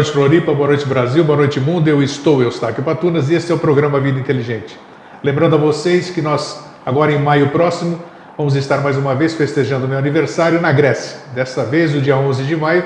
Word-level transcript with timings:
Noite, 0.00 0.12
Floripa, 0.12 0.54
boa 0.54 0.68
noite, 0.68 0.86
Brasil, 0.86 1.22
boa 1.22 1.36
noite, 1.36 1.60
mundo. 1.60 1.86
Eu 1.86 2.02
estou, 2.02 2.42
Eustáquio 2.42 2.82
Patunas, 2.82 3.28
e 3.28 3.34
esse 3.34 3.52
é 3.52 3.54
o 3.54 3.58
programa 3.58 4.00
Vida 4.00 4.18
Inteligente. 4.18 4.80
Lembrando 5.22 5.56
a 5.56 5.58
vocês 5.58 6.08
que 6.08 6.22
nós, 6.22 6.66
agora 6.86 7.12
em 7.12 7.18
maio 7.18 7.50
próximo, 7.50 8.00
vamos 8.34 8.56
estar 8.56 8.78
mais 8.78 8.96
uma 8.96 9.14
vez 9.14 9.34
festejando 9.34 9.86
meu 9.86 9.98
aniversário 9.98 10.58
na 10.58 10.72
Grécia. 10.72 11.18
Dessa 11.34 11.66
vez, 11.66 11.94
o 11.94 12.00
dia 12.00 12.16
11 12.16 12.44
de 12.44 12.56
maio, 12.56 12.82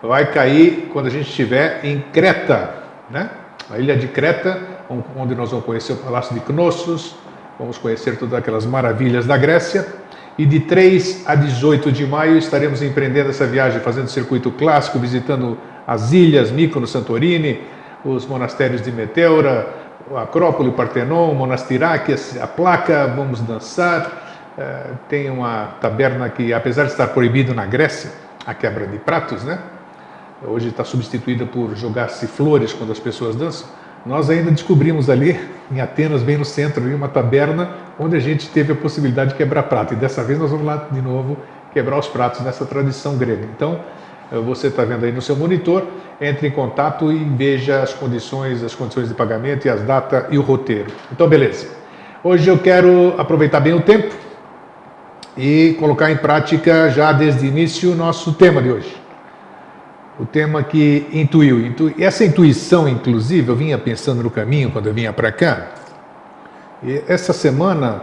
vai 0.00 0.32
cair 0.32 0.88
quando 0.90 1.04
a 1.04 1.10
gente 1.10 1.28
estiver 1.28 1.80
em 1.84 2.00
Creta, 2.00 2.76
né? 3.10 3.28
A 3.70 3.78
ilha 3.78 3.94
de 3.94 4.08
Creta, 4.08 4.58
onde 5.14 5.34
nós 5.34 5.50
vamos 5.50 5.66
conhecer 5.66 5.92
o 5.92 5.96
Palácio 5.96 6.32
de 6.32 6.40
Knossos, 6.40 7.14
vamos 7.58 7.76
conhecer 7.76 8.16
todas 8.16 8.32
aquelas 8.32 8.64
maravilhas 8.64 9.26
da 9.26 9.36
Grécia. 9.36 9.86
E 10.38 10.46
de 10.46 10.60
3 10.60 11.24
a 11.26 11.34
18 11.34 11.92
de 11.92 12.06
maio 12.06 12.38
estaremos 12.38 12.80
empreendendo 12.80 13.28
essa 13.28 13.46
viagem, 13.46 13.80
fazendo 13.80 14.08
circuito 14.08 14.50
clássico, 14.50 14.98
visitando 14.98 15.58
as 15.86 16.12
ilhas, 16.12 16.50
Mykonos, 16.50 16.90
Santorini, 16.90 17.60
os 18.04 18.26
monastérios 18.26 18.82
de 18.82 18.92
Meteora, 18.92 19.68
a 20.14 20.22
Acrópole, 20.22 20.70
Partenon, 20.72 21.30
o 21.30 21.34
Monastiraque, 21.34 22.14
a 22.40 22.46
placa, 22.46 23.06
vamos 23.06 23.40
dançar. 23.40 24.52
Eh, 24.56 24.90
tem 25.08 25.30
uma 25.30 25.76
taberna 25.80 26.28
que, 26.28 26.52
apesar 26.52 26.84
de 26.84 26.90
estar 26.90 27.08
proibido 27.08 27.54
na 27.54 27.66
Grécia, 27.66 28.10
a 28.46 28.54
quebra 28.54 28.86
de 28.86 28.98
pratos, 28.98 29.42
né? 29.42 29.58
Hoje 30.46 30.68
está 30.68 30.84
substituída 30.84 31.46
por 31.46 31.74
jogar-se 31.74 32.26
flores 32.26 32.72
quando 32.72 32.92
as 32.92 32.98
pessoas 32.98 33.34
dançam. 33.34 33.66
Nós 34.04 34.28
ainda 34.28 34.50
descobrimos 34.50 35.08
ali, 35.08 35.40
em 35.72 35.80
Atenas, 35.80 36.22
bem 36.22 36.36
no 36.36 36.44
centro, 36.44 36.84
uma 36.94 37.08
taberna 37.08 37.70
onde 37.98 38.14
a 38.16 38.20
gente 38.20 38.50
teve 38.50 38.72
a 38.72 38.76
possibilidade 38.76 39.30
de 39.30 39.36
quebrar 39.36 39.62
prato. 39.64 39.94
E 39.94 39.96
dessa 39.96 40.22
vez 40.22 40.38
nós 40.38 40.50
vamos 40.50 40.66
lá 40.66 40.88
de 40.90 41.00
novo 41.00 41.38
quebrar 41.72 41.98
os 41.98 42.06
pratos 42.06 42.42
nessa 42.42 42.66
tradição 42.66 43.16
grega. 43.16 43.48
Então, 43.56 43.80
você 44.30 44.68
está 44.68 44.84
vendo 44.84 45.04
aí 45.04 45.12
no 45.12 45.22
seu 45.22 45.36
monitor, 45.36 45.86
entre 46.20 46.48
em 46.48 46.50
contato 46.50 47.12
e 47.12 47.18
veja 47.18 47.82
as 47.82 47.92
condições, 47.92 48.62
as 48.62 48.74
condições 48.74 49.08
de 49.08 49.14
pagamento 49.14 49.66
e 49.66 49.70
as 49.70 49.82
datas 49.82 50.24
e 50.30 50.38
o 50.38 50.42
roteiro. 50.42 50.90
Então, 51.12 51.28
beleza. 51.28 51.68
Hoje 52.22 52.48
eu 52.48 52.58
quero 52.58 53.14
aproveitar 53.18 53.60
bem 53.60 53.74
o 53.74 53.80
tempo 53.80 54.14
e 55.36 55.76
colocar 55.78 56.10
em 56.10 56.16
prática 56.16 56.88
já 56.88 57.12
desde 57.12 57.44
o 57.44 57.48
início 57.48 57.92
o 57.92 57.94
nosso 57.94 58.32
tema 58.34 58.62
de 58.62 58.70
hoje. 58.70 58.96
O 60.18 60.24
tema 60.24 60.62
que 60.62 61.06
intuiu. 61.12 61.60
Intu... 61.66 61.92
Essa 61.98 62.24
intuição, 62.24 62.88
inclusive, 62.88 63.48
eu 63.48 63.56
vinha 63.56 63.76
pensando 63.76 64.22
no 64.22 64.30
caminho 64.30 64.70
quando 64.70 64.86
eu 64.86 64.94
vinha 64.94 65.12
para 65.12 65.32
cá. 65.32 65.72
E 66.82 67.02
essa 67.08 67.32
semana, 67.32 68.02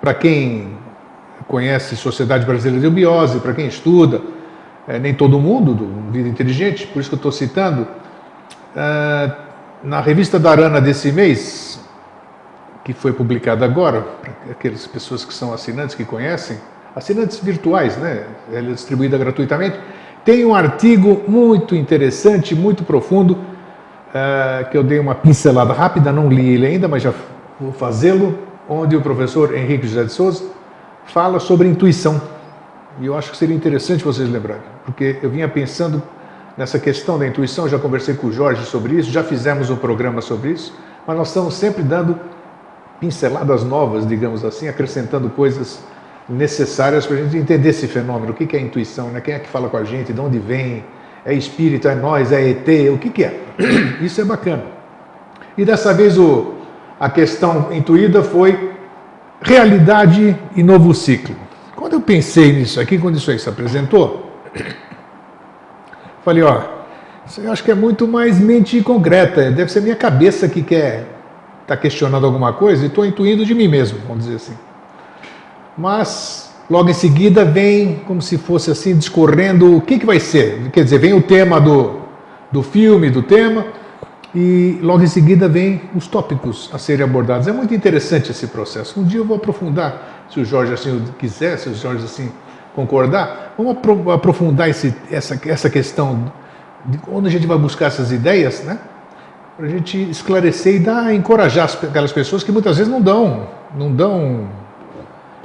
para 0.00 0.14
quem 0.14 0.76
conhece 1.48 1.96
Sociedade 1.96 2.46
Brasileira 2.46 2.78
de 2.78 2.86
Eubiose, 2.86 3.40
para 3.40 3.54
quem 3.54 3.66
estuda, 3.66 4.20
é, 4.88 4.98
nem 4.98 5.12
todo 5.14 5.38
mundo 5.38 5.74
do 5.74 6.10
Vida 6.10 6.28
Inteligente, 6.28 6.86
por 6.86 6.98
isso 6.98 7.10
que 7.10 7.14
eu 7.14 7.18
estou 7.18 7.30
citando, 7.30 7.86
é, 8.74 9.30
na 9.84 10.00
revista 10.00 10.38
da 10.38 10.50
Arana 10.50 10.80
desse 10.80 11.12
mês, 11.12 11.78
que 12.84 12.94
foi 12.94 13.12
publicada 13.12 13.64
agora, 13.64 14.00
para 14.00 14.52
aquelas 14.52 14.86
pessoas 14.86 15.24
que 15.24 15.34
são 15.34 15.52
assinantes, 15.52 15.94
que 15.94 16.04
conhecem, 16.04 16.56
assinantes 16.96 17.38
virtuais, 17.38 17.96
né? 17.98 18.24
Ela 18.50 18.70
é 18.70 18.72
distribuída 18.72 19.18
gratuitamente. 19.18 19.78
Tem 20.24 20.44
um 20.44 20.54
artigo 20.54 21.22
muito 21.28 21.76
interessante, 21.76 22.54
muito 22.54 22.84
profundo, 22.84 23.32
uh, 23.34 24.70
que 24.70 24.76
eu 24.76 24.82
dei 24.82 24.98
uma 24.98 25.14
pincelada 25.14 25.72
rápida, 25.72 26.10
não 26.10 26.28
li 26.28 26.54
ele 26.54 26.66
ainda, 26.66 26.88
mas 26.88 27.02
já 27.02 27.12
vou 27.60 27.72
fazê-lo, 27.72 28.38
onde 28.68 28.96
o 28.96 29.00
professor 29.00 29.54
Henrique 29.54 29.86
José 29.86 30.04
de 30.04 30.12
Souza 30.12 30.44
fala 31.06 31.38
sobre 31.38 31.68
intuição. 31.68 32.20
E 33.00 33.06
eu 33.06 33.16
acho 33.16 33.30
que 33.30 33.36
seria 33.36 33.54
interessante 33.54 34.02
vocês 34.02 34.28
lembrarem, 34.28 34.62
porque 34.88 35.18
eu 35.22 35.28
vinha 35.28 35.46
pensando 35.46 36.02
nessa 36.56 36.78
questão 36.78 37.18
da 37.18 37.26
intuição, 37.26 37.68
já 37.68 37.78
conversei 37.78 38.14
com 38.14 38.28
o 38.28 38.32
Jorge 38.32 38.64
sobre 38.64 38.94
isso, 38.94 39.10
já 39.10 39.22
fizemos 39.22 39.68
um 39.68 39.76
programa 39.76 40.22
sobre 40.22 40.52
isso, 40.52 40.74
mas 41.06 41.14
nós 41.14 41.28
estamos 41.28 41.54
sempre 41.54 41.82
dando 41.82 42.18
pinceladas 42.98 43.62
novas, 43.62 44.08
digamos 44.08 44.46
assim, 44.46 44.66
acrescentando 44.66 45.28
coisas 45.28 45.84
necessárias 46.26 47.06
para 47.06 47.18
a 47.18 47.22
gente 47.22 47.36
entender 47.36 47.68
esse 47.68 47.86
fenômeno. 47.86 48.32
O 48.32 48.34
que 48.34 48.56
é 48.56 48.60
intuição? 48.60 49.10
Né? 49.10 49.20
Quem 49.20 49.34
é 49.34 49.38
que 49.38 49.48
fala 49.48 49.68
com 49.68 49.76
a 49.76 49.84
gente? 49.84 50.10
De 50.10 50.20
onde 50.20 50.38
vem? 50.38 50.82
É 51.22 51.34
espírito? 51.34 51.86
É 51.86 51.94
nós? 51.94 52.32
É 52.32 52.48
ET? 52.48 52.66
O 52.90 52.96
que, 52.96 53.10
que 53.10 53.24
é? 53.24 53.38
Isso 54.00 54.22
é 54.22 54.24
bacana. 54.24 54.64
E 55.56 55.66
dessa 55.66 55.92
vez 55.92 56.16
o, 56.16 56.54
a 56.98 57.10
questão 57.10 57.68
intuída 57.72 58.22
foi 58.22 58.72
realidade 59.42 60.34
e 60.56 60.62
novo 60.62 60.94
ciclo. 60.94 61.36
Quando 61.76 61.92
eu 61.92 62.00
pensei 62.00 62.52
nisso 62.54 62.80
aqui, 62.80 62.98
quando 62.98 63.16
isso 63.16 63.30
aí 63.30 63.38
se 63.38 63.48
apresentou, 63.48 64.27
falei, 66.24 66.42
ó, 66.42 66.62
isso 67.26 67.40
eu 67.40 67.52
acho 67.52 67.62
que 67.62 67.70
é 67.70 67.74
muito 67.74 68.08
mais 68.08 68.38
mente 68.38 68.82
concreta, 68.82 69.50
deve 69.50 69.70
ser 69.70 69.80
minha 69.80 69.96
cabeça 69.96 70.48
que 70.48 70.62
quer 70.62 71.18
está 71.68 71.76
questionando 71.76 72.24
alguma 72.24 72.54
coisa 72.54 72.84
e 72.84 72.86
estou 72.86 73.04
intuindo 73.04 73.44
de 73.44 73.54
mim 73.54 73.68
mesmo, 73.68 73.98
vamos 74.08 74.24
dizer 74.24 74.36
assim. 74.36 74.54
Mas 75.76 76.54
logo 76.68 76.88
em 76.88 76.94
seguida 76.94 77.44
vem 77.44 77.96
como 78.06 78.22
se 78.22 78.38
fosse 78.38 78.70
assim, 78.70 78.96
discorrendo 78.96 79.76
o 79.76 79.82
que, 79.82 79.98
que 79.98 80.06
vai 80.06 80.18
ser. 80.18 80.70
Quer 80.72 80.84
dizer, 80.84 80.98
vem 80.98 81.12
o 81.12 81.20
tema 81.20 81.60
do, 81.60 82.00
do 82.50 82.62
filme, 82.62 83.10
do 83.10 83.22
tema, 83.22 83.66
e 84.34 84.78
logo 84.82 85.02
em 85.02 85.06
seguida 85.06 85.46
vem 85.46 85.82
os 85.94 86.06
tópicos 86.06 86.70
a 86.72 86.78
serem 86.78 87.04
abordados. 87.04 87.46
É 87.46 87.52
muito 87.52 87.74
interessante 87.74 88.30
esse 88.30 88.46
processo. 88.46 88.98
Um 88.98 89.04
dia 89.04 89.20
eu 89.20 89.24
vou 89.24 89.36
aprofundar, 89.36 90.24
se 90.30 90.40
o 90.40 90.44
Jorge 90.46 90.72
assim 90.72 91.04
quiser, 91.18 91.58
se 91.58 91.68
o 91.68 91.74
Jorge 91.74 92.04
assim 92.04 92.30
concordar, 92.78 93.54
vamos 93.58 93.76
aprofundar 94.14 94.68
esse, 94.68 94.94
essa, 95.10 95.40
essa 95.44 95.68
questão 95.68 96.32
de 96.86 97.00
onde 97.10 97.26
a 97.26 97.30
gente 97.30 97.44
vai 97.44 97.58
buscar 97.58 97.86
essas 97.86 98.12
ideias, 98.12 98.62
né? 98.62 98.78
para 99.56 99.66
a 99.66 99.68
gente 99.68 99.98
esclarecer 100.08 100.76
e 100.76 100.78
dar, 100.78 101.12
encorajar 101.12 101.68
aquelas 101.82 102.12
pessoas 102.12 102.44
que 102.44 102.52
muitas 102.52 102.76
vezes 102.76 102.90
não 102.90 103.00
dão, 103.00 103.48
não 103.76 103.92
dão 103.92 104.48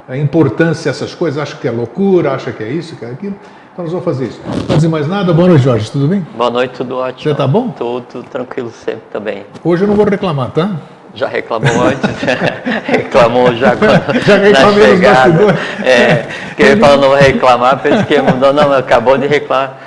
a 0.08 0.16
importância 0.16 0.88
a 0.88 0.92
essas 0.92 1.12
coisas, 1.12 1.42
acham 1.42 1.58
que 1.58 1.66
é 1.66 1.70
loucura, 1.72 2.30
acham 2.30 2.52
que 2.52 2.62
é 2.62 2.70
isso, 2.70 2.94
que 2.94 3.04
é 3.04 3.10
aquilo. 3.10 3.34
Então 3.72 3.84
nós 3.84 3.90
vamos 3.90 4.04
fazer 4.04 4.26
isso. 4.26 4.40
Não 4.68 4.76
dizer 4.76 4.86
mais 4.86 5.08
nada. 5.08 5.32
Boa 5.32 5.48
noite, 5.48 5.64
Jorge. 5.64 5.90
Tudo 5.90 6.06
bem? 6.06 6.24
Boa 6.36 6.50
noite, 6.50 6.74
tudo 6.74 6.96
ótimo. 6.98 7.32
Você 7.32 7.34
tá 7.36 7.48
bom? 7.48 7.70
Tudo 7.70 8.22
tranquilo 8.30 8.70
sempre 8.70 9.02
também. 9.12 9.44
Hoje 9.64 9.82
eu 9.82 9.88
não 9.88 9.96
vou 9.96 10.04
reclamar, 10.04 10.52
tá? 10.52 10.76
Já 11.14 11.28
reclamou 11.28 11.82
antes, 11.82 12.10
reclamou 12.86 13.54
já 13.54 13.76
quando 13.76 14.24
Já 14.24 14.36
reclamei 14.36 14.86
nos 14.88 15.00
bastidores. 15.00 15.58
É, 15.84 16.26
que 16.56 16.62
ele 16.62 16.80
falou 16.80 16.96
não 16.96 17.08
vou 17.10 17.16
reclamar, 17.16 17.78
pensei 17.80 18.04
que 18.04 18.20
mudou, 18.20 18.52
não, 18.52 18.72
acabou 18.72 19.16
de 19.16 19.28
reclamar. 19.28 19.78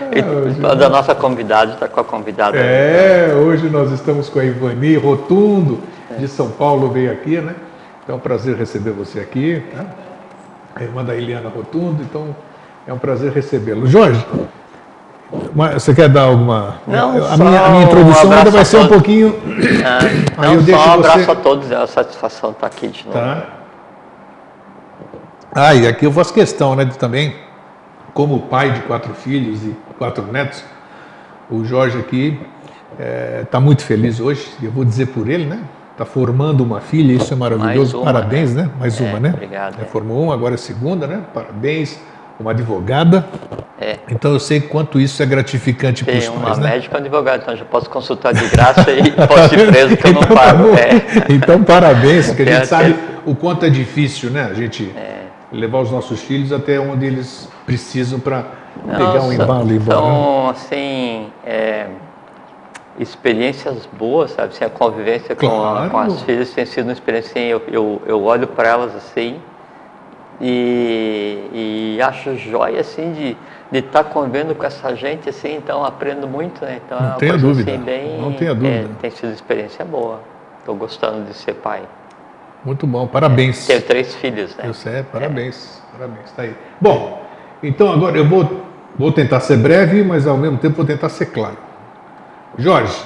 Ah, 0.63 0.75
da 0.75 0.87
nossa 0.87 1.13
convidada, 1.13 1.73
está 1.73 1.87
com 1.87 1.99
a 1.99 2.03
convidada. 2.03 2.57
É, 2.57 3.33
hoje 3.35 3.69
nós 3.69 3.91
estamos 3.91 4.29
com 4.29 4.39
a 4.39 4.45
Ivani 4.45 4.95
Rotundo, 4.95 5.79
de 6.17 6.27
São 6.29 6.49
Paulo, 6.49 6.89
veio 6.89 7.11
aqui, 7.11 7.37
né? 7.37 7.55
Então 8.03 8.15
é 8.15 8.17
um 8.17 8.21
prazer 8.21 8.55
receber 8.55 8.91
você 8.91 9.19
aqui, 9.19 9.61
tá? 9.75 9.85
A 10.75 10.83
irmã 10.83 11.03
da 11.03 11.13
Eliana 11.13 11.49
Rotundo, 11.49 12.03
então 12.03 12.33
é 12.87 12.93
um 12.93 12.97
prazer 12.97 13.33
recebê-lo. 13.33 13.85
Jorge, 13.85 14.25
você 15.73 15.93
quer 15.93 16.07
dar 16.09 16.23
alguma. 16.23 16.75
Não, 16.87 17.09
a, 17.25 17.37
minha, 17.37 17.61
a 17.61 17.69
minha 17.69 17.83
introdução 17.83 18.29
um 18.29 18.33
ainda 18.33 18.51
vai 18.51 18.63
ser 18.63 18.77
um 18.77 18.87
pouquinho. 18.87 19.35
É, 20.37 20.41
não, 20.41 20.53
eu 20.53 20.61
só 20.63 20.89
um 20.89 20.93
abraço 20.93 21.25
você... 21.25 21.31
a 21.31 21.35
todos, 21.35 21.71
é 21.71 21.77
uma 21.77 21.87
satisfação 21.87 22.51
estar 22.51 22.67
aqui 22.67 22.87
de 22.87 23.05
novo. 23.05 23.17
Tá. 23.17 23.45
Ah, 25.53 25.73
e 25.73 25.87
aqui 25.87 26.05
eu 26.05 26.11
faço 26.11 26.33
questão, 26.33 26.75
né, 26.75 26.85
de 26.85 26.97
também, 26.97 27.35
como 28.13 28.41
pai 28.41 28.71
de 28.71 28.81
quatro 28.81 29.13
filhos 29.13 29.63
e 29.63 29.75
quatro 29.97 30.23
netos, 30.31 30.63
o 31.49 31.65
Jorge 31.65 31.97
aqui 31.97 32.39
está 32.91 33.03
é, 33.03 33.43
tá 33.49 33.59
muito 33.59 33.83
feliz 33.83 34.19
hoje, 34.19 34.47
eu 34.61 34.71
vou 34.71 34.85
dizer 34.85 35.07
por 35.07 35.27
ele, 35.27 35.45
né? 35.45 35.61
Está 35.91 36.05
formando 36.05 36.63
uma 36.63 36.79
filha, 36.79 37.11
isso 37.11 37.33
é 37.33 37.35
maravilhoso. 37.35 37.97
Uma, 37.97 38.13
Parabéns, 38.13 38.53
né? 38.53 38.63
né? 38.63 38.71
Mais 38.79 39.01
é, 39.01 39.03
uma, 39.03 39.19
né? 39.19 39.31
Obrigado. 39.33 39.81
É, 39.81 39.85
formou 39.85 40.25
uma, 40.25 40.33
agora 40.35 40.53
é 40.53 40.57
segunda, 40.57 41.07
né? 41.07 41.23
Parabéns 41.33 41.99
uma 42.39 42.51
advogada. 42.51 43.27
É. 43.79 43.97
Então 44.09 44.33
eu 44.33 44.39
sei 44.39 44.59
quanto 44.59 44.99
isso 44.99 45.21
é 45.21 45.25
gratificante 45.25 46.03
para 46.03 46.17
os 46.17 46.27
pais. 46.27 46.37
Uma 46.37 46.55
né? 46.55 46.71
médica 46.71 46.95
e 46.95 46.97
um 46.97 47.01
advogado, 47.01 47.41
então 47.41 47.55
já 47.55 47.65
posso 47.65 47.89
consultar 47.89 48.33
de 48.33 48.47
graça 48.49 48.91
e 48.91 49.11
posso 49.27 49.55
ir 49.55 49.67
preso 49.67 49.97
que 49.97 50.07
eu 50.07 50.13
não 50.13 50.21
então, 50.21 50.35
pago. 50.35 50.71
Tá 50.71 50.79
é. 50.79 51.33
Então 51.33 51.63
parabéns, 51.63 52.27
porque 52.27 52.43
a 52.43 52.55
gente 52.55 52.67
sabe 52.67 52.95
o 53.25 53.35
quanto 53.35 53.65
é 53.65 53.69
difícil, 53.69 54.31
né? 54.31 54.47
A 54.49 54.53
gente 54.53 54.91
é. 54.95 55.21
levar 55.51 55.79
os 55.79 55.91
nossos 55.91 56.21
filhos 56.21 56.51
até 56.51 56.79
onde 56.79 57.05
eles 57.05 57.49
precisam 57.65 58.19
para 58.19 58.45
pegar 58.85 59.21
um 59.21 59.31
embalo 59.31 59.69
e 59.69 59.73
ir 59.73 59.77
embora. 59.77 59.97
Então, 59.97 60.43
né? 60.45 60.49
assim, 60.51 61.27
é, 61.45 61.87
experiências 62.99 63.87
boas, 63.97 64.31
sabe? 64.31 64.53
Assim, 64.53 64.65
a 64.65 64.69
convivência 64.69 65.35
claro. 65.35 65.89
com, 65.89 65.97
com, 65.97 65.97
as 65.99 66.21
filhas 66.23 66.49
tem 66.51 66.65
sido 66.65 66.85
uma 66.85 66.93
experiência, 66.93 67.31
assim, 67.31 67.47
eu, 67.47 67.61
eu, 67.67 68.01
eu 68.07 68.23
olho 68.23 68.47
para 68.47 68.69
elas 68.69 68.95
assim 68.95 69.39
e, 70.39 71.95
e 71.97 72.01
acho 72.01 72.35
joia 72.37 72.81
assim 72.81 73.13
de 73.13 73.37
de 73.71 73.79
estar 73.79 74.03
tá 74.03 74.09
convivendo 74.09 74.55
com 74.55 74.65
essa 74.65 74.95
gente 74.95 75.27
assim, 75.29 75.55
então 75.55 75.83
aprendo 75.83 76.27
muito, 76.27 76.63
né? 76.63 76.79
Então 76.85 76.99
não 76.99 77.13
é 77.13 77.17
tenha 77.17 77.37
dúvida. 77.37 77.71
Assim, 77.71 77.81
bem, 77.81 78.21
não 78.21 78.33
tenha 78.33 78.55
dúvida. 78.55 78.75
É, 78.75 78.87
tem 79.01 79.11
sido 79.11 79.33
experiência 79.33 79.83
boa. 79.83 80.21
Estou 80.59 80.75
gostando 80.75 81.25
de 81.25 81.33
ser 81.33 81.55
pai. 81.55 81.81
Muito 82.63 82.87
bom, 82.87 83.07
parabéns. 83.07 83.69
É, 83.69 83.73
tenho 83.73 83.81
três 83.87 84.15
filhos, 84.15 84.55
né? 84.55 84.63
Eu 84.67 84.73
sei, 84.73 85.03
parabéns, 85.03 85.81
é. 85.93 85.97
parabéns. 85.97 86.31
Tá 86.31 86.43
aí. 86.43 86.55
Bom, 86.79 87.23
então 87.61 87.91
agora 87.91 88.17
eu 88.17 88.27
vou 88.27 88.65
vou 88.97 89.11
tentar 89.11 89.39
ser 89.41 89.57
breve, 89.57 90.03
mas 90.03 90.25
ao 90.25 90.37
mesmo 90.37 90.57
tempo 90.57 90.75
vou 90.75 90.85
tentar 90.85 91.09
ser 91.09 91.27
claro. 91.27 91.57
Jorge, 92.57 92.97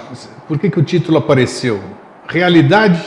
por 0.48 0.57
que, 0.57 0.69
que 0.69 0.80
o 0.80 0.84
título 0.84 1.18
apareceu? 1.18 1.81
Realidade 2.27 3.04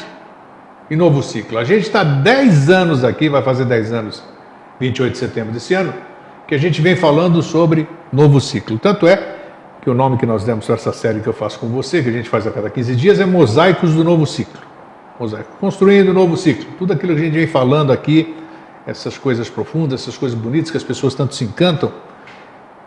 e 0.91 0.97
novo 0.97 1.23
ciclo. 1.23 1.59
A 1.59 1.65
gente 1.65 1.83
está 1.83 2.03
10 2.05 2.71
anos 2.71 3.05
aqui, 3.05 3.29
vai 3.29 3.43
fazer 3.43 3.65
10 3.65 3.93
anos, 3.93 4.23
28 4.81 5.13
de 5.13 5.19
setembro 5.19 5.53
desse 5.53 5.75
ano, 5.75 5.93
que 6.47 6.55
a 6.55 6.59
gente 6.59 6.81
vem 6.81 6.97
falando 6.97 7.43
sobre 7.43 7.89
novo 8.13 8.41
ciclo. 8.41 8.79
Tanto 8.79 9.07
é 9.07 9.37
que 9.83 9.91
o 9.91 9.95
nome 9.95 10.17
que 10.17 10.27
nós 10.27 10.45
demos 10.45 10.67
para 10.67 10.75
essa 10.75 10.93
série 10.93 11.21
que 11.21 11.27
eu 11.27 11.33
faço 11.33 11.59
com 11.59 11.69
você, 11.69 12.03
que 12.03 12.09
a 12.09 12.13
gente 12.13 12.29
faz 12.29 12.47
a 12.47 12.51
cada 12.51 12.71
15 12.71 12.97
dias, 12.97 13.21
é 13.21 13.27
Mosaicos 13.27 13.95
do 13.95 14.03
Novo 14.03 14.27
Ciclo. 14.27 14.61
Mosaico. 15.19 15.51
Construindo 15.61 16.09
o 16.09 16.15
novo 16.15 16.37
ciclo. 16.37 16.67
Tudo 16.79 16.93
aquilo 16.93 17.15
que 17.15 17.21
a 17.21 17.25
gente 17.25 17.35
vem 17.35 17.47
falando 17.47 17.93
aqui, 17.93 18.35
essas 18.87 19.17
coisas 19.17 19.49
profundas, 19.49 20.03
essas 20.03 20.17
coisas 20.17 20.37
bonitas 20.37 20.71
que 20.71 20.77
as 20.77 20.83
pessoas 20.83 21.15
tanto 21.15 21.35
se 21.35 21.45
encantam. 21.45 21.93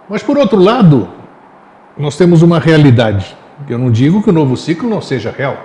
Mas, 0.09 0.21
por 0.21 0.37
outro 0.37 0.59
lado, 0.59 1.07
nós 1.97 2.17
temos 2.17 2.41
uma 2.41 2.59
realidade. 2.59 3.35
Eu 3.67 3.77
não 3.77 3.89
digo 3.89 4.21
que 4.21 4.29
o 4.29 4.33
novo 4.33 4.57
ciclo 4.57 4.89
não 4.89 5.01
seja 5.01 5.31
real. 5.31 5.57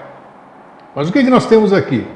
Mas 0.95 1.09
o 1.09 1.13
que, 1.13 1.19
é 1.19 1.25
que 1.25 1.31
nós 1.31 1.47
temos 1.47 1.73
aqui? 1.73 2.07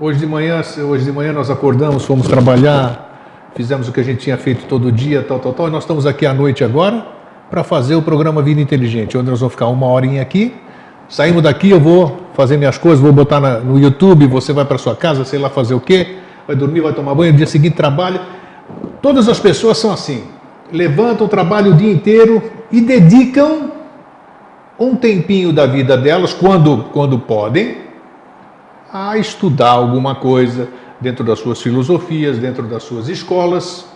Hoje 0.00 0.20
de 0.20 0.26
manhã, 0.26 0.62
hoje 0.88 1.04
de 1.04 1.10
manhã 1.10 1.32
nós 1.32 1.50
acordamos, 1.50 2.04
fomos 2.04 2.28
trabalhar, 2.28 3.50
fizemos 3.56 3.88
o 3.88 3.92
que 3.92 3.98
a 3.98 4.02
gente 4.04 4.20
tinha 4.20 4.36
feito 4.36 4.64
todo 4.66 4.92
dia, 4.92 5.24
tal, 5.24 5.40
tal, 5.40 5.52
tal, 5.52 5.66
e 5.66 5.72
nós 5.72 5.82
estamos 5.82 6.06
aqui 6.06 6.24
à 6.24 6.32
noite 6.32 6.62
agora 6.62 7.04
para 7.50 7.64
fazer 7.64 7.96
o 7.96 8.02
programa 8.02 8.40
Vida 8.40 8.60
Inteligente, 8.60 9.18
onde 9.18 9.28
nós 9.28 9.40
vamos 9.40 9.54
ficar 9.54 9.66
uma 9.66 9.88
horinha 9.88 10.22
aqui. 10.22 10.54
Saímos 11.08 11.42
daqui, 11.42 11.70
eu 11.70 11.80
vou 11.80 12.16
fazer 12.34 12.56
minhas 12.56 12.78
coisas, 12.78 13.00
vou 13.00 13.12
botar 13.12 13.40
na, 13.40 13.58
no 13.58 13.76
YouTube, 13.76 14.28
você 14.28 14.52
vai 14.52 14.64
para 14.64 14.78
sua 14.78 14.94
casa, 14.94 15.24
sei 15.24 15.40
lá 15.40 15.50
fazer 15.50 15.74
o 15.74 15.80
quê, 15.80 16.18
vai 16.46 16.54
dormir, 16.54 16.80
vai 16.80 16.92
tomar 16.92 17.12
banho, 17.16 17.32
no 17.32 17.36
dia 17.36 17.46
seguinte 17.48 17.74
trabalho. 17.74 18.20
Todas 19.02 19.28
as 19.28 19.40
pessoas 19.40 19.78
são 19.78 19.90
assim. 19.90 20.22
Levantam, 20.72 21.26
trabalham 21.26 21.72
o 21.72 21.74
dia 21.74 21.92
inteiro 21.92 22.40
e 22.70 22.80
dedicam 22.80 23.72
um 24.78 24.94
tempinho 24.94 25.52
da 25.52 25.66
vida 25.66 25.96
delas, 25.96 26.32
quando, 26.32 26.84
quando 26.92 27.18
podem, 27.18 27.87
a 28.92 29.16
estudar 29.18 29.70
alguma 29.70 30.14
coisa 30.14 30.68
dentro 31.00 31.24
das 31.24 31.38
suas 31.38 31.60
filosofias, 31.60 32.38
dentro 32.38 32.64
das 32.64 32.82
suas 32.82 33.08
escolas. 33.08 33.86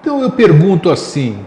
Então 0.00 0.22
eu 0.22 0.30
pergunto 0.30 0.90
assim: 0.90 1.44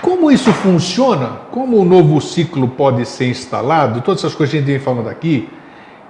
como 0.00 0.30
isso 0.30 0.52
funciona? 0.52 1.38
Como 1.50 1.78
o 1.78 1.84
novo 1.84 2.20
ciclo 2.20 2.68
pode 2.68 3.06
ser 3.06 3.28
instalado? 3.28 4.02
Todas 4.02 4.20
essas 4.20 4.34
coisas 4.34 4.52
que 4.52 4.58
a 4.58 4.60
gente 4.60 4.70
vem 4.70 4.78
falando 4.78 5.08
aqui, 5.08 5.48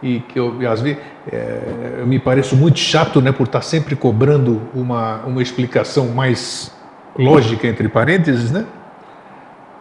e 0.03 0.21
que 0.21 0.39
eu, 0.39 0.55
às 0.71 0.83
vezes, 0.83 0.99
é, 1.33 1.99
eu 2.01 2.07
me 2.07 2.19
pareço 2.19 2.55
muito 2.57 2.79
chato 2.79 3.23
né, 3.23 3.33
por 3.33 3.45
estar 3.45 3.63
sempre 3.63 3.97
cobrando 3.97 4.61
uma, 4.75 5.23
uma 5.25 5.43
explicação 5.43 6.09
mais 6.09 6.71
lógica, 7.17 7.67
entre 7.67 7.89
parênteses, 7.89 8.51
né? 8.51 8.67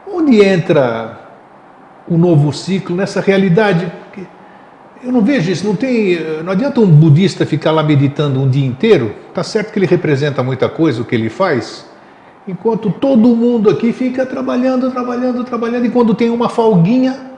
Onde 0.07 0.41
entra 0.41 1.22
o 2.07 2.17
novo 2.17 2.51
ciclo 2.51 2.95
nessa 2.95 3.21
realidade? 3.21 3.91
Eu 5.03 5.11
não 5.11 5.21
vejo 5.21 5.51
isso, 5.51 5.67
não 5.67 5.75
tem, 5.75 6.17
não 6.44 6.53
adianta 6.53 6.79
um 6.79 6.88
budista 6.88 7.45
ficar 7.45 7.71
lá 7.71 7.83
meditando 7.83 8.39
um 8.39 8.50
dia 8.50 8.65
inteiro, 8.65 9.13
tá 9.33 9.44
certo 9.44 9.73
que 9.73 9.79
ele 9.79 9.85
representa 9.85 10.41
muita 10.41 10.69
coisa 10.69 11.01
o 11.01 11.05
que 11.05 11.13
ele 11.13 11.29
faz, 11.29 11.85
enquanto 12.47 12.89
todo 12.89 13.35
mundo 13.35 13.69
aqui 13.69 13.91
fica 13.91 14.25
trabalhando, 14.25 14.89
trabalhando, 14.91 15.44
trabalhando, 15.44 15.85
e 15.85 15.89
quando 15.89 16.13
tem 16.13 16.29
uma 16.29 16.47
folguinha, 16.47 17.31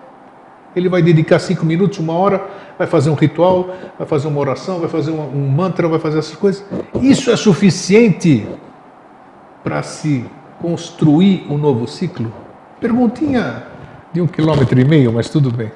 ele 0.76 0.90
vai 0.90 1.02
dedicar 1.02 1.40
cinco 1.40 1.66
minutos, 1.66 1.98
uma 1.98 2.14
hora, 2.14 2.46
vai 2.78 2.86
fazer 2.86 3.10
um 3.10 3.16
ritual, 3.16 3.74
vai 3.98 4.06
fazer 4.06 4.28
uma 4.28 4.40
oração, 4.40 4.80
vai 4.80 4.90
fazer 4.90 5.10
um, 5.10 5.22
um 5.22 5.48
mantra, 5.48 5.88
vai 5.88 6.00
fazer 6.00 6.20
essas 6.20 6.36
coisas. 6.36 6.64
Isso 7.02 7.32
é 7.32 7.36
suficiente 7.36 8.46
para 9.64 9.82
se 9.82 10.26
construir 10.62 11.48
um 11.50 11.58
novo 11.58 11.88
ciclo? 11.88 12.32
Perguntinha 12.80 13.64
de 14.16 14.22
um 14.22 14.28
quilômetro 14.28 14.80
e 14.80 14.86
meio, 14.86 15.12
mas 15.12 15.30
tudo 15.30 15.52
bem. 15.52 15.70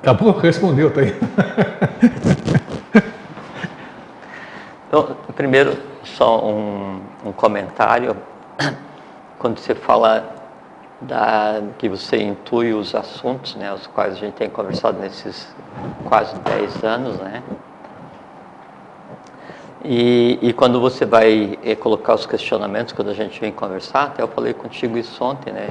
Acabou? 0.00 0.32
Respondeu, 0.32 0.90
tá 0.90 1.02
aí. 1.02 1.14
Então, 4.88 5.16
primeiro, 5.34 5.76
só 6.04 6.42
um, 6.46 7.00
um 7.24 7.32
comentário. 7.32 8.16
Quando 9.36 9.58
você 9.58 9.74
fala 9.74 10.32
da, 11.00 11.60
que 11.76 11.88
você 11.88 12.22
intui 12.22 12.72
os 12.72 12.94
assuntos, 12.94 13.56
né, 13.56 13.74
os 13.74 13.86
quais 13.88 14.14
a 14.14 14.16
gente 14.16 14.34
tem 14.34 14.48
conversado 14.48 14.98
nesses 15.00 15.54
quase 16.04 16.34
10 16.38 16.84
anos, 16.84 17.16
né? 17.18 17.42
E, 19.88 20.38
e 20.42 20.52
quando 20.52 20.80
você 20.80 21.04
vai 21.04 21.58
eh, 21.62 21.76
colocar 21.76 22.14
os 22.14 22.26
questionamentos, 22.26 22.92
quando 22.92 23.10
a 23.10 23.14
gente 23.14 23.40
vem 23.40 23.52
conversar, 23.52 24.04
até 24.04 24.22
eu 24.22 24.28
falei 24.28 24.52
contigo 24.52 24.98
isso 24.98 25.22
ontem, 25.22 25.52
né? 25.52 25.68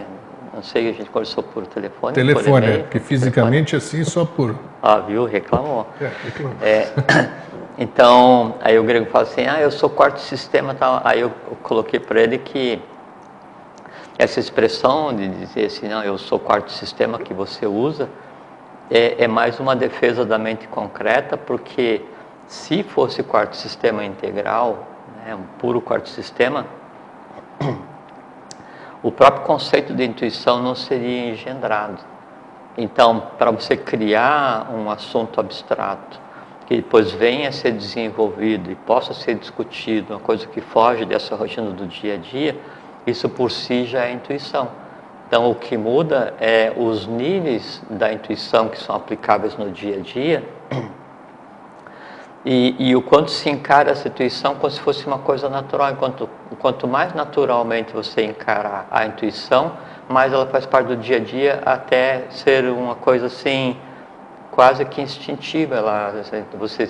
Não 0.54 0.64
sei, 0.64 0.90
a 0.90 0.94
gente 0.94 1.10
conversou 1.10 1.44
por 1.44 1.68
telefone. 1.68 2.14
Telefone, 2.14 2.66
é, 2.66 2.78
porque 2.78 2.98
fisicamente 2.98 3.72
telefone. 3.72 4.02
assim 4.02 4.10
só 4.10 4.24
por. 4.24 4.56
Ah, 4.82 5.00
viu? 5.00 5.26
Reclamou. 5.26 5.86
É, 6.00 6.10
reclamou. 6.24 6.58
É, 6.62 6.88
então, 7.78 8.56
aí 8.62 8.80
o 8.80 8.84
grego 8.84 9.08
fala 9.08 9.26
assim: 9.26 9.46
ah, 9.46 9.60
eu 9.60 9.70
sou 9.70 9.90
quarto 9.90 10.22
sistema 10.22 10.74
tal. 10.74 11.02
Aí 11.04 11.20
eu, 11.20 11.32
eu 11.50 11.58
coloquei 11.62 12.00
para 12.00 12.22
ele 12.22 12.38
que 12.38 12.82
essa 14.18 14.40
expressão 14.40 15.14
de 15.14 15.28
dizer 15.28 15.66
assim, 15.66 15.90
não, 15.90 16.02
eu 16.02 16.18
sou 16.18 16.40
quarto 16.40 16.72
sistema 16.72 17.20
que 17.20 17.34
você 17.34 17.66
usa, 17.66 18.08
é, 18.90 19.26
é 19.26 19.28
mais 19.28 19.60
uma 19.60 19.76
defesa 19.76 20.24
da 20.24 20.38
mente 20.38 20.68
concreta, 20.70 21.36
porque 21.36 22.02
se 22.48 22.84
fosse 22.84 23.24
quarto 23.24 23.56
sistema 23.56 24.04
integral, 24.04 24.88
né, 25.18 25.36
um 25.36 25.44
puro 25.60 25.82
quarto 25.82 26.10
sistema, 26.10 26.66
o 29.02 29.12
próprio 29.12 29.44
conceito 29.44 29.94
de 29.94 30.04
intuição 30.04 30.62
não 30.62 30.76
seria 30.76 31.32
engendrado. 31.32 32.00
Então, 32.78 33.28
para 33.38 33.52
você 33.52 33.78
criar 33.78 34.70
um 34.72 34.90
assunto 34.90 35.40
abstrato 35.40 36.20
que 36.66 36.76
depois 36.78 37.12
venha 37.12 37.50
a 37.50 37.52
ser 37.52 37.72
desenvolvido 37.72 38.72
e 38.72 38.76
possa 38.76 39.14
ser 39.14 39.36
discutido, 39.36 40.14
uma 40.14 40.20
coisa 40.20 40.48
que 40.48 40.60
foge 40.62 41.06
dessa 41.06 41.36
rotina 41.36 41.70
do 41.70 41.86
dia 41.86 42.16
a 42.16 42.18
dia, 42.18 42.60
isso 43.06 43.30
por 43.30 43.52
si 43.52 43.86
já 43.86 44.06
é 44.06 44.12
intuição. 44.12 44.70
Então, 45.28 45.50
o 45.50 45.56
que 45.56 45.78
muda 45.78 46.34
é 46.40 46.74
os 46.76 47.06
níveis 47.08 47.82
da 47.90 48.12
intuição 48.12 48.68
que 48.68 48.80
são 48.80 48.96
aplicáveis 48.96 49.56
no 49.56 49.70
dia 49.72 49.98
a 49.98 50.00
dia 50.00 50.44
e, 52.46 52.76
e, 52.78 52.96
o 52.96 53.02
quanto 53.02 53.32
se 53.32 53.50
encara 53.50 53.90
essa 53.90 54.08
intuição 54.08 54.54
como 54.54 54.70
se 54.70 54.80
fosse 54.80 55.08
uma 55.08 55.18
coisa 55.18 55.50
natural. 55.50 55.92
Enquanto, 55.92 56.30
quanto 56.60 56.88
mais 56.88 57.12
naturalmente 57.16 57.92
você 57.92 58.24
encarar 58.24 58.88
a 58.92 59.04
intuição, 59.04 59.72
mais 60.08 60.32
ela 60.32 60.46
faz 60.46 60.64
parte 60.64 60.86
do 60.88 60.96
dia 60.96 61.18
a 61.18 61.20
dia 61.20 61.62
até 61.66 62.26
ser 62.30 62.66
uma 62.66 62.94
coisa 62.94 63.26
assim, 63.26 63.76
quase 64.52 64.86
que 64.86 65.02
instintiva. 65.02 65.76
Ela, 65.76 66.14
você 66.54 66.88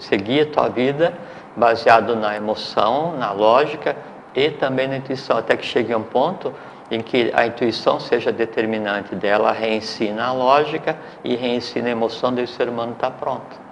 seguir 0.00 0.40
a 0.40 0.46
tua 0.46 0.68
vida 0.68 1.14
baseado 1.56 2.16
na 2.16 2.34
emoção, 2.34 3.16
na 3.16 3.30
lógica 3.30 3.96
e 4.34 4.50
também 4.50 4.88
na 4.88 4.96
intuição, 4.96 5.38
até 5.38 5.56
que 5.56 5.64
chegue 5.64 5.92
a 5.92 5.98
um 5.98 6.02
ponto 6.02 6.52
em 6.90 7.00
que 7.00 7.30
a 7.34 7.46
intuição 7.46 8.00
seja 8.00 8.32
determinante 8.32 9.14
dela, 9.14 9.52
reensina 9.52 10.26
a 10.26 10.32
lógica 10.32 10.96
e 11.22 11.36
reensina 11.36 11.86
a 11.86 11.90
emoção, 11.92 12.34
daí 12.34 12.44
o 12.44 12.48
ser 12.48 12.68
humano 12.68 12.92
está 12.92 13.10
pronto. 13.10 13.67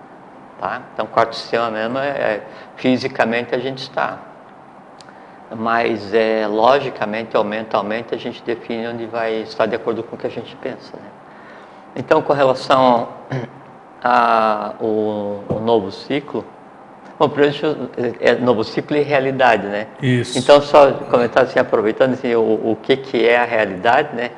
Tá? 0.60 0.82
Então, 0.92 1.06
quarto 1.06 1.34
sistema 1.34 1.70
mesmo, 1.70 1.98
é, 1.98 2.08
é, 2.08 2.42
fisicamente 2.76 3.54
a 3.54 3.58
gente 3.58 3.78
está. 3.78 4.18
Mas, 5.54 6.12
é, 6.12 6.46
logicamente 6.46 7.36
ou 7.36 7.44
mentalmente, 7.44 8.14
a 8.14 8.18
gente 8.18 8.42
define 8.42 8.88
onde 8.88 9.06
vai 9.06 9.42
estar 9.42 9.66
de 9.66 9.76
acordo 9.76 10.02
com 10.02 10.16
o 10.16 10.18
que 10.18 10.26
a 10.26 10.30
gente 10.30 10.56
pensa. 10.56 10.96
Né? 10.96 11.08
Então, 11.94 12.22
com 12.22 12.32
relação 12.32 13.08
ao 14.02 15.60
novo 15.60 15.92
ciclo, 15.92 16.44
Bom, 17.18 17.30
primeiro, 17.30 17.90
é 18.20 18.34
novo 18.34 18.62
ciclo 18.62 18.94
e 18.94 19.00
realidade, 19.00 19.66
né? 19.66 19.86
Isso. 20.02 20.38
Então, 20.38 20.60
só 20.60 20.92
comentar 20.92 21.44
assim, 21.44 21.58
aproveitando 21.58 22.12
assim, 22.12 22.34
o, 22.34 22.72
o 22.72 22.78
que, 22.82 22.94
que 22.94 23.26
é 23.26 23.38
a 23.38 23.44
realidade, 23.44 24.14
né? 24.14 24.32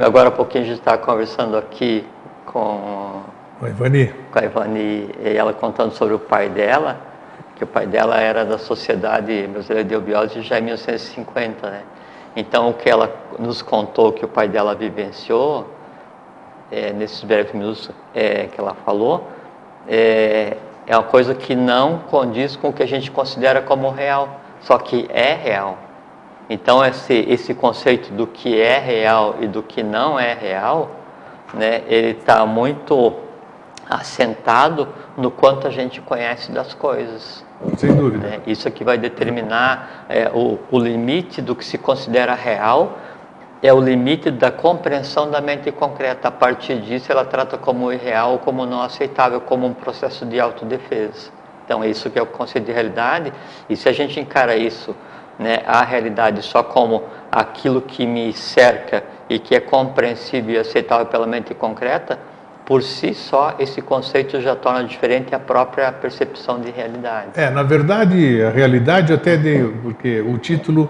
Agora 0.00 0.28
há 0.28 0.30
pouquinho 0.30 0.62
a 0.62 0.66
gente 0.68 0.78
está 0.78 0.96
conversando 0.96 1.56
aqui 1.56 2.04
com 2.46 3.22
com 3.60 3.66
a 3.66 3.68
Ivani. 3.68 4.14
Com 4.32 4.38
a 4.38 4.42
Ivani, 4.42 5.10
e 5.22 5.36
ela 5.36 5.52
contando 5.52 5.92
sobre 5.92 6.14
o 6.14 6.18
pai 6.18 6.48
dela, 6.48 6.98
que 7.54 7.62
o 7.62 7.66
pai 7.66 7.86
dela 7.86 8.18
era 8.18 8.42
da 8.42 8.56
Sociedade 8.56 9.46
Brasileira 9.46 9.86
de 9.86 9.94
Eubiose 9.94 10.40
já 10.40 10.58
em 10.58 10.62
1950, 10.62 11.70
né? 11.70 11.82
Então, 12.34 12.70
o 12.70 12.74
que 12.74 12.88
ela 12.88 13.14
nos 13.38 13.60
contou 13.60 14.12
que 14.12 14.24
o 14.24 14.28
pai 14.28 14.48
dela 14.48 14.74
vivenciou, 14.74 15.68
é, 16.72 16.92
nesses 16.92 17.22
breves 17.22 17.52
minutos 17.52 17.90
é, 18.14 18.46
que 18.46 18.58
ela 18.58 18.74
falou, 18.86 19.28
é, 19.86 20.56
é 20.86 20.96
uma 20.96 21.02
coisa 21.02 21.34
que 21.34 21.54
não 21.54 21.98
condiz 22.10 22.56
com 22.56 22.70
o 22.70 22.72
que 22.72 22.82
a 22.82 22.86
gente 22.86 23.10
considera 23.10 23.60
como 23.60 23.90
real, 23.90 24.40
só 24.62 24.78
que 24.78 25.06
é 25.10 25.34
real. 25.34 25.76
Então, 26.48 26.82
esse, 26.82 27.26
esse 27.28 27.52
conceito 27.52 28.10
do 28.10 28.26
que 28.26 28.58
é 28.58 28.78
real 28.78 29.36
e 29.40 29.46
do 29.46 29.62
que 29.62 29.82
não 29.82 30.18
é 30.18 30.32
real, 30.32 30.92
né, 31.52 31.82
ele 31.88 32.12
está 32.12 32.46
muito 32.46 33.28
assentado 33.90 34.88
no 35.16 35.30
quanto 35.30 35.66
a 35.66 35.70
gente 35.70 36.00
conhece 36.00 36.52
das 36.52 36.72
coisas. 36.72 37.44
Sem 37.76 37.94
dúvida. 37.94 38.26
É, 38.26 38.40
isso 38.46 38.68
aqui 38.68 38.84
vai 38.84 38.96
determinar 38.96 40.06
é, 40.08 40.30
o, 40.32 40.58
o 40.70 40.78
limite 40.78 41.42
do 41.42 41.56
que 41.56 41.64
se 41.64 41.76
considera 41.76 42.34
real 42.34 42.96
é 43.62 43.72
o 43.72 43.80
limite 43.80 44.30
da 44.30 44.50
compreensão 44.50 45.30
da 45.30 45.40
mente 45.40 45.70
concreta. 45.70 46.28
A 46.28 46.30
partir 46.30 46.80
disso, 46.80 47.12
ela 47.12 47.24
trata 47.24 47.58
como 47.58 47.92
irreal, 47.92 48.38
como 48.38 48.64
não 48.64 48.80
aceitável, 48.80 49.40
como 49.40 49.66
um 49.66 49.74
processo 49.74 50.24
de 50.24 50.40
autodefesa. 50.40 51.30
Então, 51.64 51.84
é 51.84 51.88
isso 51.88 52.08
que 52.08 52.18
é 52.18 52.22
o 52.22 52.26
conceito 52.26 52.64
de 52.64 52.72
realidade. 52.72 53.32
E 53.68 53.76
se 53.76 53.88
a 53.88 53.92
gente 53.92 54.18
encara 54.18 54.56
isso, 54.56 54.96
né, 55.38 55.62
a 55.66 55.82
realidade 55.82 56.42
só 56.42 56.62
como 56.62 57.04
aquilo 57.30 57.82
que 57.82 58.06
me 58.06 58.32
cerca 58.32 59.04
e 59.28 59.38
que 59.38 59.54
é 59.54 59.60
compreensível 59.60 60.54
e 60.54 60.58
aceitável 60.58 61.06
pela 61.06 61.26
mente 61.26 61.54
concreta, 61.54 62.18
por 62.70 62.84
si 62.84 63.14
só 63.14 63.56
esse 63.58 63.82
conceito 63.82 64.40
já 64.40 64.54
torna 64.54 64.84
diferente 64.84 65.34
a 65.34 65.40
própria 65.40 65.90
percepção 65.90 66.60
de 66.60 66.70
realidade. 66.70 67.30
É, 67.34 67.50
na 67.50 67.64
verdade, 67.64 68.40
a 68.44 68.50
realidade 68.50 69.12
até 69.12 69.36
de, 69.36 69.72
porque 69.82 70.20
o 70.20 70.38
título 70.38 70.88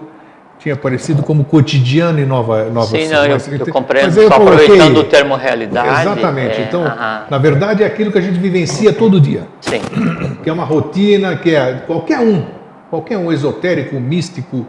tinha 0.59 0.75
aparecido 0.75 1.23
como 1.23 1.43
cotidiano 1.43 2.19
em 2.19 2.25
Nova 2.27 2.65
Nova 2.65 2.85
Sim, 2.85 3.07
não, 3.07 3.25
eu, 3.25 3.35
eu 3.35 3.73
compreendo, 3.73 4.09
mas 4.09 4.17
eu 4.17 4.27
só 4.27 4.37
coloquei, 4.37 4.65
aproveitando 4.65 4.97
o 4.97 5.03
termo 5.05 5.35
realidade. 5.35 6.01
Exatamente. 6.01 6.61
É, 6.61 6.63
então, 6.65 6.83
na 7.27 7.37
verdade, 7.39 7.81
é 7.81 7.87
aquilo 7.87 8.11
que 8.11 8.19
a 8.19 8.21
gente 8.21 8.37
vivencia 8.37 8.93
todo 8.93 9.19
dia, 9.19 9.47
Sim, 9.59 9.81
que 10.43 10.47
é 10.47 10.53
uma 10.53 10.65
rotina, 10.65 11.35
que 11.35 11.55
é 11.55 11.81
qualquer 11.87 12.19
um, 12.19 12.45
qualquer 12.91 13.17
um 13.17 13.31
esotérico, 13.31 13.99
místico, 13.99 14.67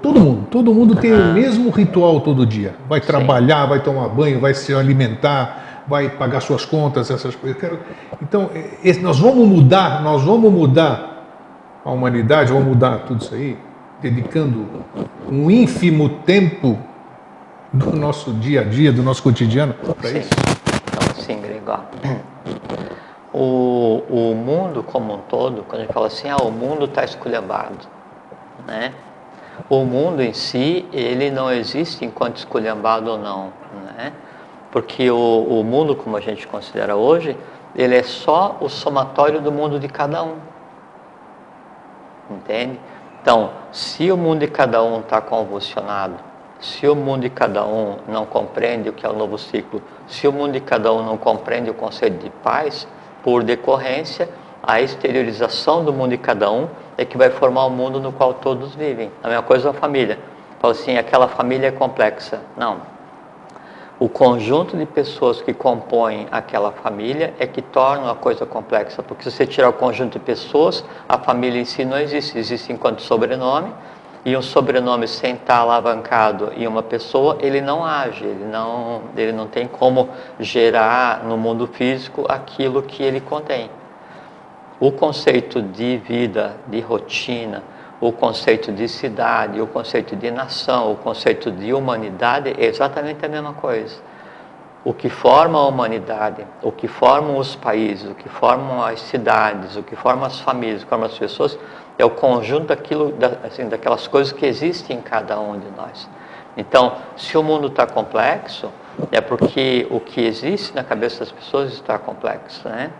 todo 0.00 0.20
mundo, 0.20 0.46
todo 0.48 0.72
mundo 0.72 0.94
tem 0.94 1.12
o 1.12 1.32
mesmo 1.32 1.70
ritual 1.70 2.20
todo 2.20 2.46
dia. 2.46 2.76
Vai 2.88 3.00
trabalhar, 3.00 3.66
vai 3.66 3.80
tomar 3.80 4.08
banho, 4.08 4.38
vai 4.38 4.54
se 4.54 4.72
alimentar, 4.72 5.69
vai 5.88 6.08
pagar 6.08 6.40
suas 6.40 6.64
contas, 6.64 7.10
essas 7.10 7.34
coisas. 7.34 7.58
Quero- 7.60 7.80
Então, 8.22 8.50
esse- 8.84 9.00
nós 9.00 9.18
vamos 9.18 9.46
mudar, 9.48 10.02
nós 10.02 10.22
vamos 10.22 10.52
mudar 10.52 11.24
a 11.84 11.90
humanidade, 11.90 12.52
vamos 12.52 12.68
mudar 12.68 13.00
tudo 13.00 13.22
isso 13.22 13.34
aí, 13.34 13.58
dedicando 14.00 14.66
um 15.28 15.50
ínfimo 15.50 16.08
tempo 16.24 16.78
do 17.72 17.94
nosso 17.94 18.32
dia 18.32 18.60
a 18.62 18.64
dia, 18.64 18.92
do 18.92 19.02
nosso 19.02 19.22
cotidiano 19.22 19.74
para 19.74 20.10
isso. 20.10 20.30
Então, 20.84 21.14
sim, 21.22 21.40
Gregório. 21.40 21.84
O, 23.32 24.02
o 24.10 24.34
mundo 24.34 24.82
como 24.82 25.14
um 25.14 25.18
todo, 25.18 25.62
quando 25.62 25.82
a 25.82 25.84
gente 25.84 25.92
fala 25.94 26.08
assim, 26.08 26.28
ah, 26.28 26.36
o 26.38 26.50
mundo 26.50 26.86
está 26.86 27.04
esculhambado, 27.04 27.78
né? 28.66 28.92
O 29.68 29.84
mundo 29.84 30.20
em 30.20 30.32
si, 30.32 30.84
ele 30.92 31.30
não 31.30 31.52
existe 31.52 32.04
enquanto 32.04 32.38
esculhambado 32.38 33.08
ou 33.10 33.18
não, 33.18 33.52
né? 33.96 34.12
Porque 34.70 35.10
o, 35.10 35.16
o 35.16 35.64
mundo, 35.64 35.96
como 35.96 36.16
a 36.16 36.20
gente 36.20 36.46
considera 36.46 36.96
hoje, 36.96 37.36
ele 37.74 37.96
é 37.96 38.02
só 38.02 38.56
o 38.60 38.68
somatório 38.68 39.40
do 39.40 39.50
mundo 39.50 39.78
de 39.78 39.88
cada 39.88 40.22
um. 40.22 40.36
Entende? 42.30 42.78
Então, 43.22 43.50
se 43.72 44.10
o 44.10 44.16
mundo 44.16 44.40
de 44.40 44.48
cada 44.48 44.82
um 44.82 45.00
está 45.00 45.20
convulsionado, 45.20 46.14
se 46.60 46.86
o 46.86 46.94
mundo 46.94 47.22
de 47.22 47.30
cada 47.30 47.64
um 47.64 47.96
não 48.06 48.24
compreende 48.24 48.88
o 48.88 48.92
que 48.92 49.04
é 49.04 49.08
o 49.08 49.12
novo 49.12 49.36
ciclo, 49.38 49.82
se 50.06 50.28
o 50.28 50.32
mundo 50.32 50.52
de 50.52 50.60
cada 50.60 50.92
um 50.92 51.02
não 51.02 51.16
compreende 51.16 51.70
o 51.70 51.74
conceito 51.74 52.22
de 52.22 52.30
paz, 52.30 52.86
por 53.22 53.42
decorrência, 53.42 54.28
a 54.62 54.80
exteriorização 54.80 55.84
do 55.84 55.92
mundo 55.92 56.10
de 56.10 56.18
cada 56.18 56.50
um 56.50 56.68
é 56.96 57.04
que 57.04 57.16
vai 57.16 57.30
formar 57.30 57.64
o 57.64 57.70
mundo 57.70 57.98
no 57.98 58.12
qual 58.12 58.34
todos 58.34 58.74
vivem. 58.74 59.10
A 59.22 59.28
mesma 59.28 59.42
coisa 59.42 59.70
a 59.70 59.72
família. 59.72 60.18
Fala 60.58 60.72
assim, 60.72 60.96
aquela 60.98 61.28
família 61.28 61.68
é 61.68 61.72
complexa. 61.72 62.40
Não, 62.56 62.82
o 64.00 64.08
conjunto 64.08 64.78
de 64.78 64.86
pessoas 64.86 65.42
que 65.42 65.52
compõem 65.52 66.26
aquela 66.32 66.72
família 66.72 67.34
é 67.38 67.46
que 67.46 67.60
torna 67.60 68.10
a 68.10 68.14
coisa 68.14 68.46
complexa, 68.46 69.02
porque 69.02 69.24
se 69.24 69.30
você 69.30 69.46
tirar 69.46 69.68
o 69.68 69.74
conjunto 69.74 70.18
de 70.18 70.24
pessoas, 70.24 70.82
a 71.06 71.18
família 71.18 71.60
em 71.60 71.66
si 71.66 71.84
não 71.84 71.98
existe, 71.98 72.38
existe 72.38 72.72
enquanto 72.72 73.02
sobrenome, 73.02 73.70
e 74.24 74.34
um 74.34 74.40
sobrenome 74.40 75.06
sem 75.06 75.34
estar 75.34 75.58
alavancado 75.58 76.50
em 76.56 76.66
uma 76.66 76.82
pessoa, 76.82 77.36
ele 77.40 77.60
não 77.60 77.84
age, 77.84 78.24
ele 78.24 78.44
não, 78.44 79.02
ele 79.14 79.32
não 79.32 79.46
tem 79.46 79.68
como 79.68 80.08
gerar 80.38 81.22
no 81.24 81.36
mundo 81.36 81.66
físico 81.66 82.24
aquilo 82.26 82.82
que 82.82 83.02
ele 83.02 83.20
contém. 83.20 83.70
O 84.78 84.90
conceito 84.90 85.60
de 85.60 85.98
vida, 85.98 86.56
de 86.66 86.80
rotina, 86.80 87.62
o 88.00 88.10
conceito 88.10 88.72
de 88.72 88.88
cidade, 88.88 89.60
o 89.60 89.66
conceito 89.66 90.16
de 90.16 90.30
nação, 90.30 90.92
o 90.92 90.96
conceito 90.96 91.50
de 91.50 91.74
humanidade 91.74 92.54
é 92.58 92.64
exatamente 92.64 93.24
a 93.24 93.28
mesma 93.28 93.52
coisa. 93.52 93.96
O 94.82 94.94
que 94.94 95.10
forma 95.10 95.58
a 95.58 95.66
humanidade, 95.66 96.46
o 96.62 96.72
que 96.72 96.88
formam 96.88 97.36
os 97.36 97.54
países, 97.54 98.10
o 98.10 98.14
que 98.14 98.30
formam 98.30 98.82
as 98.82 99.00
cidades, 99.00 99.76
o 99.76 99.82
que 99.82 99.94
formam 99.94 100.24
as 100.24 100.40
famílias, 100.40 100.80
o 100.80 100.84
que 100.84 100.88
formam 100.88 101.06
as 101.06 101.18
pessoas, 101.18 101.58
é 101.98 102.04
o 102.04 102.08
conjunto 102.08 102.68
daquilo, 102.68 103.12
da, 103.12 103.32
assim, 103.44 103.68
daquelas 103.68 104.08
coisas 104.08 104.32
que 104.32 104.46
existem 104.46 104.96
em 104.96 105.02
cada 105.02 105.38
um 105.38 105.58
de 105.58 105.70
nós. 105.76 106.08
Então, 106.56 106.94
se 107.14 107.36
o 107.36 107.42
mundo 107.42 107.66
está 107.66 107.86
complexo, 107.86 108.70
é 109.12 109.20
porque 109.20 109.86
o 109.90 110.00
que 110.00 110.22
existe 110.22 110.74
na 110.74 110.82
cabeça 110.82 111.20
das 111.20 111.30
pessoas 111.30 111.74
está 111.74 111.98
complexo, 111.98 112.66
né? 112.66 112.90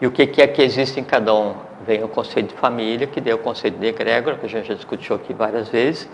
E 0.00 0.06
o 0.06 0.10
que 0.10 0.42
é 0.42 0.46
que 0.46 0.60
existe 0.60 1.00
em 1.00 1.04
cada 1.04 1.34
um? 1.34 1.54
Vem 1.86 2.02
o 2.02 2.08
conceito 2.08 2.48
de 2.48 2.54
família, 2.54 3.06
que 3.06 3.20
deu 3.20 3.36
o 3.36 3.38
conceito 3.38 3.78
de 3.78 3.86
egrégora, 3.86 4.36
que 4.36 4.46
a 4.46 4.48
gente 4.48 4.68
já 4.68 4.74
discutiu 4.74 5.16
aqui 5.16 5.32
várias 5.32 5.68
vezes, 5.68 6.08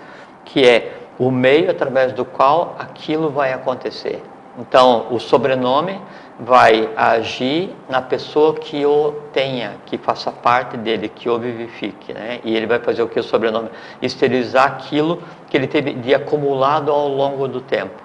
que 0.45 0.67
é 0.67 0.93
o 1.19 1.31
meio 1.31 1.71
através 1.71 2.13
do 2.13 2.25
qual 2.25 2.75
aquilo 2.79 3.31
vai 3.31 3.53
acontecer. 3.53 4.23
Então, 4.59 5.07
o 5.11 5.21
sobrenome 5.21 6.01
vai 6.39 6.91
agir 6.97 7.75
na 7.89 8.03
pessoa 8.03 8.55
que 8.55 8.85
o 8.85 9.13
tenha, 9.33 9.77
que 9.87 9.97
faça 9.97 10.33
parte 10.33 10.77
dele, 10.77 11.09
que 11.09 11.29
o 11.29 11.39
vivifique, 11.39 12.13
né? 12.13 12.41
E 12.43 12.57
ele 12.57 12.67
vai 12.67 12.79
fazer 12.79 13.03
o 13.03 13.09
que 13.09 13.21
o 13.21 13.23
sobrenome? 13.23 13.69
Esterilizar 14.01 14.67
aquilo 14.67 15.23
que 15.49 15.57
ele 15.57 15.67
teve 15.67 15.93
de 15.93 16.15
acumulado 16.15 16.91
ao 16.91 17.09
longo 17.09 17.47
do 17.47 17.61
tempo. 17.61 18.03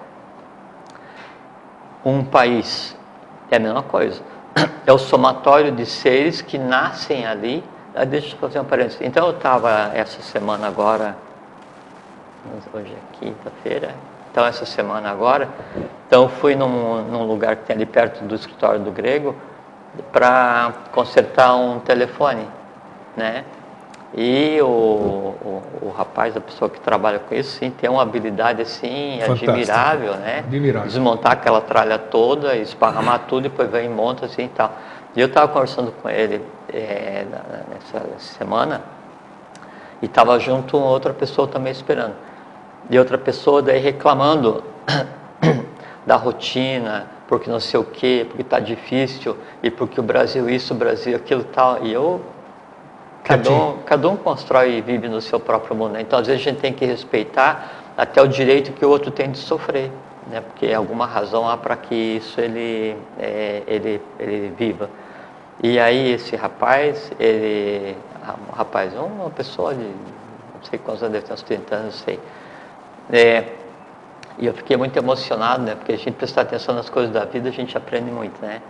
Um 2.04 2.22
país 2.22 2.96
é 3.50 3.56
a 3.56 3.58
mesma 3.58 3.82
coisa. 3.82 4.22
É 4.86 4.92
o 4.92 4.98
somatório 4.98 5.72
de 5.72 5.84
seres 5.84 6.40
que 6.40 6.56
nascem 6.58 7.26
ali. 7.26 7.62
Ah, 7.94 8.04
Deixa 8.04 8.34
eu 8.34 8.38
fazer 8.38 8.60
um 8.60 8.64
parênteses. 8.64 9.00
Então, 9.00 9.26
eu 9.26 9.36
estava 9.36 9.90
essa 9.94 10.22
semana 10.22 10.66
agora, 10.66 11.16
hoje 12.72 12.92
é 12.92 13.18
quinta-feira, 13.18 13.94
então 14.30 14.44
essa 14.44 14.66
semana 14.66 15.10
agora, 15.10 15.48
então 16.06 16.28
fui 16.28 16.54
num, 16.54 17.02
num 17.04 17.22
lugar 17.26 17.56
que 17.56 17.64
tem 17.64 17.74
ali 17.74 17.86
perto 17.86 18.22
do 18.24 18.34
escritório 18.34 18.80
do 18.80 18.90
grego 18.90 19.34
para 20.12 20.74
consertar 20.92 21.56
um 21.56 21.80
telefone, 21.80 22.46
né? 23.16 23.44
E 24.16 24.58
o, 24.62 24.66
o, 24.66 25.62
o 25.82 25.90
rapaz, 25.90 26.34
a 26.36 26.40
pessoa 26.40 26.70
que 26.70 26.80
trabalha 26.80 27.18
com 27.18 27.34
isso, 27.34 27.58
sim, 27.58 27.70
tem 27.70 27.90
uma 27.90 28.00
habilidade 28.02 28.62
assim 28.62 29.18
Fantástica. 29.20 29.52
admirável, 29.52 30.14
né? 30.14 30.38
Admirável. 30.38 30.88
Desmontar 30.88 31.32
aquela 31.32 31.60
tralha 31.60 31.98
toda, 31.98 32.56
esparramar 32.56 33.26
tudo, 33.28 33.42
depois 33.42 33.70
vem 33.70 33.86
e 33.86 33.88
monta 33.90 34.24
assim 34.24 34.44
e 34.44 34.48
tal. 34.48 34.72
E 35.14 35.20
eu 35.20 35.26
estava 35.26 35.48
conversando 35.52 35.92
com 35.92 36.08
ele 36.08 36.42
na- 37.30 37.74
nessa 37.74 38.06
semana 38.18 38.80
e 40.00 40.06
estava 40.06 40.38
junto 40.38 40.78
outra 40.78 41.12
pessoa 41.12 41.46
também 41.46 41.72
esperando. 41.72 42.14
E 42.88 42.98
outra 42.98 43.18
pessoa 43.18 43.60
daí 43.60 43.80
reclamando 43.80 44.62
da 46.06 46.16
rotina, 46.16 47.06
porque 47.28 47.50
não 47.50 47.60
sei 47.60 47.80
o 47.80 47.84
quê, 47.84 48.24
porque 48.26 48.42
está 48.42 48.60
difícil, 48.60 49.36
e 49.62 49.70
porque 49.70 49.98
o 49.98 50.02
Brasil 50.02 50.48
isso, 50.48 50.72
o 50.72 50.76
Brasil 50.76 51.16
aquilo 51.16 51.44
tal. 51.44 51.84
E 51.84 51.92
eu, 51.92 52.20
cada 53.26 53.50
um, 53.50 53.78
cada 53.78 54.08
um 54.08 54.16
constrói 54.16 54.78
e 54.78 54.80
vive 54.80 55.08
no 55.08 55.20
seu 55.20 55.40
próprio 55.40 55.74
mundo. 55.74 55.92
né? 55.92 56.00
Então, 56.00 56.18
às 56.18 56.28
vezes, 56.28 56.42
a 56.42 56.50
gente 56.50 56.60
tem 56.60 56.72
que 56.72 56.84
respeitar 56.84 57.72
até 57.96 58.22
o 58.22 58.28
direito 58.28 58.72
que 58.72 58.84
o 58.84 58.88
outro 58.88 59.10
tem 59.10 59.32
de 59.32 59.38
sofrer, 59.38 59.90
né? 60.28 60.40
porque 60.40 60.72
alguma 60.72 61.06
razão 61.06 61.48
há 61.48 61.56
para 61.56 61.74
que 61.76 61.94
isso 61.94 62.40
ele, 62.40 62.96
é, 63.18 63.62
ele, 63.66 64.00
ele 64.20 64.54
viva. 64.56 64.88
E 65.60 65.78
aí, 65.78 66.12
esse 66.12 66.36
rapaz, 66.36 67.10
ele, 67.18 67.96
um 68.48 68.54
rapaz, 68.54 68.94
uma 68.94 69.30
pessoa 69.30 69.74
de, 69.74 69.82
não 69.82 70.62
sei 70.62 70.78
quantos 70.78 71.02
anos, 71.02 71.14
deve 71.14 71.26
ter 71.26 71.32
uns 71.32 71.42
30 71.42 71.74
anos, 71.74 71.86
não 71.86 72.04
sei. 72.04 72.20
É, 73.10 73.44
e 74.38 74.46
eu 74.46 74.54
fiquei 74.54 74.76
muito 74.76 74.96
emocionado, 74.96 75.64
né? 75.64 75.74
Porque 75.74 75.92
a 75.92 75.96
gente 75.96 76.12
prestar 76.12 76.42
atenção 76.42 76.74
nas 76.74 76.88
coisas 76.88 77.10
da 77.12 77.24
vida, 77.24 77.48
a 77.48 77.52
gente 77.52 77.76
aprende 77.76 78.10
muito, 78.10 78.40
né? 78.40 78.60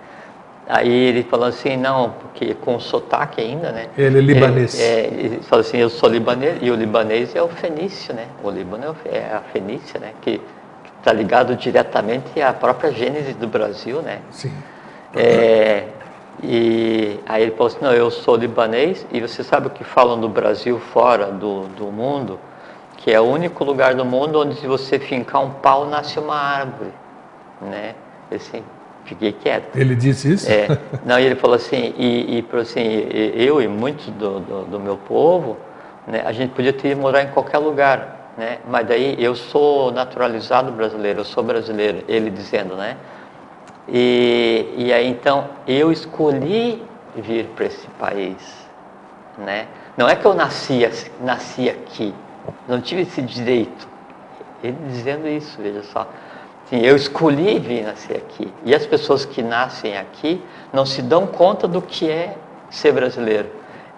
Aí 0.68 0.92
ele 0.92 1.23
falou 1.23 1.46
assim, 1.46 1.76
não, 1.76 2.11
porque 2.11 2.54
com 2.54 2.80
sotaque 2.80 3.40
ainda, 3.40 3.70
né? 3.70 3.87
Ele 3.96 4.18
é 4.18 4.20
libanês. 4.20 4.80
Ele, 4.80 4.85
é, 4.85 5.25
ele 5.25 5.40
falou 5.42 5.61
assim, 5.61 5.78
eu 5.78 5.88
sou 5.88 6.08
libanês, 6.08 6.58
e 6.61 6.70
o 6.70 6.75
libanês 6.75 7.37
é 7.37 7.42
o 7.42 7.49
fenício, 7.49 8.12
né? 8.12 8.26
O 8.42 8.50
Líbano 8.50 8.96
é 9.04 9.16
é 9.16 9.35
a 9.35 9.40
fenícia, 9.52 10.00
né? 10.00 10.12
Que 10.20 10.40
está 10.99 11.12
ligado 11.12 11.54
diretamente 11.54 12.42
à 12.42 12.52
própria 12.52 12.90
gênese 12.90 13.32
do 13.35 13.46
Brasil, 13.46 14.02
né? 14.02 14.18
Sim. 14.32 14.52
É, 15.14 15.85
e 16.42 17.20
aí 17.26 17.44
ele 17.44 17.52
falou 17.52 17.68
assim, 17.68 17.78
não, 17.80 17.92
eu 17.92 18.11
sou 18.11 18.35
libanês 18.35 19.06
e 19.12 19.20
você 19.20 19.44
sabe 19.44 19.68
o 19.68 19.70
que 19.70 19.85
falam 19.85 20.18
do 20.18 20.28
Brasil 20.28 20.80
fora 20.92 21.26
do, 21.26 21.68
do 21.68 21.87
mundo? 21.92 22.40
Que 22.96 23.12
é 23.12 23.20
o 23.20 23.25
único 23.25 23.62
lugar 23.62 23.94
do 23.94 24.04
mundo 24.04 24.40
onde 24.40 24.56
se 24.56 24.66
você 24.66 24.99
fincar 24.99 25.42
um 25.42 25.50
pau 25.50 25.87
nasce 25.87 26.18
uma 26.18 26.35
árvore, 26.35 26.90
né? 27.61 27.94
Assim, 28.35 28.64
fiquei 29.06 29.32
quieto. 29.32 29.76
Ele 29.76 29.94
disse 29.94 30.32
isso? 30.32 30.50
É, 30.50 30.66
não, 31.04 31.18
ele 31.18 31.36
falou 31.36 31.56
assim, 31.56 31.94
e, 31.96 32.38
e 32.38 32.58
assim, 32.58 32.82
eu 33.34 33.62
e 33.62 33.68
muitos 33.68 34.06
do, 34.08 34.40
do, 34.40 34.64
do 34.64 34.80
meu 34.80 34.96
povo, 34.96 35.56
né, 36.06 36.22
a 36.25 36.32
gente 36.32 36.50
podia 36.52 36.72
ter 36.72 36.94
morar 36.94 37.22
em 37.22 37.28
qualquer 37.28 37.58
lugar, 37.58 38.32
né? 38.36 38.58
Mas 38.68 38.86
daí 38.86 39.16
eu 39.18 39.34
sou 39.34 39.90
naturalizado 39.90 40.70
brasileiro, 40.72 41.20
eu 41.20 41.25
sou 41.25 41.42
brasileiro, 41.42 42.04
ele 42.06 42.30
dizendo, 42.30 42.76
né? 42.76 42.96
E, 43.88 44.75
e 44.76 44.92
aí 44.92 45.08
então 45.08 45.48
eu 45.66 45.90
escolhi 45.90 46.82
vir 47.14 47.46
para 47.56 47.66
esse 47.66 47.86
país, 47.98 48.68
né? 49.38 49.66
Não 49.96 50.08
é 50.08 50.14
que 50.14 50.25
eu 50.26 50.34
nasci, 50.34 50.86
nasci 51.20 51.70
aqui, 51.70 52.14
não 52.68 52.80
tive 52.80 53.02
esse 53.02 53.22
direito. 53.22 53.88
Ele 54.62 54.76
dizendo 54.88 55.28
isso, 55.28 55.60
veja 55.60 55.82
só. 55.82 56.06
Sim, 56.68 56.80
eu 56.80 56.96
escolhi 56.96 57.58
vir 57.61 57.85
nascer 57.85 58.16
aqui. 58.16 58.52
E 58.64 58.75
as 58.75 58.85
pessoas 58.85 59.25
que 59.25 59.42
nascem 59.42 59.96
aqui 59.96 60.42
não 60.72 60.85
se 60.85 61.00
dão 61.00 61.26
conta 61.26 61.68
do 61.68 61.81
que 61.81 62.11
é 62.11 62.37
ser 62.70 62.92
brasileiro. 62.92 63.48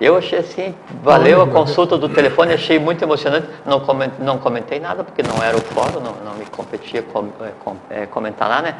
Eu 0.00 0.16
achei 0.16 0.38
assim, 0.38 0.74
valeu 1.02 1.42
a 1.42 1.48
consulta 1.48 1.98
do 1.98 2.08
telefone, 2.08 2.52
achei 2.52 2.78
muito 2.78 3.02
emocionante. 3.02 3.48
Não 3.66 3.80
comentei, 3.80 4.24
não 4.24 4.38
comentei 4.38 4.78
nada, 4.78 5.02
porque 5.02 5.22
não 5.22 5.42
era 5.42 5.56
o 5.56 5.60
fórum, 5.60 6.00
não, 6.00 6.12
não 6.24 6.34
me 6.34 6.44
competia 6.46 7.02
com, 7.02 7.28
é, 7.40 7.50
com, 7.64 7.76
é, 7.90 8.06
comentar 8.06 8.48
lá, 8.48 8.62
né? 8.62 8.76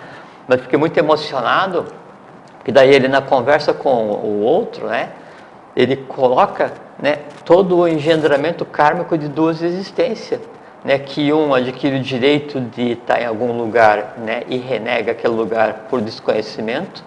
Mas 0.46 0.60
fiquei 0.60 0.78
muito 0.78 0.96
emocionado, 0.96 1.86
que 2.64 2.70
daí 2.70 2.94
ele 2.94 3.08
na 3.08 3.20
conversa 3.20 3.72
com 3.72 4.10
o 4.10 4.42
outro, 4.42 4.86
né? 4.86 5.10
Ele 5.74 5.96
coloca 5.96 6.72
né, 7.00 7.20
todo 7.44 7.78
o 7.78 7.88
engendramento 7.88 8.64
kármico 8.64 9.16
de 9.18 9.28
duas 9.28 9.60
existências. 9.62 10.40
Né, 10.84 10.98
que 10.98 11.32
um 11.32 11.52
adquire 11.52 11.96
o 11.96 12.00
direito 12.00 12.60
de 12.60 12.92
estar 12.92 13.20
em 13.20 13.26
algum 13.26 13.52
lugar 13.58 14.14
né, 14.18 14.44
e 14.48 14.56
renega 14.58 15.10
aquele 15.10 15.34
lugar 15.34 15.86
por 15.90 16.00
desconhecimento, 16.00 17.02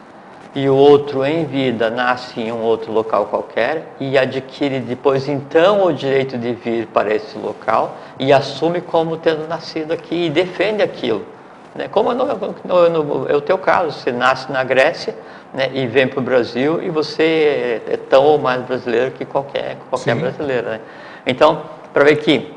e 0.54 0.68
o 0.68 0.76
outro 0.76 1.26
em 1.26 1.46
vida 1.46 1.90
nasce 1.90 2.42
em 2.42 2.52
um 2.52 2.62
outro 2.62 2.92
local 2.92 3.28
qualquer 3.28 3.94
e 4.00 4.18
adquire 4.18 4.80
depois 4.80 5.28
então 5.30 5.86
o 5.86 5.94
direito 5.94 6.38
de 6.38 6.52
vir 6.54 6.88
para 6.88 7.14
esse 7.14 7.38
local 7.38 7.96
e 8.20 8.34
assume 8.34 8.82
como 8.82 9.16
tendo 9.16 9.48
nascido 9.48 9.94
aqui 9.94 10.26
e 10.26 10.30
defende 10.30 10.84
aquilo. 10.84 11.26
Né? 11.74 11.88
Como 11.88 12.14
no, 12.14 12.26
no, 12.66 12.90
no, 12.90 13.30
é 13.30 13.36
o 13.36 13.40
teu 13.40 13.58
caso, 13.58 13.98
você 13.98 14.12
nasce 14.12 14.52
na 14.52 14.62
Grécia 14.64 15.16
né, 15.54 15.70
e 15.74 15.88
vem 15.88 16.06
para 16.06 16.20
o 16.20 16.22
Brasil 16.22 16.84
e 16.84 16.90
você 16.90 17.82
é, 17.88 17.98
tão 17.98 18.26
ou 18.26 18.38
mais 18.38 18.62
brasileiro 18.64 19.12
que 19.12 19.24
qualquer, 19.24 19.78
qualquer 19.90 20.16
brasileiro. 20.16 20.68
Né? 20.68 20.82
Então, 21.26 21.62
para 21.94 22.04
ver 22.04 22.18
que 22.18 22.54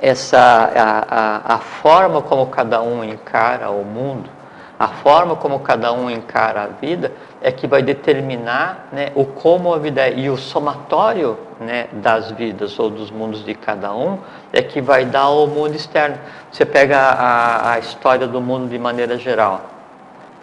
essa, 0.00 0.38
a, 0.38 1.52
a, 1.52 1.54
a 1.54 1.58
forma 1.58 2.22
como 2.22 2.46
cada 2.46 2.80
um 2.82 3.04
encara 3.04 3.70
o 3.70 3.84
mundo 3.84 4.40
a 4.80 4.88
forma 4.88 5.36
como 5.36 5.60
cada 5.60 5.92
um 5.92 6.08
encara 6.08 6.62
a 6.62 6.66
vida 6.68 7.12
é 7.42 7.52
que 7.52 7.66
vai 7.66 7.82
determinar 7.82 8.88
né, 8.90 9.12
o 9.14 9.26
como 9.26 9.74
a 9.74 9.78
vida 9.78 10.00
é. 10.00 10.14
E 10.18 10.30
o 10.30 10.38
somatório 10.38 11.38
né, 11.60 11.88
das 11.92 12.30
vidas 12.30 12.78
ou 12.78 12.88
dos 12.88 13.10
mundos 13.10 13.44
de 13.44 13.54
cada 13.54 13.94
um 13.94 14.18
é 14.50 14.62
que 14.62 14.80
vai 14.80 15.04
dar 15.04 15.28
o 15.28 15.46
mundo 15.46 15.74
externo. 15.74 16.16
Você 16.50 16.64
pega 16.64 16.98
a, 16.98 17.72
a 17.72 17.78
história 17.78 18.26
do 18.26 18.40
mundo 18.40 18.70
de 18.70 18.78
maneira 18.78 19.18
geral. 19.18 19.66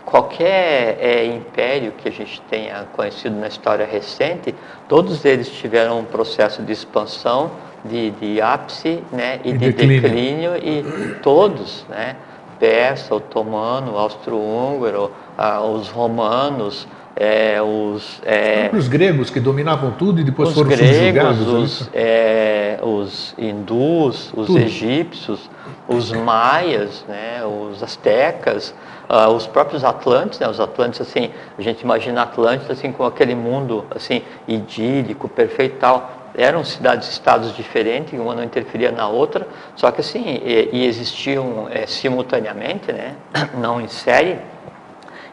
Qualquer 0.06 1.00
é, 1.02 1.26
império 1.26 1.94
que 1.94 2.08
a 2.08 2.12
gente 2.12 2.40
tenha 2.42 2.86
conhecido 2.94 3.36
na 3.36 3.48
história 3.48 3.88
recente, 3.88 4.54
todos 4.88 5.26
eles 5.26 5.50
tiveram 5.50 5.98
um 5.98 6.06
processo 6.06 6.62
de 6.62 6.72
expansão, 6.72 7.50
de, 7.86 8.12
de 8.12 8.42
ápice 8.42 9.04
né, 9.12 9.40
e, 9.44 9.50
e 9.50 9.54
de 9.54 9.72
declínio. 9.72 10.02
declínio, 10.02 10.58
e 10.58 11.16
todos, 11.22 11.86
né? 11.90 12.16
persa, 12.60 13.16
otomano, 13.16 13.98
austro-húngaro, 13.98 15.12
ah, 15.38 15.62
os 15.62 15.90
romanos, 15.90 16.88
é, 17.16 17.60
os, 17.62 18.22
é, 18.26 18.70
os 18.74 18.88
gregos 18.88 19.30
que 19.30 19.40
dominavam 19.40 19.92
tudo 19.92 20.20
e 20.22 20.24
depois 20.24 20.54
foram 20.54 20.70
gregos, 20.70 20.96
subjugados. 20.96 21.48
Os, 21.48 21.90
é, 21.94 22.80
os 22.82 23.36
hindus, 23.38 24.32
os 24.36 24.48
tudo. 24.48 24.60
egípcios, 24.60 25.50
os 25.88 26.12
maias, 26.12 27.04
né, 27.08 27.44
os 27.44 27.82
astecas, 27.82 28.74
uh, 29.10 29.32
os 29.32 29.48
próprios 29.48 29.84
atlantes, 29.84 30.40
né, 30.40 30.48
os 30.48 30.60
atlantes 30.60 31.02
assim, 31.02 31.32
a 31.58 31.62
gente 31.62 31.82
imagina 31.82 32.22
Atlantes 32.22 32.70
assim 32.70 32.92
com 32.92 33.06
aquele 33.06 33.34
mundo 33.34 33.86
assim 33.96 34.22
idílico, 34.48 35.28
perfeito 35.28 35.78
tal 35.80 36.17
eram 36.36 36.64
cidades-estados 36.64 37.56
diferentes, 37.56 38.20
uma 38.20 38.36
não 38.36 38.44
interferia 38.44 38.92
na 38.92 39.08
outra, 39.08 39.48
só 39.76 39.92
que 39.92 40.02
assim, 40.02 40.24
e, 40.44 40.70
e 40.72 40.86
existiam 40.86 41.68
é, 41.70 41.86
simultaneamente, 41.86 42.92
né, 42.92 43.16
não 43.58 43.82
em 43.82 43.88
série, 43.88 44.38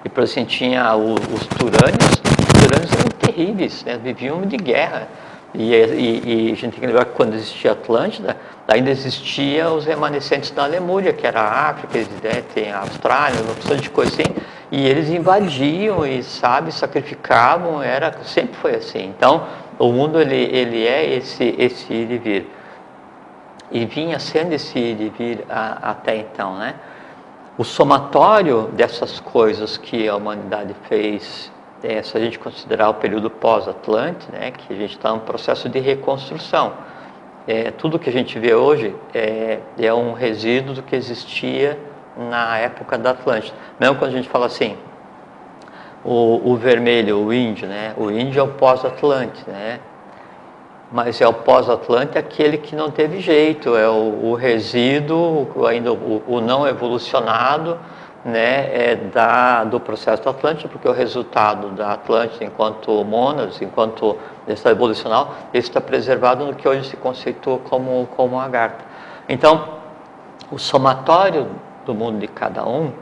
e 0.04 0.08
por 0.08 0.24
assim 0.24 0.44
tinha 0.44 0.94
o, 0.94 1.14
os 1.14 1.46
turânios, 1.46 2.04
os 2.04 2.62
turânios 2.62 2.92
eram 2.92 3.10
terríveis, 3.18 3.84
né, 3.84 3.98
viviam 4.02 4.42
de 4.42 4.56
guerra, 4.56 5.08
e, 5.54 5.72
e, 5.72 6.48
e, 6.48 6.52
a 6.52 6.56
gente 6.56 6.72
tem 6.72 6.80
que 6.80 6.86
lembrar 6.86 7.04
que 7.04 7.12
quando 7.12 7.34
existia 7.34 7.72
Atlântida, 7.72 8.36
ainda 8.66 8.90
existia 8.90 9.70
os 9.70 9.84
remanescentes 9.84 10.50
da 10.50 10.66
Lemúria, 10.66 11.12
que 11.12 11.24
era 11.24 11.40
a 11.40 11.70
África, 11.70 11.98
né, 11.98 12.42
tem 12.52 12.72
a 12.72 12.80
Austrália, 12.80 13.40
uma 13.40 13.52
opção 13.52 13.76
de 13.76 13.88
coisa 13.88 14.12
assim, 14.12 14.34
e 14.72 14.84
eles 14.84 15.08
invadiam 15.08 16.04
e, 16.04 16.24
sabe, 16.24 16.72
sacrificavam, 16.72 17.80
era, 17.80 18.12
sempre 18.24 18.56
foi 18.56 18.74
assim. 18.74 19.04
Então, 19.16 19.46
o 19.78 19.92
mundo 19.92 20.20
ele, 20.20 20.34
ele 20.34 20.84
é 20.84 21.14
esse, 21.14 21.54
esse 21.56 21.92
ir 21.92 22.10
e 22.10 22.18
vir. 22.18 22.50
E 23.70 23.86
vinha 23.86 24.18
sendo 24.18 24.52
esse 24.52 24.76
ir 24.76 25.00
e 25.00 25.08
vir 25.10 25.44
a, 25.48 25.90
até 25.90 26.16
então, 26.16 26.56
né? 26.56 26.74
O 27.56 27.62
somatório 27.62 28.70
dessas 28.72 29.20
coisas 29.20 29.76
que 29.76 30.08
a 30.08 30.16
humanidade 30.16 30.74
fez, 30.88 31.52
é, 31.84 32.02
se 32.02 32.16
a 32.16 32.20
gente 32.20 32.38
considerar 32.38 32.88
o 32.88 32.94
período 32.94 33.28
pós-Atlante, 33.28 34.26
né, 34.32 34.50
que 34.50 34.72
a 34.72 34.76
gente 34.76 34.96
está 34.96 35.10
em 35.10 35.14
um 35.14 35.18
processo 35.18 35.68
de 35.68 35.78
reconstrução. 35.78 36.72
É, 37.46 37.70
tudo 37.72 37.98
que 37.98 38.08
a 38.08 38.12
gente 38.12 38.38
vê 38.38 38.54
hoje 38.54 38.96
é, 39.12 39.58
é 39.78 39.92
um 39.92 40.14
resíduo 40.14 40.74
do 40.74 40.82
que 40.82 40.96
existia 40.96 41.78
na 42.16 42.56
época 42.56 42.96
da 42.96 43.10
Atlântida. 43.10 43.54
Mesmo 43.78 43.96
quando 43.96 44.12
a 44.12 44.16
gente 44.16 44.28
fala 44.30 44.46
assim, 44.46 44.78
o, 46.02 46.52
o 46.52 46.56
vermelho, 46.56 47.18
o 47.18 47.32
índio, 47.32 47.68
né? 47.68 47.92
O 47.98 48.10
índio 48.10 48.40
é 48.40 48.42
o 48.42 48.48
pós-Atlante, 48.48 49.42
né? 49.46 49.80
Mas 50.90 51.20
é 51.20 51.26
o 51.26 51.34
pós-Atlante 51.34 52.16
aquele 52.16 52.56
que 52.56 52.74
não 52.74 52.90
teve 52.90 53.20
jeito, 53.20 53.76
é 53.76 53.88
o, 53.88 54.30
o 54.30 54.34
resíduo, 54.34 55.66
ainda 55.66 55.92
o, 55.92 56.22
o, 56.26 56.40
não 56.40 56.66
evolucionado, 56.66 57.78
né? 58.24 58.90
É 58.92 58.96
da, 58.96 59.64
do 59.64 59.78
processo 59.78 60.22
do 60.22 60.30
Atlântico, 60.30 60.70
porque 60.70 60.88
o 60.88 60.92
resultado 60.92 61.70
da 61.70 61.92
Atlântida, 61.92 62.44
enquanto 62.44 63.04
monas, 63.04 63.60
enquanto 63.60 64.16
está 64.48 64.70
evolucional, 64.70 65.34
está 65.52 65.80
preservado 65.80 66.46
no 66.46 66.54
que 66.54 66.66
hoje 66.66 66.88
se 66.88 66.96
conceitua 66.96 67.58
como, 67.68 68.08
como 68.16 68.36
lagarto. 68.36 68.84
Então, 69.28 69.74
o 70.50 70.58
somatório 70.58 71.48
do 71.84 71.94
mundo 71.94 72.18
de 72.18 72.28
cada 72.28 72.66
um 72.66 72.92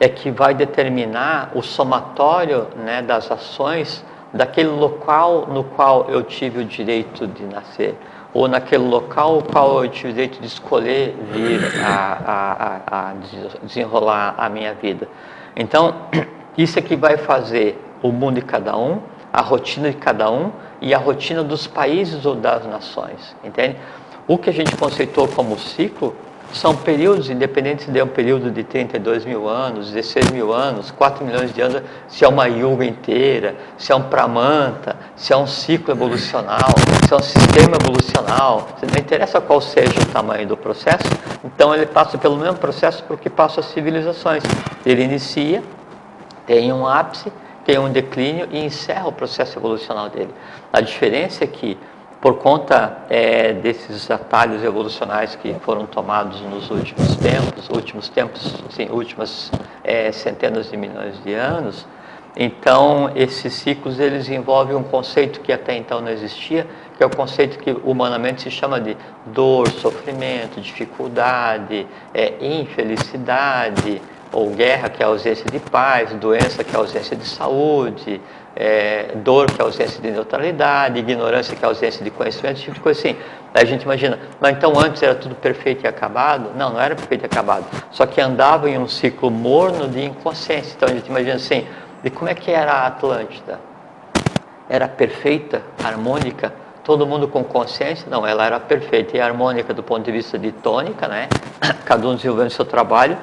é 0.00 0.08
que 0.08 0.30
vai 0.30 0.54
determinar 0.54 1.52
o 1.54 1.62
somatório 1.62 2.66
né, 2.76 3.02
das 3.02 3.30
ações 3.30 4.04
daquele 4.32 4.70
local 4.70 5.46
no 5.46 5.62
qual 5.62 6.06
eu 6.08 6.22
tive 6.22 6.60
o 6.60 6.64
direito 6.64 7.26
de 7.26 7.44
nascer, 7.44 7.96
ou 8.34 8.48
naquele 8.48 8.84
local 8.84 9.36
no 9.36 9.42
qual 9.42 9.84
eu 9.84 9.90
tive 9.90 10.08
o 10.08 10.12
direito 10.12 10.40
de 10.40 10.46
escolher 10.46 11.14
vir 11.32 11.60
a, 11.84 12.80
a, 12.86 13.10
a 13.10 13.14
desenrolar 13.62 14.34
a 14.38 14.48
minha 14.48 14.74
vida. 14.74 15.06
Então, 15.54 15.94
isso 16.56 16.78
é 16.78 16.82
que 16.82 16.96
vai 16.96 17.16
fazer 17.16 17.78
o 18.02 18.10
mundo 18.10 18.36
de 18.36 18.42
cada 18.42 18.76
um, 18.76 19.00
a 19.32 19.40
rotina 19.40 19.90
de 19.90 19.96
cada 19.96 20.30
um 20.30 20.50
e 20.80 20.92
a 20.94 20.98
rotina 20.98 21.42
dos 21.42 21.66
países 21.66 22.26
ou 22.26 22.34
das 22.34 22.66
nações, 22.66 23.36
entende? 23.44 23.76
O 24.26 24.38
que 24.38 24.50
a 24.50 24.52
gente 24.52 24.76
conceitou 24.76 25.28
como 25.28 25.58
ciclo 25.58 26.14
são 26.52 26.76
períodos, 26.76 27.30
independente 27.30 27.90
é 27.98 28.04
um 28.04 28.08
período 28.08 28.50
de 28.50 28.62
32 28.62 29.24
mil 29.24 29.48
anos, 29.48 29.90
16 29.90 30.30
mil 30.30 30.52
anos, 30.52 30.90
4 30.90 31.24
milhões 31.24 31.52
de 31.52 31.60
anos, 31.60 31.82
se 32.08 32.24
é 32.24 32.28
uma 32.28 32.46
yuga 32.46 32.84
inteira, 32.84 33.56
se 33.78 33.92
é 33.92 33.96
um 33.96 34.02
pramanta, 34.02 34.96
se 35.16 35.32
é 35.32 35.36
um 35.36 35.46
ciclo 35.46 35.92
evolucional, 35.92 36.70
se 37.06 37.12
é 37.12 37.16
um 37.16 37.22
sistema 37.22 37.76
evolucional, 37.80 38.68
não 38.82 38.98
interessa 38.98 39.40
qual 39.40 39.60
seja 39.60 40.00
o 40.00 40.06
tamanho 40.06 40.46
do 40.46 40.56
processo, 40.56 41.04
então 41.44 41.74
ele 41.74 41.86
passa 41.86 42.18
pelo 42.18 42.36
mesmo 42.36 42.58
processo 42.58 43.02
porque 43.04 43.30
passa 43.30 43.60
as 43.60 43.66
civilizações. 43.66 44.42
Ele 44.84 45.02
inicia, 45.02 45.62
tem 46.46 46.72
um 46.72 46.86
ápice, 46.86 47.32
tem 47.64 47.78
um 47.78 47.90
declínio 47.90 48.48
e 48.50 48.58
encerra 48.58 49.06
o 49.06 49.12
processo 49.12 49.58
evolucional 49.58 50.08
dele. 50.08 50.30
A 50.72 50.80
diferença 50.80 51.44
é 51.44 51.46
que 51.46 51.78
por 52.22 52.38
conta 52.38 52.98
é, 53.10 53.52
desses 53.52 54.08
atalhos 54.08 54.62
evolucionais 54.62 55.34
que 55.34 55.52
foram 55.54 55.86
tomados 55.86 56.40
nos 56.42 56.70
últimos 56.70 57.16
tempos, 57.16 57.68
últimos 57.68 58.08
tempos, 58.08 58.62
sim, 58.70 58.88
últimas 58.90 59.50
é, 59.82 60.12
centenas 60.12 60.70
de 60.70 60.76
milhões 60.76 61.20
de 61.24 61.34
anos, 61.34 61.84
então 62.36 63.10
esses 63.16 63.52
ciclos 63.54 63.98
eles 63.98 64.28
envolvem 64.28 64.76
um 64.76 64.84
conceito 64.84 65.40
que 65.40 65.52
até 65.52 65.76
então 65.76 66.00
não 66.00 66.12
existia, 66.12 66.64
que 66.96 67.02
é 67.02 67.06
o 67.06 67.10
conceito 67.10 67.58
que 67.58 67.72
humanamente 67.82 68.42
se 68.42 68.52
chama 68.52 68.80
de 68.80 68.96
dor, 69.26 69.68
sofrimento, 69.68 70.60
dificuldade, 70.60 71.88
é, 72.14 72.34
infelicidade, 72.40 74.00
ou 74.32 74.50
guerra, 74.50 74.88
que 74.88 75.02
é 75.02 75.06
a 75.06 75.08
ausência 75.08 75.44
de 75.50 75.60
paz, 75.60 76.10
doença, 76.14 76.64
que 76.64 76.74
é 76.74 76.76
a 76.76 76.80
ausência 76.80 77.14
de 77.14 77.26
saúde, 77.26 78.20
é, 78.54 79.12
dor, 79.16 79.50
que 79.50 79.60
é 79.60 79.64
ausência 79.64 80.00
de 80.00 80.10
neutralidade, 80.10 80.98
ignorância, 80.98 81.56
que 81.56 81.64
é 81.64 81.68
ausência 81.68 82.04
de 82.04 82.10
conhecimento, 82.10 82.56
esse 82.56 82.64
tipo 82.64 82.74
de 82.74 82.80
coisa 82.80 82.98
assim. 82.98 83.16
Aí 83.54 83.62
a 83.62 83.64
gente 83.64 83.82
imagina, 83.82 84.18
mas 84.40 84.56
então 84.56 84.78
antes 84.78 85.02
era 85.02 85.14
tudo 85.14 85.34
perfeito 85.34 85.84
e 85.84 85.86
acabado? 85.86 86.50
Não, 86.56 86.70
não 86.70 86.80
era 86.80 86.94
perfeito 86.94 87.22
e 87.24 87.26
acabado. 87.26 87.64
Só 87.90 88.06
que 88.06 88.20
andava 88.20 88.68
em 88.68 88.78
um 88.78 88.88
ciclo 88.88 89.30
morno 89.30 89.88
de 89.88 90.02
inconsciência. 90.04 90.74
Então 90.76 90.88
a 90.88 90.92
gente 90.92 91.06
imagina 91.06 91.36
assim, 91.36 91.66
de 92.02 92.10
como 92.10 92.30
é 92.30 92.34
que 92.34 92.50
era 92.50 92.72
a 92.72 92.86
Atlântida? 92.86 93.60
Era 94.68 94.88
perfeita, 94.88 95.62
harmônica, 95.82 96.52
todo 96.82 97.06
mundo 97.06 97.28
com 97.28 97.44
consciência? 97.44 98.06
Não, 98.10 98.26
ela 98.26 98.44
era 98.44 98.58
perfeita 98.58 99.16
e 99.16 99.20
harmônica 99.20 99.74
do 99.74 99.82
ponto 99.82 100.04
de 100.04 100.12
vista 100.12 100.38
de 100.38 100.50
tônica, 100.50 101.06
né? 101.06 101.28
Cada 101.84 102.08
um 102.08 102.14
desenvolvendo 102.14 102.50
seu 102.50 102.64
trabalho, 102.64 103.18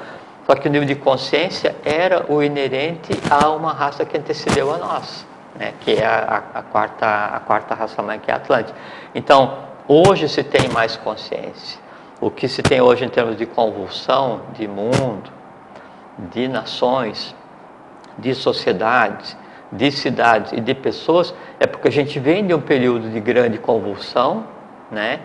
só 0.50 0.56
que 0.56 0.66
o 0.66 0.70
nível 0.72 0.88
de 0.88 0.96
consciência 0.96 1.76
era 1.84 2.26
o 2.28 2.42
inerente 2.42 3.12
a 3.30 3.50
uma 3.50 3.72
raça 3.72 4.04
que 4.04 4.18
antecedeu 4.18 4.74
a 4.74 4.78
nós, 4.78 5.24
né? 5.54 5.74
que 5.78 5.92
é 5.92 6.04
a, 6.04 6.42
a, 6.54 6.58
a 6.58 6.62
quarta, 6.64 7.06
a 7.06 7.38
quarta 7.38 7.72
raça 7.72 8.02
mãe, 8.02 8.18
que 8.18 8.32
é 8.32 8.34
a 8.34 8.38
Atlântica. 8.38 8.76
Então, 9.14 9.58
hoje 9.86 10.28
se 10.28 10.42
tem 10.42 10.68
mais 10.70 10.96
consciência. 10.96 11.78
O 12.20 12.32
que 12.32 12.48
se 12.48 12.64
tem 12.64 12.80
hoje 12.80 13.04
em 13.04 13.08
termos 13.08 13.36
de 13.36 13.46
convulsão 13.46 14.40
de 14.52 14.66
mundo, 14.66 15.30
de 16.18 16.48
nações, 16.48 17.32
de 18.18 18.34
sociedades, 18.34 19.36
de 19.70 19.92
cidades 19.92 20.50
e 20.50 20.60
de 20.60 20.74
pessoas, 20.74 21.32
é 21.60 21.66
porque 21.68 21.86
a 21.86 21.92
gente 21.92 22.18
vem 22.18 22.44
de 22.44 22.52
um 22.52 22.60
período 22.60 23.08
de 23.08 23.20
grande 23.20 23.56
convulsão, 23.56 24.46
né? 24.90 25.20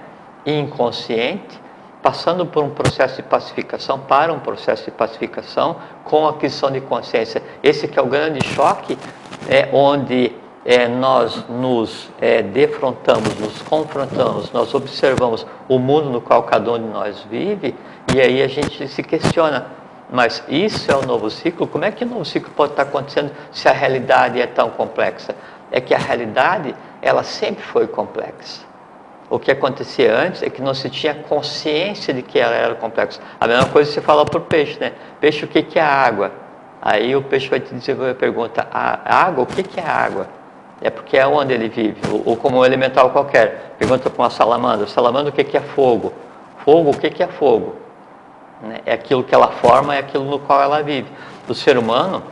inconsciente, 0.45 1.59
passando 2.05 2.45
por 2.45 2.63
um 2.63 2.69
processo 2.69 3.15
de 3.15 3.23
pacificação 3.23 3.97
para 3.97 4.31
um 4.31 4.39
processo 4.39 4.85
de 4.85 4.91
pacificação 4.91 5.77
com 6.03 6.27
aquisição 6.27 6.69
de 6.69 6.79
consciência. 6.79 7.41
Esse 7.63 7.87
que 7.87 7.97
é 7.97 8.01
o 8.03 8.05
grande 8.05 8.45
choque, 8.45 8.95
é 9.49 9.69
onde 9.73 10.31
é, 10.63 10.87
nós 10.87 11.49
nos 11.49 12.11
é, 12.21 12.43
defrontamos, 12.43 13.39
nos 13.39 13.59
confrontamos, 13.63 14.51
nós 14.51 14.71
observamos 14.75 15.47
o 15.67 15.79
mundo 15.79 16.11
no 16.11 16.21
qual 16.21 16.43
cada 16.43 16.73
um 16.73 16.77
de 16.77 16.89
nós 16.89 17.25
vive 17.27 17.73
e 18.13 18.21
aí 18.21 18.43
a 18.43 18.47
gente 18.47 18.87
se 18.87 19.01
questiona, 19.01 19.65
mas 20.07 20.43
isso 20.47 20.91
é 20.91 20.95
o 20.95 21.01
novo 21.01 21.31
ciclo? 21.31 21.65
Como 21.65 21.85
é 21.85 21.91
que 21.91 22.03
o 22.03 22.07
novo 22.07 22.23
ciclo 22.23 22.51
pode 22.55 22.73
estar 22.73 22.83
acontecendo 22.83 23.31
se 23.51 23.67
a 23.67 23.71
realidade 23.71 24.39
é 24.39 24.45
tão 24.45 24.69
complexa? 24.69 25.35
É 25.71 25.81
que 25.81 25.95
a 25.95 25.97
realidade, 25.97 26.75
ela 27.01 27.23
sempre 27.23 27.63
foi 27.63 27.87
complexa. 27.87 28.64
O 29.35 29.39
que 29.39 29.51
acontecia 29.51 30.17
antes 30.17 30.41
é 30.41 30.49
que 30.49 30.61
não 30.61 30.73
se 30.73 30.89
tinha 30.89 31.13
consciência 31.13 32.13
de 32.13 32.21
que 32.21 32.39
ela 32.39 32.55
era 32.55 32.73
complexa. 32.73 33.19
A 33.37 33.45
mesma 33.45 33.65
coisa 33.65 33.91
se 33.91 33.99
fala 33.99 34.23
para 34.23 34.37
o 34.37 34.41
peixe, 34.41 34.79
né? 34.79 34.93
Peixe, 35.19 35.43
o 35.43 35.47
que, 35.49 35.61
que 35.61 35.77
é 35.77 35.81
água? 35.81 36.31
Aí 36.81 37.13
o 37.17 37.21
peixe 37.21 37.49
vai 37.49 37.59
te 37.59 37.75
desenvolver 37.75 38.11
a 38.11 38.15
pergunta: 38.15 38.65
a 38.71 39.25
água, 39.25 39.43
o 39.43 39.45
que, 39.45 39.61
que 39.61 39.77
é 39.77 39.85
água? 39.85 40.25
É 40.79 40.89
porque 40.89 41.17
é 41.17 41.27
onde 41.27 41.53
ele 41.53 41.67
vive, 41.67 41.97
ou, 42.09 42.23
ou 42.27 42.37
como 42.37 42.59
um 42.59 42.65
elemental 42.65 43.09
qualquer. 43.09 43.75
Pergunta 43.77 44.09
para 44.09 44.23
uma 44.23 44.29
salamandra: 44.29 44.87
salamandra, 44.87 45.31
o 45.31 45.33
que, 45.33 45.43
que 45.43 45.57
é 45.57 45.61
fogo? 45.61 46.13
Fogo, 46.63 46.91
o 46.91 46.97
que, 46.97 47.09
que 47.09 47.21
é 47.21 47.27
fogo? 47.27 47.75
Né? 48.61 48.79
É 48.85 48.93
aquilo 48.93 49.21
que 49.21 49.35
ela 49.35 49.49
forma, 49.49 49.97
é 49.97 49.99
aquilo 49.99 50.23
no 50.23 50.39
qual 50.39 50.61
ela 50.61 50.81
vive. 50.81 51.09
O 51.49 51.53
ser 51.53 51.77
humano, 51.77 52.23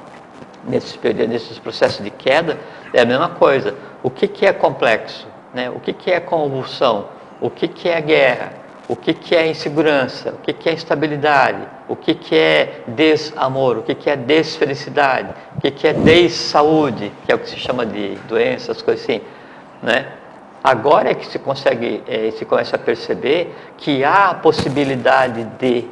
nesses, 0.63 0.97
nesses 1.27 1.59
processos 1.59 2.01
de 2.01 2.11
queda, 2.11 2.57
é 2.93 3.01
a 3.01 3.05
mesma 3.05 3.27
coisa. 3.27 3.75
O 4.01 4.09
que, 4.09 4.25
que 4.25 4.45
é 4.45 4.53
complexo? 4.53 5.32
Né? 5.53 5.69
O 5.69 5.79
que, 5.79 5.93
que 5.93 6.11
é 6.11 6.19
convulsão? 6.19 7.09
O 7.39 7.49
que, 7.49 7.67
que 7.67 7.89
é 7.89 8.01
guerra? 8.01 8.53
O 8.87 8.95
que, 8.95 9.13
que 9.13 9.35
é 9.35 9.47
insegurança? 9.47 10.31
O 10.31 10.37
que, 10.39 10.51
que 10.51 10.69
é 10.69 10.73
instabilidade? 10.73 11.67
O 11.87 11.95
que, 11.95 12.13
que 12.13 12.35
é 12.35 12.83
desamor? 12.87 13.77
O 13.77 13.83
que, 13.83 13.95
que 13.95 14.09
é 14.09 14.15
desfelicidade? 14.15 15.33
O 15.55 15.61
que, 15.61 15.71
que 15.71 15.87
é 15.87 15.93
dessaúde? 15.93 17.11
Que 17.25 17.31
é 17.31 17.35
o 17.35 17.39
que 17.39 17.49
se 17.49 17.57
chama 17.57 17.85
de 17.85 18.15
doenças, 18.27 18.81
coisas 18.81 19.03
assim. 19.03 19.21
Né? 19.81 20.07
Agora 20.63 21.11
é 21.11 21.13
que 21.13 21.25
se 21.25 21.39
consegue, 21.39 22.03
é, 22.07 22.31
se 22.31 22.45
começa 22.45 22.75
a 22.75 22.79
perceber 22.79 23.53
que 23.77 24.03
há 24.03 24.29
a 24.29 24.33
possibilidade 24.33 25.43
de 25.59 25.85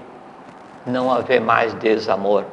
não 0.85 1.11
haver 1.11 1.41
mais 1.41 1.73
desamor. 1.75 2.45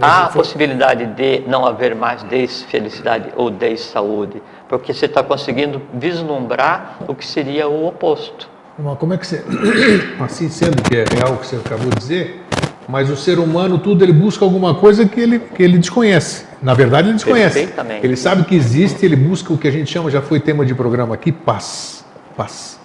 Há 0.00 0.24
a 0.24 0.28
possibilidade 0.28 1.06
de 1.06 1.40
não 1.48 1.64
haver 1.64 1.94
mais 1.94 2.22
desfelicidade 2.24 3.32
ou 3.36 3.50
dessaúde 3.50 4.42
porque 4.68 4.92
você 4.92 5.06
está 5.06 5.22
conseguindo 5.22 5.80
vislumbrar 5.94 6.98
o 7.06 7.14
que 7.14 7.26
seria 7.26 7.68
o 7.68 7.86
oposto. 7.86 8.48
Mas 8.78 8.98
como 8.98 9.14
é 9.14 9.18
que 9.18 9.26
você, 9.26 9.42
assim 10.20 10.48
sendo 10.48 10.82
que 10.82 10.96
é 10.96 11.04
real 11.04 11.34
o 11.34 11.38
que 11.38 11.46
você 11.46 11.56
acabou 11.56 11.88
de 11.90 11.96
dizer, 11.96 12.42
mas 12.88 13.10
o 13.10 13.16
ser 13.16 13.38
humano 13.38 13.78
tudo 13.78 14.04
ele 14.04 14.12
busca 14.12 14.44
alguma 14.44 14.74
coisa 14.74 15.06
que 15.06 15.20
ele 15.20 15.38
que 15.38 15.62
ele 15.62 15.78
desconhece. 15.78 16.44
Na 16.62 16.74
verdade 16.74 17.08
ele 17.08 17.14
desconhece. 17.14 17.68
Ele 18.02 18.16
sabe 18.16 18.44
que 18.44 18.54
existe, 18.54 19.04
ele 19.04 19.16
busca 19.16 19.52
o 19.52 19.58
que 19.58 19.68
a 19.68 19.70
gente 19.70 19.90
chama, 19.90 20.10
já 20.10 20.20
foi 20.20 20.40
tema 20.40 20.64
de 20.64 20.74
programa 20.74 21.14
aqui, 21.14 21.32
paz, 21.32 22.04
paz. 22.36 22.75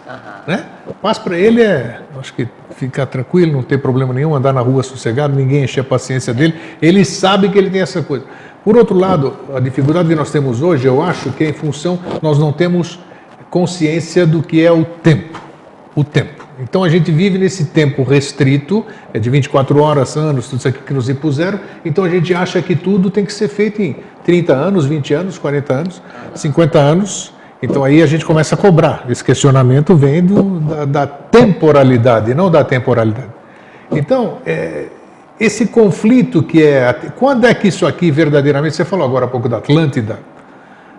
Né? 0.47 0.65
Paz 1.01 1.17
para 1.17 1.37
ele 1.37 1.61
é, 1.61 1.99
acho 2.19 2.33
que 2.33 2.47
ficar 2.75 3.05
tranquilo, 3.05 3.51
não 3.51 3.63
ter 3.63 3.77
problema 3.77 4.13
nenhum, 4.13 4.35
andar 4.35 4.53
na 4.53 4.61
rua 4.61 4.83
sossegado, 4.83 5.35
ninguém 5.35 5.63
encher 5.63 5.81
a 5.81 5.83
paciência 5.83 6.33
dele. 6.33 6.55
Ele 6.81 7.05
sabe 7.05 7.49
que 7.49 7.57
ele 7.57 7.69
tem 7.69 7.81
essa 7.81 8.01
coisa. 8.01 8.25
Por 8.63 8.77
outro 8.77 8.95
lado, 8.97 9.35
a 9.55 9.59
dificuldade 9.59 10.07
que 10.07 10.15
nós 10.15 10.31
temos 10.31 10.61
hoje, 10.61 10.87
eu 10.87 11.01
acho 11.01 11.31
que 11.31 11.43
é 11.43 11.49
em 11.49 11.53
função, 11.53 11.99
nós 12.21 12.37
não 12.37 12.51
temos 12.51 12.99
consciência 13.49 14.25
do 14.25 14.41
que 14.43 14.63
é 14.63 14.71
o 14.71 14.85
tempo. 14.85 15.39
O 15.95 16.03
tempo. 16.03 16.45
Então 16.59 16.83
a 16.83 16.89
gente 16.89 17.11
vive 17.11 17.37
nesse 17.37 17.65
tempo 17.65 18.03
restrito, 18.03 18.85
é 19.13 19.19
de 19.19 19.29
24 19.29 19.81
horas, 19.81 20.15
anos, 20.15 20.47
tudo 20.47 20.59
isso 20.59 20.67
aqui 20.67 20.79
que 20.79 20.93
nos 20.93 21.09
impuseram, 21.09 21.59
então 21.83 22.03
a 22.03 22.09
gente 22.09 22.33
acha 22.35 22.61
que 22.61 22.75
tudo 22.75 23.09
tem 23.09 23.25
que 23.25 23.33
ser 23.33 23.47
feito 23.47 23.81
em 23.81 23.95
30 24.23 24.53
anos, 24.53 24.85
20 24.85 25.13
anos, 25.13 25.37
40 25.39 25.73
anos, 25.73 26.01
50 26.35 26.79
anos. 26.79 27.33
Então 27.61 27.83
aí 27.83 28.01
a 28.01 28.07
gente 28.07 28.25
começa 28.25 28.55
a 28.55 28.57
cobrar. 28.57 29.05
Esse 29.09 29.23
questionamento 29.23 29.95
vem 29.95 30.23
do, 30.23 30.59
da, 30.59 30.85
da 30.85 31.07
temporalidade, 31.07 32.33
não 32.33 32.49
da 32.49 32.63
temporalidade. 32.63 33.29
Então, 33.91 34.37
é, 34.45 34.85
esse 35.39 35.67
conflito 35.67 36.41
que 36.43 36.63
é. 36.63 36.93
Quando 37.17 37.45
é 37.45 37.53
que 37.53 37.67
isso 37.67 37.85
aqui 37.85 38.09
verdadeiramente. 38.11 38.75
Você 38.75 38.85
falou 38.85 39.05
agora 39.05 39.25
há 39.25 39.27
pouco 39.27 39.49
da 39.49 39.57
Atlântida. 39.57 40.19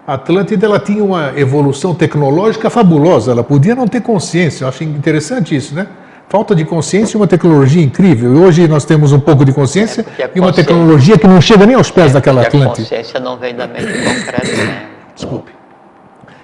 A 0.06 0.14
Atlântida 0.14 0.66
ela 0.66 0.80
tinha 0.80 1.02
uma 1.02 1.32
evolução 1.36 1.94
tecnológica 1.94 2.68
fabulosa, 2.68 3.30
ela 3.30 3.44
podia 3.44 3.74
não 3.74 3.86
ter 3.86 4.00
consciência. 4.00 4.64
Eu 4.64 4.68
acho 4.68 4.82
interessante 4.82 5.54
isso, 5.54 5.76
né? 5.76 5.86
Falta 6.28 6.56
de 6.56 6.64
consciência 6.64 7.16
e 7.16 7.20
uma 7.20 7.28
tecnologia 7.28 7.80
incrível. 7.80 8.34
E 8.34 8.38
hoje 8.38 8.66
nós 8.66 8.84
temos 8.84 9.12
um 9.12 9.20
pouco 9.20 9.44
de 9.44 9.52
consciência 9.52 10.04
é 10.18 10.28
e 10.34 10.40
uma 10.40 10.52
tecnologia 10.52 11.16
que 11.16 11.26
não 11.28 11.40
chega 11.40 11.64
nem 11.64 11.76
aos 11.76 11.90
pés 11.90 12.10
é 12.10 12.14
daquela 12.14 12.42
Atlântida. 12.42 12.72
A 12.72 12.76
consciência 12.76 13.20
não 13.20 13.36
vem 13.36 13.54
da 13.54 13.68
mente 13.68 13.92
concreta, 13.92 14.64
né? 14.64 14.86
Desculpe. 15.14 15.52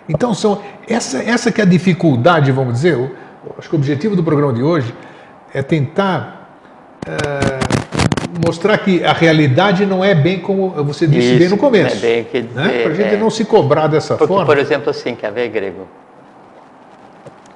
Então, 0.08 0.32
são, 0.32 0.62
essa, 0.86 1.22
essa 1.22 1.52
que 1.52 1.60
é 1.60 1.64
a 1.64 1.66
dificuldade, 1.66 2.50
vamos 2.50 2.74
dizer. 2.74 2.94
Eu, 2.94 3.14
acho 3.58 3.68
que 3.68 3.74
o 3.74 3.78
objetivo 3.78 4.16
do 4.16 4.24
programa 4.24 4.52
de 4.52 4.62
hoje 4.62 4.94
é 5.52 5.62
tentar. 5.62 6.50
É, 7.06 7.58
mostrar 8.44 8.78
que 8.78 9.04
a 9.04 9.12
realidade 9.12 9.86
não 9.86 10.04
é 10.04 10.14
bem 10.14 10.38
como 10.38 10.70
você 10.84 11.06
disse 11.06 11.30
Isso, 11.30 11.38
bem 11.38 11.48
no 11.48 11.56
começo. 11.56 11.96
É 11.96 11.98
bem 11.98 12.24
que 12.24 12.42
né? 12.42 12.82
Para 12.82 12.92
a 12.92 12.94
gente 12.94 13.14
é. 13.14 13.16
não 13.16 13.30
se 13.30 13.44
cobrar 13.44 13.86
dessa 13.86 14.16
Porque, 14.16 14.32
forma. 14.32 14.46
Por 14.46 14.58
exemplo, 14.58 14.90
assim, 14.90 15.14
quer 15.14 15.32
ver, 15.32 15.48
Grego? 15.48 15.86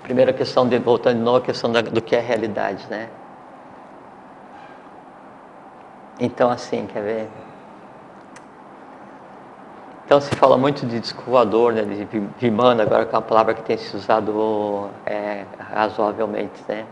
Primeira 0.02 0.32
questão, 0.32 0.68
de, 0.68 0.78
voltando 0.78 1.18
de 1.18 1.22
novo, 1.22 1.38
a 1.38 1.40
questão 1.40 1.70
da, 1.70 1.80
do 1.80 2.00
que 2.00 2.16
é 2.16 2.20
realidade, 2.20 2.84
né? 2.90 3.08
Então, 6.18 6.50
assim, 6.50 6.86
quer 6.92 7.02
ver? 7.02 7.28
Então 10.04 10.20
se 10.20 10.34
fala 10.36 10.58
muito 10.58 10.84
de 10.86 11.00
disco 11.00 11.22
voador, 11.26 11.72
né, 11.72 11.82
de 11.82 12.06
Vimana, 12.38 12.82
agora 12.82 13.06
que 13.06 13.14
é 13.14 13.18
uma 13.18 13.22
palavra 13.22 13.54
que 13.54 13.62
tem 13.62 13.76
se 13.76 13.96
usado 13.96 14.90
é, 15.06 15.44
razoavelmente, 15.72 16.60
né? 16.68 16.84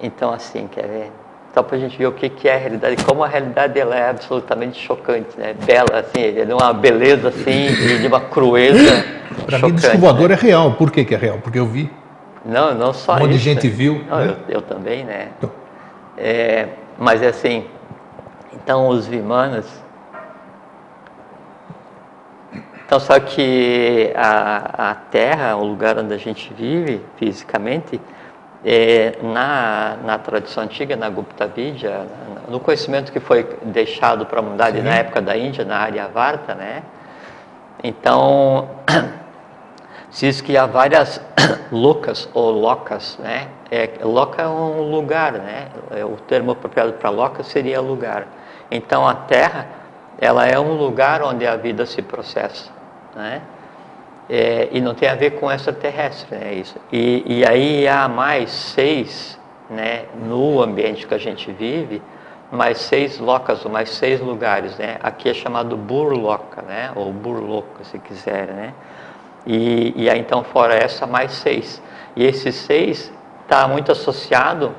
Então, 0.00 0.32
assim, 0.32 0.68
quer 0.70 0.86
ver? 0.86 1.12
Só 1.54 1.62
para 1.62 1.76
a 1.76 1.80
gente 1.80 1.96
ver 1.96 2.06
o 2.06 2.12
que, 2.12 2.28
que 2.28 2.48
é 2.48 2.56
a 2.56 2.58
realidade, 2.58 3.04
como 3.04 3.22
a 3.22 3.28
realidade 3.28 3.78
ela 3.78 3.96
é 3.96 4.10
absolutamente 4.10 4.78
chocante, 4.78 5.38
né? 5.38 5.54
Bela, 5.64 6.00
assim, 6.00 6.38
é 6.38 6.44
de 6.44 6.52
uma 6.52 6.72
beleza, 6.72 7.28
assim, 7.28 7.72
de 8.00 8.06
uma 8.06 8.20
crueza 8.20 9.04
Para 9.46 9.58
mim, 9.60 9.74
o 9.74 9.98
voador 9.98 10.28
né? 10.30 10.34
é 10.34 10.38
real. 10.38 10.72
Por 10.72 10.90
que, 10.90 11.04
que 11.04 11.14
é 11.14 11.18
real? 11.18 11.38
Porque 11.38 11.58
eu 11.58 11.66
vi. 11.66 11.90
Não, 12.44 12.74
não 12.74 12.92
só 12.92 13.14
um 13.14 13.20
monte 13.20 13.32
de 13.32 13.38
gente 13.38 13.68
viu. 13.68 14.04
Não, 14.08 14.18
né? 14.18 14.36
eu, 14.48 14.56
eu, 14.56 14.62
também, 14.62 15.04
né? 15.04 15.28
Então. 15.38 15.50
É, 16.18 16.68
mas 16.98 17.22
é 17.22 17.28
assim, 17.28 17.64
então 18.54 18.88
os 18.88 19.06
Vimanas... 19.06 19.82
Então, 22.86 23.00
só 23.00 23.18
que 23.18 24.12
a, 24.14 24.90
a 24.90 24.94
Terra, 24.94 25.56
o 25.56 25.64
lugar 25.64 25.98
onde 25.98 26.12
a 26.12 26.18
gente 26.18 26.52
vive 26.52 27.02
fisicamente, 27.16 27.98
é, 28.62 29.16
na, 29.22 29.96
na 30.04 30.18
tradição 30.18 30.64
antiga, 30.64 30.94
na 30.94 31.08
Gupta 31.08 31.46
Vidya, 31.46 32.06
no 32.46 32.60
conhecimento 32.60 33.10
que 33.10 33.20
foi 33.20 33.48
deixado 33.62 34.26
para 34.26 34.38
a 34.38 34.42
humanidade 34.42 34.82
na 34.82 34.96
época 34.96 35.22
da 35.22 35.36
Índia, 35.36 35.64
na 35.64 35.78
Aryavarta, 35.78 36.54
né? 36.54 36.82
Então, 37.82 38.68
Se 40.14 40.26
diz 40.26 40.40
que 40.40 40.56
há 40.56 40.64
várias 40.64 41.20
locas 41.72 42.28
ou 42.32 42.52
locas, 42.52 43.18
né? 43.18 43.48
É, 43.68 43.90
loca 44.04 44.42
é 44.42 44.46
um 44.46 44.88
lugar, 44.88 45.32
né? 45.32 45.66
É, 45.90 46.04
o 46.04 46.12
termo 46.12 46.52
apropriado 46.52 46.92
para 46.92 47.10
loca 47.10 47.42
seria 47.42 47.80
lugar. 47.80 48.28
Então 48.74 49.06
a 49.06 49.14
Terra, 49.14 49.68
ela 50.20 50.46
é 50.46 50.58
um 50.58 50.72
lugar 50.72 51.22
onde 51.22 51.46
a 51.46 51.54
vida 51.54 51.86
se 51.86 52.02
processa, 52.02 52.72
né? 53.14 53.40
É, 54.28 54.68
e 54.72 54.80
não 54.80 54.94
tem 54.94 55.08
a 55.08 55.14
ver 55.14 55.38
com 55.38 55.52
extraterrestre, 55.52 56.36
né? 56.36 56.54
Isso. 56.54 56.76
E, 56.90 57.22
e 57.24 57.46
aí 57.46 57.86
há 57.86 58.08
mais 58.08 58.50
seis, 58.50 59.38
né? 59.70 60.06
No 60.26 60.60
ambiente 60.60 61.06
que 61.06 61.14
a 61.14 61.18
gente 61.18 61.52
vive, 61.52 62.02
mais 62.50 62.78
seis 62.78 63.20
locas, 63.20 63.62
mais 63.64 63.90
seis 63.90 64.20
lugares, 64.20 64.76
né? 64.76 64.96
Aqui 65.04 65.28
é 65.28 65.34
chamado 65.34 65.76
burloca, 65.76 66.62
né? 66.62 66.90
Ou 66.96 67.12
burloca, 67.12 67.84
se 67.84 67.98
quiser, 68.00 68.48
né? 68.48 68.74
E, 69.46 69.92
e 69.94 70.10
aí 70.10 70.18
então 70.18 70.42
fora 70.42 70.74
essa, 70.74 71.06
mais 71.06 71.30
seis. 71.30 71.80
E 72.16 72.24
esses 72.24 72.56
seis 72.56 73.12
está 73.44 73.68
muito 73.68 73.92
associado 73.92 74.74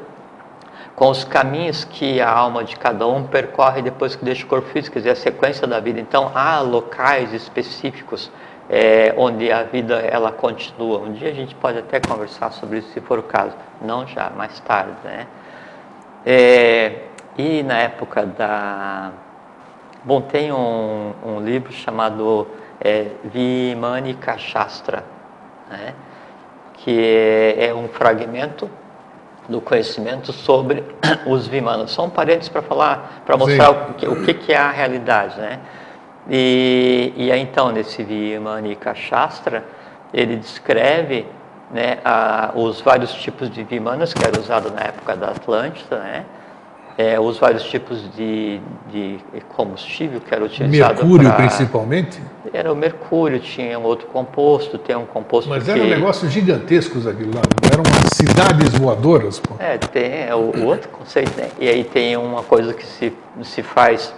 com 0.96 1.10
os 1.10 1.26
caminhos 1.26 1.84
que 1.84 2.22
a 2.22 2.30
alma 2.30 2.64
de 2.64 2.76
cada 2.78 3.06
um 3.06 3.28
percorre 3.28 3.82
depois 3.82 4.16
que 4.16 4.24
deixa 4.24 4.46
o 4.46 4.48
corpo 4.48 4.68
físico, 4.70 4.94
quer 4.94 5.00
dizer, 5.00 5.12
a 5.12 5.16
sequência 5.16 5.68
da 5.68 5.80
vida. 5.80 6.00
Então 6.00 6.32
há 6.34 6.62
locais 6.62 7.34
específicos 7.34 8.32
é, 8.70 9.14
onde 9.18 9.52
a 9.52 9.64
vida 9.64 9.96
ela 10.00 10.32
continua. 10.32 11.00
Um 11.00 11.12
dia 11.12 11.30
a 11.30 11.34
gente 11.34 11.54
pode 11.56 11.80
até 11.80 12.00
conversar 12.00 12.52
sobre 12.52 12.80
isso 12.80 12.90
se 12.94 13.02
for 13.02 13.20
o 13.20 13.24
caso, 13.24 13.56
não 13.82 14.08
já, 14.08 14.30
mais 14.30 14.60
tarde, 14.62 14.96
né? 15.04 15.28
É, 16.26 17.02
e 17.38 17.62
na 17.62 17.78
época 17.80 18.26
da. 18.26 19.12
Bom, 20.04 20.22
tem 20.22 20.52
um, 20.52 21.14
um 21.24 21.40
livro 21.42 21.74
chamado 21.74 22.48
é, 22.80 23.08
Vimanika 23.24 24.38
Shastra, 24.38 25.04
né? 25.70 25.94
que 26.76 27.00
é, 27.58 27.68
é 27.68 27.74
um 27.74 27.88
fragmento 27.88 28.70
do 29.48 29.62
conhecimento 29.62 30.34
sobre 30.34 30.84
os 31.26 31.48
Vimanas. 31.48 31.92
São 31.92 32.10
parentes 32.10 32.50
para 32.50 32.62
falar, 32.62 33.24
para 33.26 33.38
mostrar 33.38 33.72
o 33.72 33.94
que, 33.94 34.08
o 34.08 34.24
que, 34.24 34.52
é 34.52 34.58
a 34.58 34.72
realidade, 34.72 35.40
né? 35.40 35.60
E, 36.30 37.14
e 37.16 37.32
aí, 37.32 37.42
então, 37.42 37.72
nesse 37.72 38.04
Vimanika 38.04 38.96
Shastra, 38.96 39.64
ele 40.14 40.36
descreve 40.36 41.26
né, 41.72 42.00
a, 42.04 42.52
os 42.56 42.82
vários 42.82 43.14
tipos 43.14 43.50
de 43.50 43.64
Vimanas 43.64 44.14
que 44.14 44.24
eram 44.26 44.40
usados 44.40 44.72
na 44.72 44.82
época 44.82 45.16
da 45.16 45.28
Atlântida, 45.28 46.00
né? 46.00 46.26
É, 46.98 47.20
os 47.20 47.38
vários 47.38 47.64
tipos 47.64 48.10
de, 48.16 48.60
de 48.90 49.20
combustível 49.50 50.22
que 50.22 50.34
era 50.34 50.46
utilizado. 50.46 50.96
Mercúrio, 50.96 51.30
pra... 51.30 51.38
principalmente? 51.38 52.22
Era 52.54 52.72
o 52.72 52.76
mercúrio, 52.76 53.40
tinha 53.40 53.78
um 53.78 53.84
outro 53.84 54.08
composto, 54.08 54.78
tem 54.78 54.96
um 54.96 55.06
composto. 55.06 55.50
Mas 55.50 55.66
que... 55.66 55.72
eram 55.72 55.86
negócios 55.86 56.32
gigantescos 56.32 57.06
aquilo 57.06 57.32
lá, 57.36 57.42
eram 57.72 57.84
cidades 58.14 58.70
voadoras. 58.78 59.40
Pô. 59.40 59.56
É, 59.60 59.78
tem 59.78 60.28
é, 60.28 60.34
o, 60.34 60.52
o, 60.56 60.66
outro 60.66 60.90
conceito, 60.90 61.38
né? 61.38 61.50
E 61.60 61.68
aí 61.68 61.84
tem 61.84 62.16
uma 62.16 62.44
coisa 62.44 62.74
que 62.74 62.86
se, 62.86 63.12
se 63.44 63.62
faz 63.62 64.14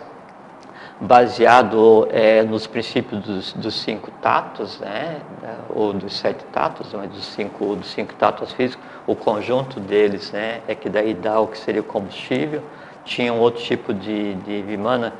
baseado 1.00 2.08
é, 2.12 2.42
nos 2.44 2.66
princípios 2.66 3.22
dos, 3.24 3.54
dos, 3.54 3.76
cinco 3.82 4.10
tatos, 4.22 4.80
né, 4.80 5.18
ou 5.70 5.94
dos 5.94 6.18
sete 6.18 6.44
tatos, 6.46 6.88
mas 6.94 7.10
dos 7.10 7.26
cinco, 7.26 7.76
dos 7.76 7.88
cinco 7.92 8.14
tatos 8.16 8.52
físicos, 8.54 8.84
o 9.06 9.16
conjunto 9.16 9.80
deles 9.80 10.32
né, 10.32 10.62
é 10.68 10.74
que 10.74 10.90
daí 10.90 11.14
dá 11.14 11.40
o 11.40 11.48
que 11.48 11.58
seria 11.58 11.82
o 11.82 11.84
combustível. 11.84 12.64
Tinha 13.06 13.32
um 13.32 13.40
outro 13.40 13.62
tipo 13.64 13.94
de, 13.94 14.34
de 14.36 14.62
vimana, 14.64 15.14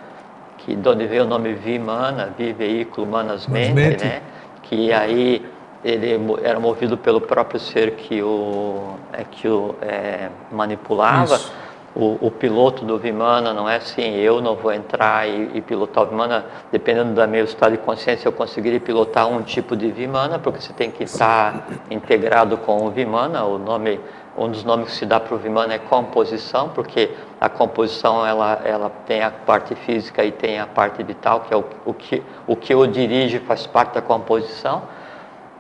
que, 0.58 0.76
de 0.76 0.90
onde 0.90 1.06
veio 1.06 1.24
o 1.24 1.28
nome 1.28 1.54
vimana, 1.54 2.34
vi 2.38 2.52
veículo 2.54 3.06
manas 3.06 3.48
mente, 3.48 4.04
né, 4.04 4.22
que 4.64 4.92
aí 4.92 5.46
ele 5.86 6.20
era 6.44 6.60
movido 6.60 6.98
pelo 6.98 7.22
próprio 7.22 7.60
ser 7.60 7.92
que 7.92 8.22
o, 8.22 8.96
é, 9.14 9.24
que 9.24 9.48
o 9.48 9.76
é, 9.82 10.30
manipulava. 10.52 11.36
Isso 11.36 11.67
o, 11.98 12.28
o, 12.28 12.30
piloto 12.30 12.86
do 12.86 12.96
Vimana 13.00 13.56
não 13.56 13.68
é 13.68 13.78
assim, 13.78 14.18
eu 14.18 14.40
não 14.40 14.56
vou 14.56 14.72
entrar 14.72 15.28
e, 15.28 15.50
e, 15.56 15.62
pilotar 15.62 16.04
o 16.04 16.08
Vimana, 16.08 16.46
dependendo 16.72 17.12
do 17.12 17.28
meu 17.28 17.44
estado 17.44 17.72
de 17.72 17.80
consciência, 17.80 18.28
eu 18.28 18.32
conseguiria 18.32 18.80
pilotar 18.80 19.28
um 19.28 19.42
tipo 19.42 19.76
de 19.76 19.90
Vimana, 19.90 20.38
porque 20.38 20.62
você 20.62 20.72
tem 20.74 20.92
que 20.92 21.06
estar 21.06 21.68
integrado 21.90 22.56
com 22.56 22.86
o 22.86 22.92
Vimana, 22.92 23.44
o 23.46 23.58
nome, 23.58 24.00
um 24.38 24.48
dos 24.48 24.64
nomes 24.64 24.90
que 24.90 24.96
se 24.96 25.08
dá 25.08 25.20
para 25.20 25.34
o 25.34 25.40
Vimana 25.40 25.74
é 25.74 25.80
composição, 25.80 26.70
porque 26.70 27.10
a 27.42 27.50
composição 27.50 28.24
ela, 28.24 28.62
ela 28.64 28.92
tem 29.08 29.24
a 29.24 29.32
parte 29.32 29.74
física 29.74 30.24
e 30.24 30.32
tem 30.32 30.60
a 30.60 30.68
parte 30.68 31.02
vital, 31.02 31.40
que 31.48 31.54
é 31.54 31.58
o, 31.58 31.66
o, 31.84 31.96
que, 31.96 32.22
o 32.46 32.56
que 32.56 32.76
o 32.76 32.86
dirige 32.86 33.40
faz 33.40 33.66
parte 33.66 33.96
da 33.96 34.04
composição, 34.04 34.84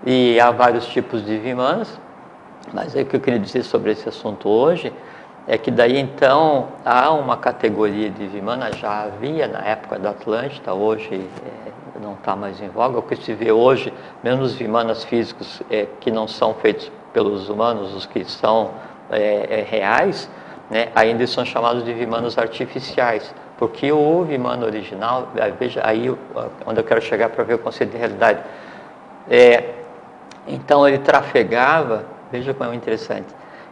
e 0.05 0.39
há 0.39 0.51
vários 0.51 0.85
tipos 0.85 1.25
de 1.25 1.35
Vimanas, 1.39 1.99
mas 2.71 2.95
é 2.95 3.01
o 3.01 3.05
que 3.07 3.15
eu 3.15 3.19
queria 3.19 3.39
dizer 3.39 3.63
sobre 3.63 3.91
esse 3.91 4.07
assunto 4.07 4.47
hoje, 4.47 4.93
é 5.47 5.57
que 5.57 5.71
daí 5.71 5.97
então 5.97 6.67
há 6.83 7.09
uma 7.11 7.37
categoria 7.37 8.09
de 8.09 8.27
Vimana, 8.27 8.71
já 8.73 9.03
havia 9.03 9.47
na 9.47 9.59
época 9.59 9.97
da 9.97 10.09
Atlântida, 10.09 10.73
hoje 10.73 11.25
é, 11.45 11.99
não 12.01 12.13
está 12.13 12.35
mais 12.35 12.61
em 12.61 12.67
voga, 12.67 12.99
o 12.99 13.01
que 13.01 13.15
se 13.15 13.33
vê 13.33 13.51
hoje, 13.51 13.93
menos 14.21 14.55
Vimanas 14.55 15.05
físicos 15.05 15.61
é, 15.71 15.87
que 16.01 16.11
não 16.11 16.27
são 16.27 16.53
feitos 16.53 16.91
pelos 17.13 17.47
humanos, 17.47 17.95
os 17.95 18.05
que 18.05 18.25
são 18.25 18.71
é, 19.09 19.61
é 19.61 19.67
reais, 19.67 20.29
né, 20.69 20.89
ainda 20.93 21.25
são 21.25 21.45
chamados 21.45 21.85
de 21.85 21.93
Vimanas 21.93 22.37
artificiais, 22.37 23.33
porque 23.57 23.89
o 23.89 24.23
Vimana 24.25 24.65
original, 24.65 25.29
é, 25.37 25.49
veja 25.49 25.81
aí 25.81 26.13
onde 26.65 26.79
eu 26.79 26.83
quero 26.83 27.01
chegar 27.01 27.29
para 27.29 27.45
ver 27.45 27.53
o 27.53 27.59
conceito 27.59 27.91
de 27.91 27.97
realidade, 27.97 28.41
é, 29.29 29.63
então 30.45 30.85
ele 30.85 30.99
trafegava, 30.99 32.03
veja 32.29 32.53
como 32.53 32.73
é 32.73 32.75
interessante, 32.75 33.27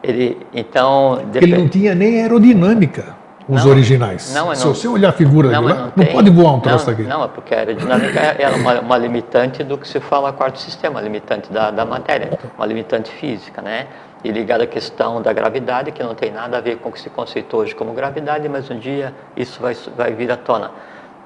ele, 0.09 0.37
então, 0.53 1.21
dep... 1.31 1.43
ele 1.43 1.57
não 1.57 1.67
tinha 1.67 1.95
nem 1.95 2.21
aerodinâmica, 2.21 3.15
os 3.47 3.63
não, 3.63 3.71
originais. 3.71 4.33
Não, 4.33 4.55
Se 4.55 4.65
você 4.65 4.87
olhar 4.87 5.09
a 5.09 5.13
figura 5.13 5.49
não, 5.49 5.63
lá, 5.63 5.73
não, 5.73 5.91
não 5.95 6.05
pode 6.05 6.29
voar 6.29 6.53
um 6.53 6.59
troço 6.59 6.89
aqui. 6.89 7.03
Não, 7.03 7.23
é 7.23 7.27
porque 7.27 7.53
a 7.53 7.59
aerodinâmica 7.59 8.19
é, 8.19 8.43
é 8.43 8.49
uma, 8.49 8.79
uma, 8.79 8.97
limitante 8.97 9.63
do 9.63 9.77
que 9.77 9.87
se 9.87 9.99
fala 9.99 10.33
quarto 10.33 10.59
sistema, 10.59 10.99
limitante 10.99 11.51
da, 11.51 11.69
da 11.69 11.85
matéria, 11.85 12.37
uma 12.57 12.65
limitante 12.65 13.11
física, 13.11 13.61
né? 13.61 13.87
E 14.23 14.31
ligada 14.31 14.63
à 14.63 14.67
questão 14.67 15.21
da 15.21 15.31
gravidade, 15.31 15.91
que 15.91 16.01
não 16.01 16.15
tem 16.15 16.31
nada 16.31 16.57
a 16.57 16.61
ver 16.61 16.77
com 16.77 16.89
o 16.89 16.91
que 16.91 16.99
se 16.99 17.09
conceitou 17.09 17.59
hoje 17.59 17.75
como 17.75 17.93
gravidade, 17.93 18.49
mas 18.49 18.69
um 18.71 18.79
dia 18.79 19.13
isso 19.37 19.61
vai, 19.61 19.75
vai 19.95 20.11
vir 20.13 20.31
à 20.31 20.37
tona. 20.37 20.71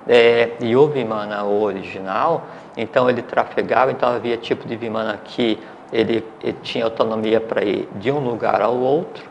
É, 0.08 0.52
e 0.60 0.76
o 0.76 0.88
Vimana 0.88 1.46
original, 1.46 2.46
então 2.76 3.10
ele 3.10 3.22
trafegava, 3.22 3.92
então 3.92 4.10
havia 4.10 4.36
tipo 4.36 4.68
de 4.68 4.76
Vimana 4.76 5.20
que 5.24 5.58
ele, 5.92 6.24
ele 6.44 6.58
tinha 6.62 6.86
autonomia 6.86 7.42
para 7.42 7.64
ir 7.64 7.88
de 7.96 8.12
um 8.12 8.20
lugar 8.20 8.62
ao 8.62 8.76
outro, 8.76 9.30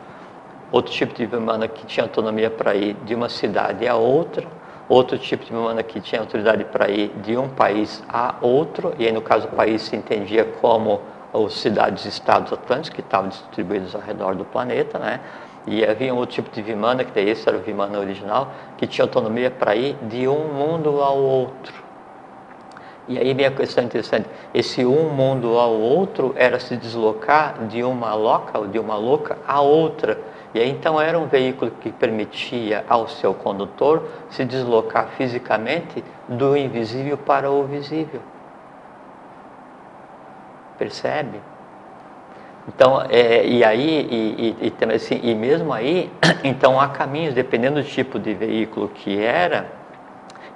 outro 0.71 0.91
tipo 0.91 1.13
de 1.13 1.25
Vimana 1.25 1.67
que 1.67 1.85
tinha 1.85 2.03
autonomia 2.03 2.49
para 2.49 2.75
ir 2.75 2.95
de 3.05 3.15
uma 3.15 3.29
cidade 3.29 3.87
a 3.87 3.95
outra, 3.95 4.45
outro 4.87 5.17
tipo 5.17 5.45
de 5.45 5.51
Vimana 5.51 5.83
que 5.83 5.99
tinha 5.99 6.21
autoridade 6.21 6.65
para 6.65 6.89
ir 6.89 7.09
de 7.23 7.37
um 7.37 7.49
país 7.49 8.03
a 8.09 8.35
outro, 8.41 8.93
e 8.97 9.05
aí 9.05 9.11
no 9.11 9.21
caso 9.21 9.47
o 9.47 9.51
país 9.51 9.83
se 9.83 9.95
entendia 9.95 10.45
como 10.61 11.01
os 11.31 11.59
cidades-estados 11.59 12.51
atlânticos 12.51 12.89
que 12.89 13.01
estavam 13.01 13.29
distribuídos 13.29 13.93
ao 13.93 14.01
redor 14.01 14.35
do 14.35 14.43
planeta, 14.43 14.97
né? 14.97 15.19
E 15.67 15.85
havia 15.85 16.13
um 16.13 16.17
outro 16.17 16.35
tipo 16.35 16.49
de 16.49 16.61
Vimana, 16.61 17.03
que 17.03 17.11
daí 17.13 17.29
esse 17.29 17.47
era 17.47 17.57
o 17.57 17.61
Vimana 17.61 17.99
original, 17.99 18.51
que 18.77 18.87
tinha 18.87 19.05
autonomia 19.05 19.51
para 19.51 19.75
ir 19.75 19.95
de 20.03 20.27
um 20.27 20.53
mundo 20.53 21.01
ao 21.01 21.17
outro. 21.17 21.88
E 23.09 23.17
aí 23.17 23.33
vem 23.33 23.47
a 23.47 23.51
questão 23.51 23.83
interessante: 23.83 24.29
esse 24.53 24.85
um 24.85 25.09
mundo 25.09 25.57
ao 25.57 25.73
outro 25.73 26.33
era 26.37 26.59
se 26.59 26.77
deslocar 26.77 27.65
de 27.67 27.83
uma 27.83 28.13
loca 28.13 28.59
ou 28.59 28.67
de 28.67 28.77
uma 28.77 28.95
louca 28.95 29.37
a 29.47 29.59
outra. 29.59 30.19
E 30.53 30.59
aí 30.59 30.69
então 30.69 31.01
era 31.01 31.17
um 31.17 31.25
veículo 31.25 31.71
que 31.81 31.91
permitia 31.91 32.85
ao 32.87 33.07
seu 33.07 33.33
condutor 33.33 34.03
se 34.29 34.45
deslocar 34.45 35.09
fisicamente 35.17 36.03
do 36.27 36.55
invisível 36.55 37.17
para 37.17 37.49
o 37.49 37.63
visível. 37.63 38.21
Percebe? 40.77 41.41
Então, 42.67 43.01
é, 43.09 43.45
e 43.47 43.63
aí, 43.63 44.07
e, 44.11 44.55
e, 44.61 44.73
e, 44.79 44.93
assim, 44.93 45.19
e 45.23 45.33
mesmo 45.33 45.73
aí, 45.73 46.11
então 46.43 46.79
há 46.79 46.87
caminhos, 46.87 47.33
dependendo 47.33 47.81
do 47.81 47.87
tipo 47.87 48.19
de 48.19 48.35
veículo 48.35 48.87
que 48.89 49.19
era, 49.19 49.78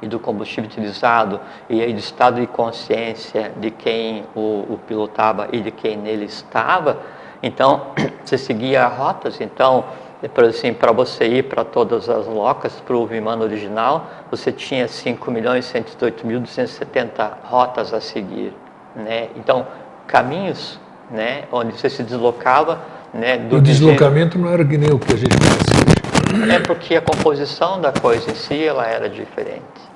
e 0.04 0.08
do 0.08 0.20
combustível 0.20 0.70
utilizado 0.70 1.40
e 1.70 1.82
aí 1.82 1.94
do 1.94 2.00
estado 2.00 2.40
de 2.40 2.48
consciência 2.48 3.52
de 3.58 3.72
quem 3.72 4.24
o, 4.36 4.66
o 4.70 4.80
pilotava 4.88 5.48
e 5.52 5.60
de 5.62 5.72
quem 5.72 5.98
nele 5.98 6.26
estava, 6.26 7.00
então 7.42 7.88
você 8.24 8.38
seguia 8.38 8.86
rotas. 8.88 9.42
Então, 9.42 9.86
por 10.34 10.46
assim, 10.46 10.74
para 10.74 10.92
você 10.92 11.26
ir 11.26 11.44
para 11.44 11.64
todas 11.66 12.10
as 12.10 12.26
locas, 12.28 12.82
para 12.86 12.96
o 12.96 13.06
Vimano 13.06 13.44
original, 13.44 14.10
você 14.32 14.50
tinha 14.52 14.86
5.108.270 14.86 17.32
rotas 17.44 17.94
a 17.94 18.00
seguir. 18.00 18.54
Né? 18.96 19.28
Então, 19.36 19.68
caminhos 20.08 20.80
né, 21.12 21.44
onde 21.52 21.78
você 21.78 21.90
se 21.90 22.04
deslocava. 22.04 22.80
Né, 23.14 23.38
do 23.38 23.58
o 23.58 23.62
deslocamento 23.62 24.40
não 24.40 24.50
era 24.50 24.64
que 24.66 24.78
nem 24.78 24.92
o 24.92 24.98
que 24.98 25.14
a 25.14 25.18
gente 25.18 25.38
conhece 25.38 26.52
É 26.52 26.60
porque 26.60 26.96
a 26.96 27.02
composição 27.02 27.80
da 27.80 27.92
coisa 27.92 28.32
em 28.32 28.36
si 28.36 28.64
ela 28.64 28.88
era 28.88 29.08
diferente? 29.08 29.93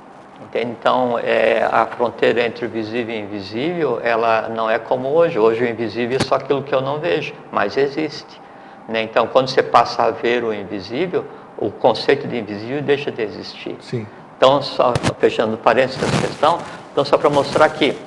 Então, 0.61 1.19
é, 1.19 1.67
a 1.69 1.85
fronteira 1.85 2.45
entre 2.45 2.65
o 2.65 2.69
visível 2.69 3.15
e 3.15 3.19
o 3.19 3.23
invisível, 3.23 4.01
ela 4.03 4.49
não 4.49 4.69
é 4.69 4.79
como 4.79 5.09
hoje. 5.09 5.37
Hoje 5.37 5.63
o 5.63 5.67
invisível 5.67 6.17
é 6.19 6.23
só 6.23 6.35
aquilo 6.35 6.63
que 6.63 6.73
eu 6.73 6.81
não 6.81 6.99
vejo, 6.99 7.33
mas 7.51 7.77
existe. 7.77 8.41
Né? 8.87 9.01
Então, 9.03 9.27
quando 9.27 9.49
você 9.49 9.61
passa 9.61 10.03
a 10.03 10.11
ver 10.11 10.43
o 10.43 10.53
invisível, 10.53 11.25
o 11.57 11.71
conceito 11.71 12.27
de 12.27 12.37
invisível 12.37 12.81
deixa 12.81 13.11
de 13.11 13.21
existir. 13.21 13.75
Sim. 13.81 14.07
Então, 14.37 14.61
só 14.61 14.93
fechando 15.19 15.57
parênteses 15.57 16.01
essa 16.01 16.27
questão, 16.27 16.59
então 16.91 17.03
só 17.03 17.17
para 17.17 17.29
mostrar 17.29 17.67
que 17.69 17.97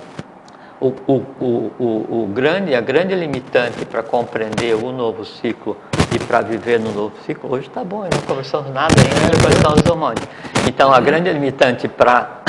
o, 0.81 0.95
o, 1.07 1.15
o, 1.41 1.73
o, 1.79 2.23
o 2.23 2.27
grande, 2.33 2.75
a 2.75 2.81
grande 2.81 3.15
limitante 3.15 3.85
para 3.85 4.03
compreender 4.03 4.75
o 4.75 4.93
novo 4.93 5.25
ciclo 5.25 5.77
e 6.13 6.19
para 6.19 6.41
viver 6.41 6.81
no 6.81 6.93
novo 6.93 7.15
ciclo, 7.25 7.53
hoje 7.53 7.69
está 7.69 7.85
bom, 7.85 8.03
não 8.03 8.23
conversamos 8.27 8.73
nada 8.73 8.95
ainda, 8.99 9.37
conversamos 9.37 9.83
um 9.91 9.97
monte. 9.97 10.23
Então, 10.67 10.93
a 10.93 11.01
grande 11.01 11.33
limitante 11.33 11.87
para 11.87 12.43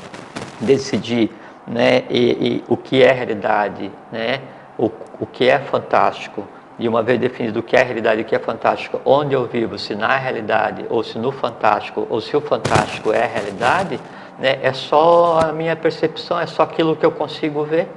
decidir 0.60 1.30
né, 1.66 2.04
e, 2.08 2.30
e, 2.30 2.64
o 2.68 2.76
que 2.76 3.02
é 3.02 3.12
realidade, 3.12 3.90
né, 4.10 4.40
o, 4.78 4.90
o 5.20 5.26
que 5.26 5.48
é 5.48 5.58
fantástico, 5.58 6.46
e 6.78 6.88
uma 6.88 7.02
vez 7.02 7.20
definido 7.20 7.60
o 7.60 7.62
que 7.62 7.76
é 7.76 7.82
realidade 7.82 8.20
e 8.20 8.24
o 8.24 8.26
que 8.26 8.34
é 8.34 8.38
fantástico, 8.38 9.00
onde 9.04 9.34
eu 9.34 9.46
vivo, 9.46 9.78
se 9.78 9.94
na 9.94 10.16
realidade, 10.16 10.86
ou 10.88 11.04
se 11.04 11.18
no 11.18 11.30
fantástico, 11.30 12.06
ou 12.08 12.20
se 12.20 12.36
o 12.36 12.40
fantástico 12.40 13.12
é 13.12 13.26
realidade, 13.26 14.00
né, 14.38 14.58
é 14.62 14.72
só 14.72 15.40
a 15.40 15.52
minha 15.52 15.76
percepção, 15.76 16.40
é 16.40 16.46
só 16.46 16.62
aquilo 16.62 16.96
que 16.96 17.04
eu 17.04 17.12
consigo 17.12 17.62
ver. 17.64 17.88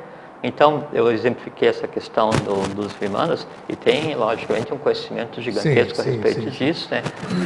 Então, 0.45 0.84
eu 0.93 1.12
exemplifiquei 1.12 1.67
essa 1.67 1.88
questão 1.88 2.29
do, 2.29 2.75
dos 2.75 2.93
Vimanas 2.93 3.47
e 3.67 3.75
tem, 3.75 4.13
logicamente, 4.13 4.71
um 4.71 4.77
conhecimento 4.77 5.41
gigantesco 5.41 5.95
sim, 5.95 6.01
a 6.01 6.12
respeito 6.12 6.41
sim, 6.41 6.51
sim. 6.51 6.65
disso, 6.65 6.88
né? 6.91 7.01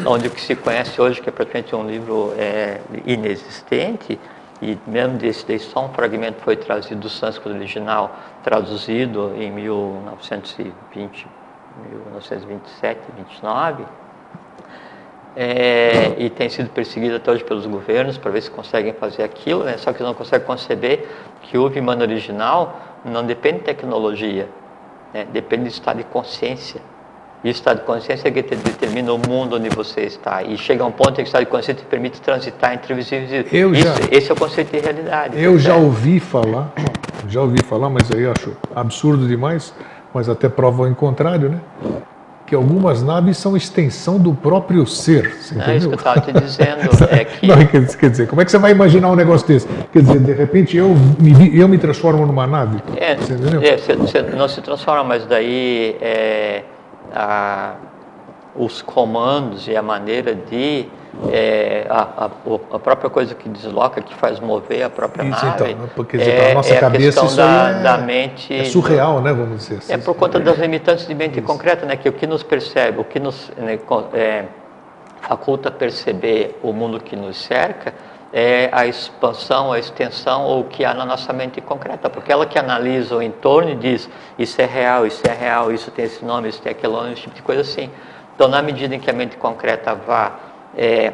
onde 0.06 0.28
o 0.28 0.30
que 0.30 0.42
se 0.42 0.54
conhece 0.54 1.00
hoje, 1.00 1.22
que 1.22 1.30
é 1.30 1.32
praticamente 1.32 1.74
um 1.74 1.88
livro 1.88 2.34
é, 2.38 2.82
inexistente, 3.06 4.20
e 4.62 4.78
mesmo 4.86 5.18
desse 5.18 5.48
daí 5.48 5.60
só 5.60 5.86
um 5.86 5.90
fragmento 5.94 6.42
foi 6.42 6.58
trazido 6.58 7.00
do 7.00 7.10
sânscrito 7.10 7.56
original, 7.56 8.14
traduzido 8.44 9.34
em 9.38 9.50
1920, 9.50 11.26
1927, 11.90 13.00
29, 13.18 13.86
é, 15.38 16.16
e 16.18 16.30
tem 16.30 16.50
sido 16.50 16.70
perseguido 16.70 17.16
até 17.16 17.32
hoje 17.32 17.46
pelos 17.46 17.66
governos 17.66 18.18
para 18.18 18.30
ver 18.30 18.42
se 18.42 18.52
conseguem 18.52 18.92
fazer 18.92 19.24
aquilo, 19.24 19.64
né? 19.64 19.78
só 19.78 19.94
que 19.94 20.04
não 20.04 20.14
conseguem 20.14 20.46
conceber 20.46 21.08
que 21.44 21.58
o 21.58 21.70
Vimana 21.70 22.04
original 22.04 22.89
não 23.06 23.26
depende 23.26 23.60
de 23.60 23.66
tecnologia, 23.66 24.48
né? 25.14 25.26
depende 25.32 25.64
do 25.64 25.70
estado 25.70 25.98
de 25.98 26.04
consciência. 26.04 26.82
E 27.42 27.48
o 27.48 27.52
estado 27.52 27.80
de 27.80 27.86
consciência 27.86 28.28
é 28.28 28.32
que 28.32 28.42
determina 28.42 29.14
o 29.14 29.18
mundo 29.18 29.56
onde 29.56 29.70
você 29.70 30.02
está. 30.02 30.44
E 30.44 30.58
chega 30.58 30.84
a 30.84 30.88
um 30.88 30.92
ponto 30.92 31.12
em 31.12 31.16
que 31.16 31.22
o 31.22 31.24
estado 31.24 31.46
de 31.46 31.50
consciência 31.50 31.86
te 31.86 31.86
permite 31.86 32.20
transitar 32.20 32.74
entre 32.74 32.94
visíveis 32.94 33.32
e 33.32 33.58
eu 33.58 33.74
já, 33.74 33.94
Esse 34.12 34.30
é 34.30 34.34
o 34.34 34.38
conceito 34.38 34.72
de 34.72 34.80
realidade. 34.80 35.42
Eu 35.42 35.58
já 35.58 35.76
ouvi 35.76 36.20
falar, 36.20 36.74
já 37.30 37.42
ouvi 37.42 37.64
falar, 37.64 37.90
mas 37.90 38.12
aí 38.12 38.24
eu 38.24 38.34
acho 38.34 38.58
absurdo 38.76 39.26
demais, 39.26 39.74
mas 40.14 40.28
até 40.28 40.50
prova 40.50 40.84
o 40.84 40.96
contrário, 40.96 41.50
né? 41.50 41.62
Que 42.50 42.56
algumas 42.56 43.04
naves 43.04 43.38
são 43.38 43.56
extensão 43.56 44.18
do 44.18 44.34
próprio 44.34 44.86
ser. 44.88 45.38
é 45.68 45.78
isso 45.78 45.88
que 45.88 45.94
eu 45.94 45.98
estava 45.98 46.20
te 46.20 46.32
dizendo. 46.34 46.90
É 47.10 47.24
que... 47.24 47.48
Não, 47.48 47.66
quer 47.66 48.10
dizer, 48.10 48.28
como 48.28 48.42
é 48.42 48.46
que 48.46 48.52
você 48.52 48.58
vai 48.58 48.72
imaginar 48.72 49.10
um 49.10 49.16
negócio 49.16 49.48
desse? 49.48 49.68
Quer 49.94 50.02
dizer, 50.02 50.20
de 50.20 50.34
repente 50.34 50.76
eu 50.76 50.96
me, 51.20 51.58
eu 51.58 51.68
me 51.68 51.78
transformo 51.78 52.26
numa 52.26 52.46
nave? 52.46 52.82
É, 52.98 53.16
você, 53.16 53.34
é, 53.34 53.78
você, 53.78 53.96
você 53.96 54.22
não 54.22 54.48
se 54.48 54.62
transforma, 54.62 55.04
mas 55.04 55.26
daí. 55.26 55.96
É 56.02 56.64
a, 57.14 57.76
os 58.60 58.82
comandos 58.82 59.68
e 59.68 59.76
a 59.76 59.82
maneira 59.82 60.36
de 60.36 60.86
é, 61.32 61.88
a, 61.90 62.26
a, 62.26 62.30
a, 62.76 62.80
própria 62.80 63.10
coisa 63.10 63.34
que 63.34 63.50
desloca, 63.50 64.02
que 64.02 64.14
faz 64.14 64.40
mover 64.40 64.84
a 64.84 64.90
própria 64.90 65.24
isso, 65.24 65.46
nave. 65.46 65.72
Então, 65.72 65.84
né? 65.84 65.90
porque 65.96 66.18
é, 66.18 66.52
a 66.52 66.54
nossa 66.54 66.74
é 66.74 66.78
cabeça 66.78 67.26
isso 67.26 67.36
da, 67.38 67.70
é, 67.70 67.82
da 67.82 67.98
mente. 67.98 68.54
É 68.54 68.66
surreal, 68.66 69.22
né? 69.22 69.34
Vamos 69.34 69.60
dizer 69.60 69.78
assim. 69.78 69.94
É 69.94 69.98
por 69.98 70.14
conta 70.14 70.40
das 70.40 70.58
limitantes 70.58 71.08
de 71.08 71.16
mente 71.16 71.40
isso. 71.40 71.48
concreta, 71.48 71.86
né? 71.86 71.96
Que 71.96 72.10
o 72.10 72.14
que 72.14 72.28
nos 72.28 72.44
percebe, 72.44 73.00
o 73.00 73.04
que 73.04 73.20
nos 73.20 73.50
né, 73.58 73.80
é, 74.14 74.46
faculta 75.22 75.72
perceber 75.72 76.60
o 76.62 76.74
mundo 76.74 77.00
que 77.00 77.16
nos 77.16 77.38
cerca 77.38 77.94
é 78.32 78.70
a 78.72 78.86
expansão, 78.86 79.72
a 79.72 79.80
extensão 79.80 80.44
ou 80.44 80.62
o 80.62 80.64
que 80.66 80.86
há 80.86 80.94
na 80.94 81.06
nossa 81.06 81.34
mente 81.34 81.60
concreta, 81.62 82.10
porque 82.10 82.32
ela 82.32 82.46
que 82.46 82.60
analisa 82.60 83.16
o 83.16 83.24
entorno 83.24 83.72
e 83.72 83.76
diz 83.76 84.08
isso 84.38 84.62
é 84.62 84.66
real, 84.66 85.06
isso 85.08 85.24
é 85.28 85.34
real, 85.34 85.72
isso 85.72 85.90
tem 85.90 86.06
esse 86.06 86.24
nome, 86.24 86.50
isso 86.50 86.62
tem 86.62 86.72
aquele 86.72 86.94
nome, 86.94 87.14
esse 87.14 87.22
tipo 87.22 87.36
de 87.36 87.42
coisa 87.42 87.62
assim. 87.62 87.90
Então, 88.40 88.48
na 88.48 88.62
medida 88.62 88.96
em 88.96 89.02
que 89.02 89.10
a 89.10 89.14
mente 89.14 89.36
concreta 89.36 89.94
vá 89.94 90.40
é, 90.74 91.12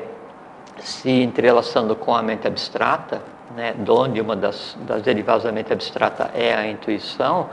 se 0.77 1.09
entrelaçando 1.09 1.95
com 1.95 2.15
a 2.15 2.21
mente 2.21 2.47
abstrata, 2.47 3.19
né, 3.55 3.73
de 3.75 3.89
onde 3.89 4.21
uma 4.21 4.35
das, 4.35 4.77
das 4.81 5.01
derivadas 5.01 5.41
da 5.41 5.51
mente 5.51 5.73
abstrata 5.73 6.29
é 6.35 6.53
a 6.53 6.67
intuição, 6.67 7.49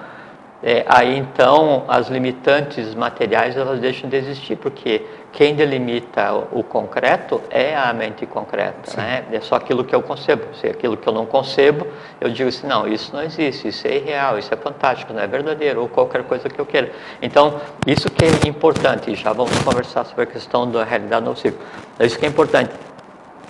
é, 0.62 0.84
aí 0.86 1.16
então 1.16 1.86
as 1.88 2.08
limitantes 2.08 2.94
materiais 2.94 3.56
elas 3.56 3.80
deixam 3.80 4.10
de 4.10 4.16
existir, 4.16 4.56
porque 4.56 5.06
quem 5.32 5.54
delimita 5.54 6.34
o 6.52 6.62
concreto 6.62 7.40
é 7.48 7.74
a 7.74 7.90
mente 7.94 8.26
concreta, 8.26 8.94
né? 8.98 9.24
é 9.32 9.40
só 9.40 9.54
aquilo 9.54 9.82
que 9.82 9.94
eu 9.94 10.02
concebo. 10.02 10.54
Se 10.54 10.66
é 10.66 10.70
aquilo 10.70 10.94
que 10.94 11.08
eu 11.08 11.12
não 11.12 11.24
concebo, 11.24 11.86
eu 12.20 12.28
digo 12.28 12.50
assim, 12.50 12.66
não, 12.66 12.86
isso 12.86 13.14
não 13.14 13.22
existe, 13.22 13.68
isso 13.68 13.86
é 13.86 13.96
irreal, 13.96 14.38
isso 14.38 14.52
é 14.52 14.56
fantástico, 14.58 15.12
não 15.12 15.22
é 15.22 15.26
verdadeiro, 15.26 15.80
ou 15.80 15.88
qualquer 15.88 16.22
coisa 16.24 16.50
que 16.50 16.58
eu 16.58 16.66
queira. 16.66 16.92
Então, 17.22 17.58
isso 17.86 18.10
que 18.10 18.26
é 18.26 18.46
importante, 18.46 19.14
já 19.14 19.32
vamos 19.32 19.56
conversar 19.60 20.04
sobre 20.04 20.24
a 20.24 20.26
questão 20.26 20.70
da 20.70 20.84
realidade 20.84 21.24
no 21.24 21.34
ciclo. 21.34 21.60
Isso 21.98 22.18
que 22.18 22.26
é 22.26 22.28
importante, 22.28 22.70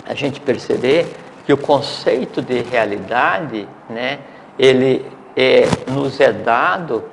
a 0.07 0.15
gente 0.15 0.41
perceber 0.41 1.07
que 1.45 1.53
o 1.53 1.57
conceito 1.57 2.41
de 2.41 2.63
realidade, 2.63 3.69
né, 3.91 4.21
ele 4.57 5.05
é, 5.37 5.65
nos 5.91 6.21
é 6.21 6.33
dado 6.33 7.05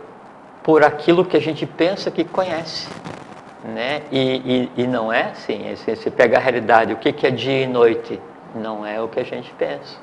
por 0.61 0.83
aquilo 0.83 1.25
que 1.25 1.35
a 1.35 1.41
gente 1.41 1.65
pensa 1.65 2.11
que 2.11 2.23
conhece. 2.23 2.87
Né? 3.63 4.03
E, 4.11 4.69
e, 4.77 4.83
e 4.83 4.87
não 4.87 5.11
é 5.11 5.31
assim, 5.31 5.69
assim, 5.69 5.93
você 5.93 6.09
pega 6.09 6.37
a 6.37 6.39
realidade, 6.39 6.93
o 6.93 6.97
que, 6.97 7.11
que 7.11 7.27
é 7.27 7.31
dia 7.31 7.63
e 7.63 7.67
noite? 7.67 8.19
Não 8.55 8.85
é 8.85 9.01
o 9.01 9.07
que 9.07 9.19
a 9.19 9.23
gente 9.23 9.53
pensa. 9.53 9.97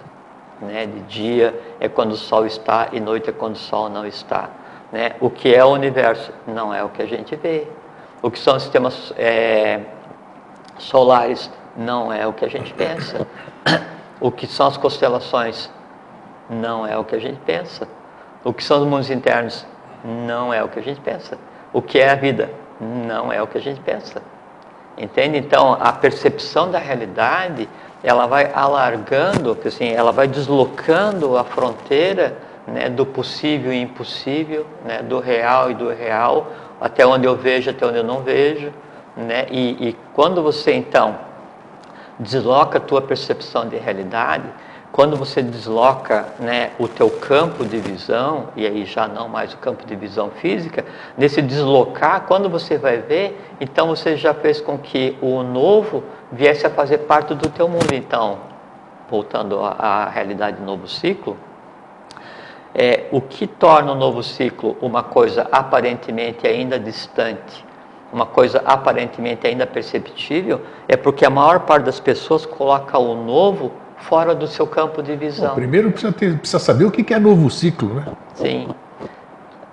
Né? 0.61 0.87
De 0.87 1.01
dia 1.03 1.59
é 1.81 1.89
quando 1.89 2.13
o 2.13 2.17
sol 2.17 2.47
está 2.47 2.89
e 2.93 3.01
noite 3.01 3.31
é 3.31 3.33
quando 3.33 3.55
o 3.55 3.59
sol 3.59 3.89
não 3.89 4.07
está. 4.07 4.51
Né? 4.93 5.13
O 5.21 5.31
que 5.31 5.55
é 5.55 5.65
o 5.65 5.69
universo? 5.69 6.33
Não 6.47 6.73
é 6.73 6.83
o 6.85 6.89
que 6.91 7.03
a 7.03 7.07
gente 7.07 7.35
vê. 7.37 7.67
O 8.23 8.31
que 8.31 8.39
são 8.39 8.57
os 8.57 8.63
sistemas 8.63 9.13
é, 9.17 9.81
solares? 10.79 11.51
Não 11.77 12.13
é 12.13 12.27
o 12.27 12.33
que 12.33 12.45
a 12.45 12.49
gente 12.49 12.73
pensa. 12.75 13.27
O 14.19 14.31
que 14.31 14.47
são 14.47 14.67
as 14.67 14.79
constelações? 14.79 15.71
Não 16.49 16.87
é 16.87 16.97
o 16.97 17.05
que 17.05 17.15
a 17.15 17.19
gente 17.19 17.39
pensa. 17.41 17.87
O 18.43 18.53
que 18.53 18.65
são 18.65 18.81
os 18.81 18.87
mundos 18.87 19.11
internos? 19.11 19.67
Não 20.03 20.55
é 20.55 20.63
o 20.63 20.69
que 20.69 20.79
a 20.79 20.83
gente 20.83 21.01
pensa. 21.01 21.37
O 21.71 21.83
que 21.83 21.99
é 21.99 22.09
a 22.09 22.15
vida? 22.15 22.51
Não 22.81 23.33
é 23.33 23.43
o 23.43 23.47
que 23.47 23.59
a 23.59 23.61
gente 23.61 23.81
pensa. 23.81 24.23
Entende? 24.97 25.37
Então, 25.39 25.77
a 25.79 25.93
percepção 25.93 26.71
da 26.71 26.79
realidade, 26.79 27.69
ela 28.03 28.27
vai 28.27 28.51
alargando, 28.53 29.57
assim, 29.65 29.91
ela 29.91 30.13
vai 30.13 30.27
deslocando 30.27 31.37
a 31.37 31.45
fronteira 31.45 32.37
né, 32.67 32.89
do 32.89 33.05
possível 33.05 33.73
e 33.73 33.81
impossível, 33.81 34.67
né, 34.85 35.03
do 35.03 35.21
real 35.21 35.71
e 35.71 35.75
do 35.75 35.93
irreal, 35.93 36.51
até 36.81 37.07
onde 37.07 37.27
eu 37.27 37.37
vejo, 37.37 37.71
até 37.71 37.87
onde 37.87 37.99
eu 37.99 38.05
não 38.05 38.23
vejo. 38.23 38.73
Né? 39.17 39.47
E, 39.51 39.89
e 39.89 39.97
quando 40.15 40.43
você, 40.43 40.73
então, 40.73 41.19
desloca 42.19 42.79
a 42.79 42.81
tua 42.81 43.03
percepção 43.03 43.69
de 43.69 43.77
realidade, 43.77 44.45
quando 44.93 45.17
você 45.17 45.43
desloca 45.43 46.27
né, 46.39 46.71
o 46.79 46.89
teu 46.89 47.11
campo 47.11 47.65
de 47.65 47.77
visão, 47.79 48.49
e 48.57 48.67
aí 48.67 48.85
já 48.85 49.07
não 49.07 49.29
mais 49.29 49.53
o 49.53 49.59
campo 49.59 49.85
de 49.87 49.95
visão 49.95 50.31
física, 50.31 50.85
nesse 51.17 51.43
deslocar, 51.43 52.23
quando 52.23 52.49
você 52.49 52.79
vai 52.79 52.99
ver, 52.99 53.39
então 53.61 53.89
você 53.89 54.17
já 54.17 54.33
fez 54.33 54.61
com 54.61 54.79
que 54.79 55.17
o 55.21 55.43
novo 55.43 56.03
viesse 56.33 56.67
a 56.67 56.71
fazer 56.71 56.99
parte 56.99 57.35
do 57.35 57.49
teu 57.49 57.69
mundo. 57.69 57.93
Então, 57.93 58.39
voltando 59.11 59.61
à, 59.61 60.09
realidade 60.09 60.59
do 60.59 60.65
novo 60.65 60.89
ciclo, 60.89 61.37
é, 62.75 63.07
o 63.11 63.21
que 63.21 63.47
torna 63.47 63.93
o 63.93 63.95
novo 63.95 64.23
ciclo 64.23 64.77
uma 64.81 65.03
coisa 65.03 65.47
aparentemente 65.51 66.47
ainda 66.47 66.79
distante, 66.79 67.65
uma 68.13 68.27
coisa 68.27 68.63
aparentemente 68.65 69.47
ainda 69.47 69.67
perceptível, 69.67 70.61
é 70.89 70.97
porque 70.97 71.25
a 71.25 71.31
maior 71.31 71.61
parte 71.61 71.85
das 71.85 72.01
pessoas 72.01 72.47
coloca 72.47 72.99
o 72.99 73.15
novo 73.15 73.73
fora 73.99 74.35
do 74.35 74.47
seu 74.47 74.67
campo 74.67 75.03
de 75.03 75.17
visão. 75.17 75.51
Bom, 75.51 75.55
primeiro 75.55 75.91
precisa, 75.91 76.13
ter, 76.13 76.39
precisa 76.39 76.59
saber 76.59 76.85
o 76.85 76.91
que 76.91 77.13
é 77.13 77.19
novo 77.19 77.51
ciclo, 77.51 77.95
né? 77.95 78.05
Sim. 78.35 78.69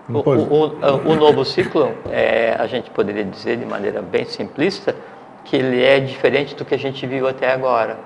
O, 0.09 0.19
o, 0.19 1.11
o, 1.11 1.15
novo 1.15 1.45
ciclo, 1.45 1.93
é, 2.11 2.55
a 2.59 2.67
gente 2.67 2.89
poderia 2.89 3.23
dizer 3.23 3.57
de 3.57 3.65
maneira 3.65 4.01
bem 4.01 4.25
simplista, 4.25 4.93
que 5.45 5.55
ele 5.55 5.81
é 5.81 5.99
diferente 5.99 6.55
do 6.55 6.65
que 6.65 6.75
a 6.75 6.77
gente 6.77 7.05
viu 7.07 7.27
até 7.27 7.51
agora. 7.51 7.97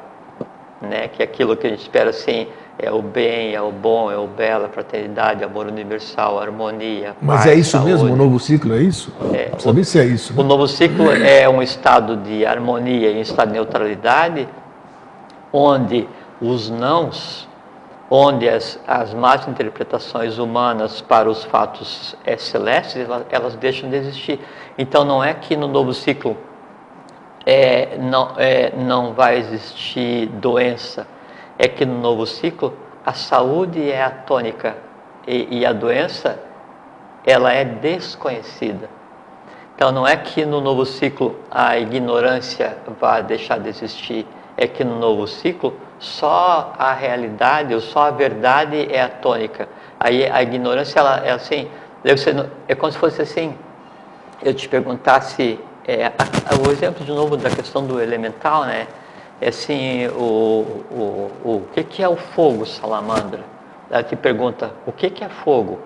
Né? 0.79 1.07
Que 1.07 1.23
aquilo 1.23 1.57
que 1.57 1.65
a 1.65 1.69
gente 1.71 1.81
espera 1.81 2.11
assim 2.11 2.47
é 2.77 2.91
o 2.91 3.01
bem, 3.01 3.55
é 3.55 3.61
o 3.61 3.71
bom, 3.71 4.11
é 4.11 4.17
o 4.17 4.27
belo, 4.27 4.65
a 4.65 4.69
fraternidade, 4.69 5.43
amor 5.43 5.65
universal, 5.65 6.39
harmonia. 6.39 7.15
Mas 7.19 7.41
paz, 7.41 7.51
é 7.51 7.55
isso 7.55 7.71
saúde. 7.71 7.91
mesmo? 7.91 8.13
O 8.13 8.15
novo 8.15 8.39
ciclo 8.39 8.75
é 8.75 8.81
isso? 8.81 9.11
É, 9.33 9.57
saber 9.57 9.83
se 9.83 9.99
é 9.99 10.05
isso. 10.05 10.33
Né? 10.33 10.39
O 10.39 10.43
novo 10.43 10.67
ciclo 10.67 11.11
é 11.11 11.49
um 11.49 11.63
estado 11.63 12.17
de 12.17 12.45
harmonia 12.45 13.09
e 13.09 13.17
um 13.17 13.21
estado 13.21 13.47
de 13.47 13.53
neutralidade 13.55 14.47
onde 15.51 16.07
os 16.41 16.69
nãos, 16.69 17.47
onde 18.09 18.47
as, 18.47 18.79
as 18.87 19.13
más 19.13 19.47
interpretações 19.47 20.37
humanas 20.37 21.01
para 21.01 21.29
os 21.29 21.43
fatos 21.43 22.15
é, 22.25 22.37
celestes, 22.37 22.97
elas, 22.97 23.25
elas, 23.29 23.55
deixam 23.55 23.89
de 23.89 23.97
existir. 23.97 24.39
Então 24.77 25.03
não 25.03 25.23
é 25.23 25.33
que 25.33 25.55
no 25.55 25.67
novo 25.67 25.93
ciclo 25.93 26.37
é, 27.45 27.97
não, 27.97 28.33
é, 28.37 28.73
não 28.75 29.13
vai 29.13 29.37
existir 29.37 30.27
doença, 30.27 31.07
é 31.57 31.67
que 31.67 31.85
no 31.85 31.99
novo 31.99 32.25
ciclo 32.25 32.73
a 33.05 33.13
saúde 33.13 33.89
é 33.89 34.03
a 34.03 34.11
tônica 34.11 34.75
e, 35.25 35.59
e 35.59 35.65
a 35.65 35.73
doença 35.73 36.39
ela 37.25 37.51
é 37.51 37.65
desconhecida. 37.65 38.89
Então 39.75 39.91
não 39.91 40.07
é 40.07 40.15
que 40.15 40.45
no 40.45 40.59
novo 40.59 40.85
ciclo 40.85 41.35
a 41.51 41.77
ignorância 41.77 42.77
vai 42.99 43.21
deixar 43.21 43.59
de 43.59 43.69
existir, 43.69 44.25
é 44.57 44.67
que 44.67 44.83
no 44.83 44.97
novo 44.97 45.27
ciclo 45.27 45.73
só 45.99 46.73
a 46.77 46.91
realidade 46.93 47.73
ou 47.73 47.79
só 47.79 48.07
a 48.07 48.11
verdade 48.11 48.87
é 48.91 49.01
a 49.01 49.09
tônica. 49.09 49.69
Aí 49.99 50.25
a 50.25 50.41
ignorância 50.41 50.99
ela 50.99 51.25
é 51.25 51.31
assim, 51.31 51.69
é 52.67 52.75
como 52.75 52.91
se 52.91 52.97
fosse 52.97 53.21
assim, 53.21 53.55
eu 54.43 54.53
te 54.53 54.67
perguntasse, 54.67 55.59
é, 55.87 56.11
o 56.65 56.71
exemplo 56.71 57.05
de 57.05 57.11
novo 57.11 57.37
da 57.37 57.49
questão 57.49 57.85
do 57.85 58.01
elemental, 58.01 58.65
né? 58.65 58.87
É 59.39 59.49
assim, 59.49 60.07
o, 60.07 60.83
o, 60.91 61.31
o, 61.43 61.49
o 61.49 61.67
que, 61.73 61.83
que 61.83 62.03
é 62.03 62.09
o 62.09 62.15
fogo, 62.15 62.65
salamandra? 62.65 63.41
Ela 63.89 64.03
te 64.03 64.15
pergunta, 64.15 64.71
o 64.85 64.91
que, 64.91 65.09
que 65.09 65.23
é 65.23 65.29
fogo? 65.29 65.79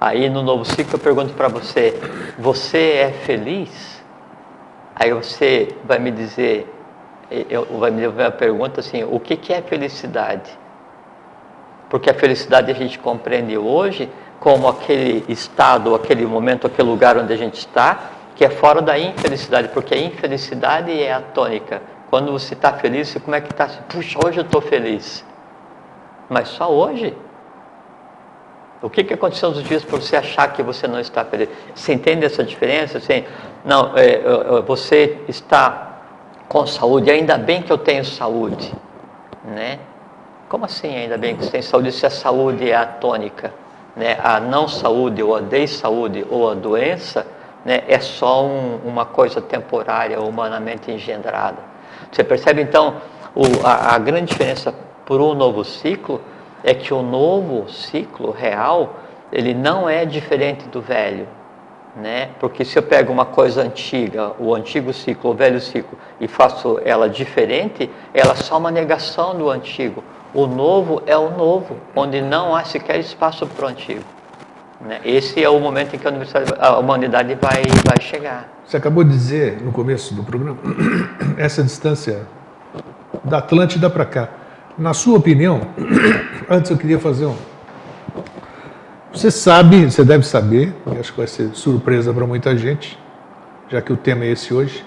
Aí 0.00 0.28
no 0.28 0.42
novo 0.42 0.64
ciclo 0.64 0.94
eu 0.94 0.98
pergunto 0.98 1.34
para 1.34 1.48
você: 1.48 1.98
você 2.38 2.92
é 2.96 3.12
feliz? 3.12 4.02
Aí 4.94 5.12
você 5.12 5.68
vai 5.84 5.98
me 5.98 6.10
dizer, 6.10 6.66
eu, 7.30 7.64
vai 7.78 7.90
me 7.90 8.00
levar 8.00 8.26
a 8.26 8.30
pergunta 8.30 8.80
assim: 8.80 9.04
o 9.04 9.20
que, 9.20 9.36
que 9.36 9.52
é 9.52 9.62
felicidade? 9.62 10.50
Porque 11.88 12.10
a 12.10 12.14
felicidade 12.14 12.70
a 12.70 12.74
gente 12.74 12.98
compreende 12.98 13.56
hoje 13.56 14.10
como 14.38 14.68
aquele 14.68 15.24
estado, 15.28 15.94
aquele 15.94 16.24
momento, 16.24 16.66
aquele 16.66 16.88
lugar 16.88 17.16
onde 17.16 17.32
a 17.32 17.36
gente 17.36 17.58
está, 17.58 18.10
que 18.34 18.44
é 18.44 18.50
fora 18.50 18.80
da 18.80 18.98
infelicidade, 18.98 19.68
porque 19.68 19.94
a 19.94 19.98
infelicidade 19.98 20.90
é 20.90 21.12
a 21.12 21.20
tônica. 21.20 21.82
Quando 22.08 22.32
você 22.32 22.54
está 22.54 22.72
feliz, 22.72 23.14
como 23.22 23.36
é 23.36 23.40
que 23.40 23.52
está? 23.52 23.68
Puxa, 23.88 24.18
hoje 24.24 24.38
eu 24.38 24.44
estou 24.44 24.60
feliz. 24.60 25.24
Mas 26.28 26.48
só 26.48 26.72
hoje? 26.72 27.14
O 28.82 28.88
que, 28.88 29.04
que 29.04 29.12
aconteceu 29.12 29.50
nos 29.50 29.62
dias 29.62 29.84
para 29.84 29.98
você 29.98 30.16
achar 30.16 30.52
que 30.52 30.62
você 30.62 30.88
não 30.88 30.98
está 30.98 31.24
feliz? 31.24 31.48
Você 31.74 31.92
entende 31.92 32.24
essa 32.24 32.42
diferença? 32.42 32.98
Assim, 32.98 33.24
não, 33.64 33.92
é, 33.96 34.22
você 34.62 35.18
está 35.28 35.89
com 36.50 36.66
saúde, 36.66 37.08
ainda 37.08 37.38
bem 37.38 37.62
que 37.62 37.72
eu 37.72 37.78
tenho 37.78 38.04
saúde. 38.04 38.74
Né? 39.44 39.78
Como 40.48 40.64
assim, 40.64 40.92
ainda 40.94 41.16
bem 41.16 41.36
que 41.36 41.44
você 41.44 41.50
tem 41.52 41.62
saúde, 41.62 41.92
se 41.92 42.04
a 42.04 42.10
saúde 42.10 42.68
é 42.68 42.74
a 42.74 42.84
tônica? 42.84 43.54
Né? 43.96 44.18
A 44.20 44.40
não 44.40 44.66
saúde, 44.66 45.22
ou 45.22 45.36
a 45.36 45.40
desaúde, 45.40 46.26
ou 46.28 46.50
a 46.50 46.54
doença, 46.54 47.24
né? 47.64 47.84
é 47.86 48.00
só 48.00 48.44
um, 48.44 48.80
uma 48.84 49.06
coisa 49.06 49.40
temporária, 49.40 50.20
humanamente 50.20 50.90
engendrada. 50.90 51.58
Você 52.10 52.24
percebe 52.24 52.62
então 52.62 52.96
o, 53.32 53.44
a, 53.64 53.94
a 53.94 53.98
grande 53.98 54.32
diferença 54.32 54.74
por 55.06 55.20
um 55.20 55.34
novo 55.34 55.64
ciclo? 55.64 56.20
é 56.62 56.74
que 56.74 56.92
o 56.92 57.02
novo 57.02 57.70
ciclo 57.70 58.30
real, 58.30 58.96
ele 59.32 59.54
não 59.54 59.88
é 59.88 60.04
diferente 60.04 60.68
do 60.68 60.80
velho, 60.80 61.26
né? 61.96 62.30
Porque 62.38 62.64
se 62.64 62.78
eu 62.78 62.82
pego 62.82 63.12
uma 63.12 63.24
coisa 63.24 63.62
antiga, 63.62 64.32
o 64.38 64.54
antigo 64.54 64.92
ciclo, 64.92 65.30
o 65.30 65.34
velho 65.34 65.60
ciclo, 65.60 65.98
e 66.20 66.28
faço 66.28 66.80
ela 66.84 67.08
diferente, 67.08 67.90
ela 68.14 68.32
é 68.32 68.36
só 68.36 68.58
uma 68.58 68.70
negação 68.70 69.36
do 69.36 69.50
antigo. 69.50 70.02
O 70.32 70.46
novo 70.46 71.02
é 71.06 71.16
o 71.16 71.30
novo, 71.30 71.76
onde 71.94 72.20
não 72.22 72.54
há 72.54 72.64
sequer 72.64 73.00
espaço 73.00 73.46
para 73.46 73.66
o 73.66 73.68
antigo. 73.68 74.04
Né? 74.80 75.00
Esse 75.04 75.42
é 75.42 75.48
o 75.48 75.58
momento 75.58 75.94
em 75.94 75.98
que 75.98 76.06
a 76.58 76.78
humanidade 76.78 77.36
vai, 77.40 77.62
vai 77.84 78.00
chegar. 78.00 78.48
Você 78.64 78.76
acabou 78.76 79.02
de 79.02 79.10
dizer 79.10 79.60
no 79.60 79.72
começo 79.72 80.14
do 80.14 80.22
programa, 80.22 80.56
essa 81.36 81.62
distância 81.62 82.22
da 83.24 83.38
Atlântida 83.38 83.90
para 83.90 84.04
cá. 84.04 84.28
Na 84.78 84.94
sua 84.94 85.18
opinião, 85.18 85.60
antes 86.48 86.70
eu 86.70 86.78
queria 86.78 86.98
fazer 86.98 87.26
um. 87.26 87.49
Você 89.12 89.30
sabe, 89.30 89.90
você 89.90 90.04
deve 90.04 90.24
saber, 90.24 90.72
e 90.86 90.98
acho 90.98 91.12
que 91.12 91.18
vai 91.18 91.26
ser 91.26 91.50
surpresa 91.54 92.12
para 92.12 92.26
muita 92.26 92.56
gente, 92.56 92.98
já 93.68 93.82
que 93.82 93.92
o 93.92 93.96
tema 93.96 94.24
é 94.24 94.28
esse 94.28 94.54
hoje. 94.54 94.84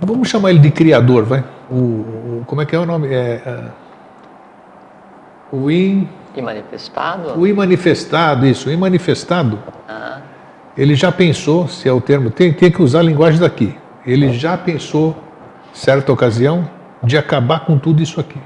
Vamos 0.00 0.28
chamar 0.28 0.50
ele 0.50 0.60
de 0.60 0.70
criador, 0.70 1.24
vai? 1.24 1.44
O, 1.70 1.74
o 1.74 2.44
como 2.46 2.62
é 2.62 2.66
que 2.66 2.74
é 2.74 2.78
o 2.78 2.86
nome? 2.86 3.08
É, 3.08 3.42
é, 3.44 3.64
o 5.52 5.70
in... 5.70 6.08
Imanifestado? 6.34 7.38
O 7.38 7.46
imanifestado, 7.46 8.46
isso, 8.46 8.68
o 8.68 8.72
imanifestado. 8.72 9.58
Ah. 9.88 10.20
Ele 10.76 10.94
já 10.94 11.12
pensou, 11.12 11.68
se 11.68 11.88
é 11.88 11.92
o 11.92 12.00
termo, 12.00 12.30
tem, 12.30 12.52
tem 12.52 12.70
que 12.70 12.82
usar 12.82 13.00
a 13.00 13.02
linguagem 13.02 13.38
daqui. 13.38 13.76
Ele 14.04 14.32
já 14.32 14.56
pensou, 14.56 15.16
certa 15.72 16.12
ocasião, 16.12 16.68
de 17.02 17.16
acabar 17.16 17.60
com 17.60 17.78
tudo 17.78 18.02
isso 18.02 18.18
aqui. 18.20 18.40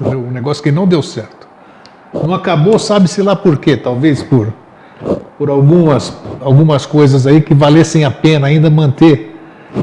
Um 0.00 0.30
negócio 0.30 0.62
que 0.62 0.70
não 0.70 0.86
deu 0.86 1.02
certo. 1.02 1.37
Não 2.12 2.34
acabou, 2.34 2.78
sabe-se 2.78 3.22
lá 3.22 3.36
por 3.36 3.58
quê? 3.58 3.76
Talvez 3.76 4.22
por, 4.22 4.52
por 5.36 5.50
algumas, 5.50 6.16
algumas 6.40 6.86
coisas 6.86 7.26
aí 7.26 7.40
que 7.40 7.54
valessem 7.54 8.04
a 8.04 8.10
pena 8.10 8.46
ainda 8.46 8.70
manter. 8.70 9.36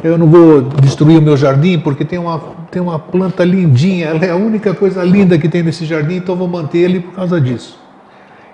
Eu 0.03 0.17
não 0.17 0.27
vou 0.27 0.61
destruir 0.61 1.19
o 1.19 1.21
meu 1.21 1.37
jardim 1.37 1.79
porque 1.79 2.03
tem 2.03 2.17
uma, 2.17 2.39
tem 2.71 2.81
uma 2.81 2.97
planta 2.97 3.43
lindinha, 3.43 4.07
ela 4.07 4.25
é 4.25 4.31
a 4.31 4.35
única 4.35 4.73
coisa 4.73 5.03
linda 5.03 5.37
que 5.37 5.47
tem 5.47 5.61
nesse 5.61 5.85
jardim, 5.85 6.15
então 6.15 6.35
vou 6.35 6.47
manter 6.47 6.79
ele 6.79 6.99
por 7.01 7.13
causa 7.13 7.39
disso. 7.39 7.79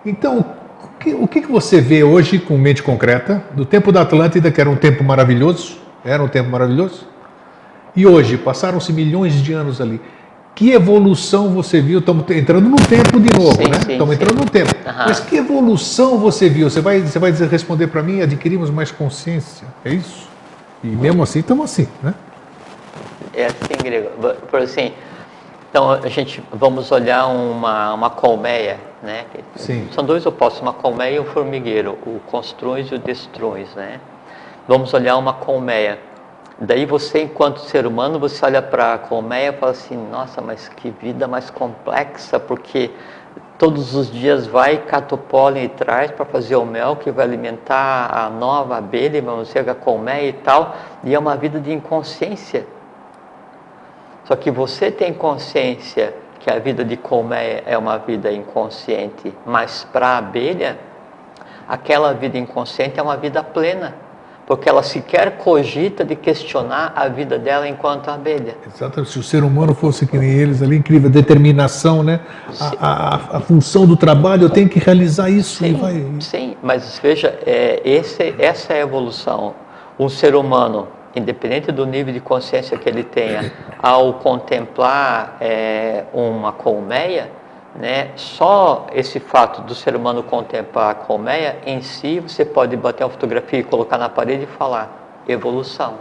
Então, 0.05 0.45
o 0.83 0.99
que, 0.99 1.13
o 1.13 1.27
que 1.27 1.41
você 1.41 1.79
vê 1.79 2.03
hoje 2.03 2.37
com 2.37 2.57
mente 2.57 2.83
concreta, 2.83 3.43
do 3.53 3.65
tempo 3.65 3.91
da 3.91 4.01
Atlântida, 4.01 4.51
que 4.51 4.59
era 4.59 4.69
um 4.69 4.75
tempo 4.75 5.03
maravilhoso, 5.03 5.77
era 6.03 6.21
um 6.21 6.27
tempo 6.27 6.49
maravilhoso, 6.49 7.07
e 7.95 8.05
hoje, 8.07 8.37
passaram-se 8.37 8.93
milhões 8.93 9.33
de 9.41 9.53
anos 9.53 9.81
ali. 9.81 9.99
Que 10.53 10.71
evolução 10.71 11.49
você 11.49 11.81
viu? 11.81 11.99
Estamos 11.99 12.29
entrando 12.29 12.69
no 12.69 12.75
tempo 12.75 13.19
de 13.19 13.37
novo, 13.37 13.55
sim, 13.55 13.69
né? 13.69 13.79
Sim, 13.85 13.91
Estamos 13.93 14.15
entrando 14.15 14.39
no 14.39 14.49
tempo. 14.49 14.75
Uhum. 14.85 14.93
Mas 15.07 15.19
que 15.19 15.37
evolução 15.37 16.17
você 16.17 16.49
viu? 16.49 16.69
Você 16.69 16.81
vai, 16.81 16.99
você 16.99 17.17
vai 17.17 17.31
responder 17.31 17.87
para 17.87 18.03
mim, 18.03 18.21
adquirimos 18.21 18.69
mais 18.69 18.91
consciência. 18.91 19.65
É 19.83 19.93
isso? 19.93 20.29
E 20.83 20.87
mesmo 20.87 21.23
assim, 21.23 21.39
estamos 21.39 21.65
assim, 21.65 21.87
né? 22.03 22.13
É 23.33 23.45
assim, 23.45 23.81
grego. 23.81 24.09
Por 24.49 24.59
assim, 24.59 24.93
então 25.69 25.89
a 25.89 26.09
gente 26.09 26.43
vamos 26.51 26.91
olhar 26.91 27.27
uma, 27.27 27.93
uma 27.93 28.09
colmeia, 28.09 28.77
né? 29.01 29.25
Sim. 29.55 29.87
São 29.91 30.03
dois 30.03 30.25
opostos, 30.25 30.61
uma 30.61 30.73
colmeia 30.73 31.15
e 31.15 31.19
um 31.19 31.25
formigueiro, 31.25 31.97
o 32.05 32.19
construis 32.27 32.87
e 32.91 32.95
o 32.95 32.99
destruis, 32.99 33.73
né? 33.73 33.99
Vamos 34.67 34.93
olhar 34.93 35.15
uma 35.17 35.33
colmeia 35.33 35.97
Daí 36.63 36.85
você, 36.85 37.23
enquanto 37.23 37.59
ser 37.61 37.87
humano, 37.87 38.19
você 38.19 38.45
olha 38.45 38.61
para 38.61 38.93
a 38.93 38.97
colmeia 38.99 39.49
e 39.49 39.53
fala 39.53 39.71
assim, 39.71 39.97
nossa, 39.97 40.41
mas 40.41 40.69
que 40.69 40.91
vida 40.91 41.27
mais 41.27 41.49
complexa, 41.49 42.39
porque 42.39 42.91
todos 43.57 43.95
os 43.95 44.11
dias 44.11 44.45
vai, 44.45 44.77
cata 44.77 45.15
o 45.15 45.17
pólen 45.17 45.63
e 45.63 45.69
traz 45.69 46.11
para 46.11 46.23
fazer 46.23 46.55
o 46.57 46.63
mel 46.63 46.97
que 46.97 47.09
vai 47.09 47.25
alimentar 47.25 48.15
a 48.15 48.29
nova 48.29 48.77
abelha, 48.77 49.19
vamos 49.23 49.47
dizer, 49.47 49.67
a 49.67 49.73
colmeia 49.73 50.29
e 50.29 50.33
tal, 50.33 50.75
e 51.03 51.15
é 51.15 51.17
uma 51.17 51.35
vida 51.35 51.59
de 51.59 51.73
inconsciência. 51.73 52.67
Só 54.25 54.35
que 54.35 54.51
você 54.51 54.91
tem 54.91 55.15
consciência 55.15 56.13
que 56.39 56.51
a 56.51 56.59
vida 56.59 56.85
de 56.85 56.95
colmeia 56.95 57.63
é 57.65 57.75
uma 57.75 57.97
vida 57.97 58.31
inconsciente, 58.31 59.33
mas 59.47 59.83
para 59.91 60.09
a 60.09 60.17
abelha, 60.19 60.77
aquela 61.67 62.13
vida 62.13 62.37
inconsciente 62.37 62.99
é 62.99 63.01
uma 63.01 63.17
vida 63.17 63.41
plena 63.41 64.10
porque 64.51 64.67
ela 64.67 64.83
sequer 64.83 65.37
cogita 65.37 66.03
de 66.03 66.13
questionar 66.13 66.91
a 66.93 67.07
vida 67.07 67.39
dela 67.39 67.65
enquanto 67.69 68.09
abelha. 68.09 68.57
Exatamente. 68.67 69.09
Se 69.09 69.17
o 69.17 69.23
ser 69.23 69.45
humano 69.45 69.73
fosse 69.73 70.05
que 70.05 70.17
nem 70.17 70.29
eles 70.29 70.61
ali, 70.61 70.75
incrível, 70.75 71.09
determinação, 71.09 72.03
né? 72.03 72.19
A, 72.59 72.65
a, 72.77 73.37
a, 73.37 73.39
função 73.39 73.85
do 73.85 73.95
trabalho, 73.95 74.43
eu 74.43 74.49
tenho 74.49 74.67
que 74.67 74.77
realizar 74.77 75.29
isso 75.29 75.63
sim, 75.63 75.73
vai. 75.75 76.05
Sim, 76.19 76.57
mas 76.61 76.99
veja, 77.01 77.39
é, 77.45 77.81
esse, 77.85 78.35
essa 78.37 78.73
é 78.73 78.79
a 78.79 78.81
evolução. 78.81 79.55
Um 79.97 80.09
ser 80.09 80.35
humano, 80.35 80.89
independente 81.15 81.71
do 81.71 81.85
nível 81.85 82.13
de 82.13 82.19
consciência 82.19 82.77
que 82.77 82.89
ele 82.89 83.05
tenha, 83.05 83.53
ao 83.81 84.15
contemplar 84.15 85.37
é, 85.39 86.03
uma 86.11 86.51
colmeia, 86.51 87.31
né? 87.75 88.11
Só 88.15 88.87
esse 88.93 89.19
fato 89.19 89.61
do 89.61 89.73
ser 89.73 89.95
humano 89.95 90.23
contemplar 90.23 90.91
a 90.91 90.95
colmeia 90.95 91.59
em 91.65 91.81
si, 91.81 92.19
você 92.19 92.43
pode 92.43 92.75
bater 92.75 93.03
uma 93.03 93.09
fotografia 93.09 93.59
e 93.59 93.63
colocar 93.63 93.97
na 93.97 94.09
parede 94.09 94.43
e 94.43 94.47
falar 94.47 95.23
evolução. 95.27 95.95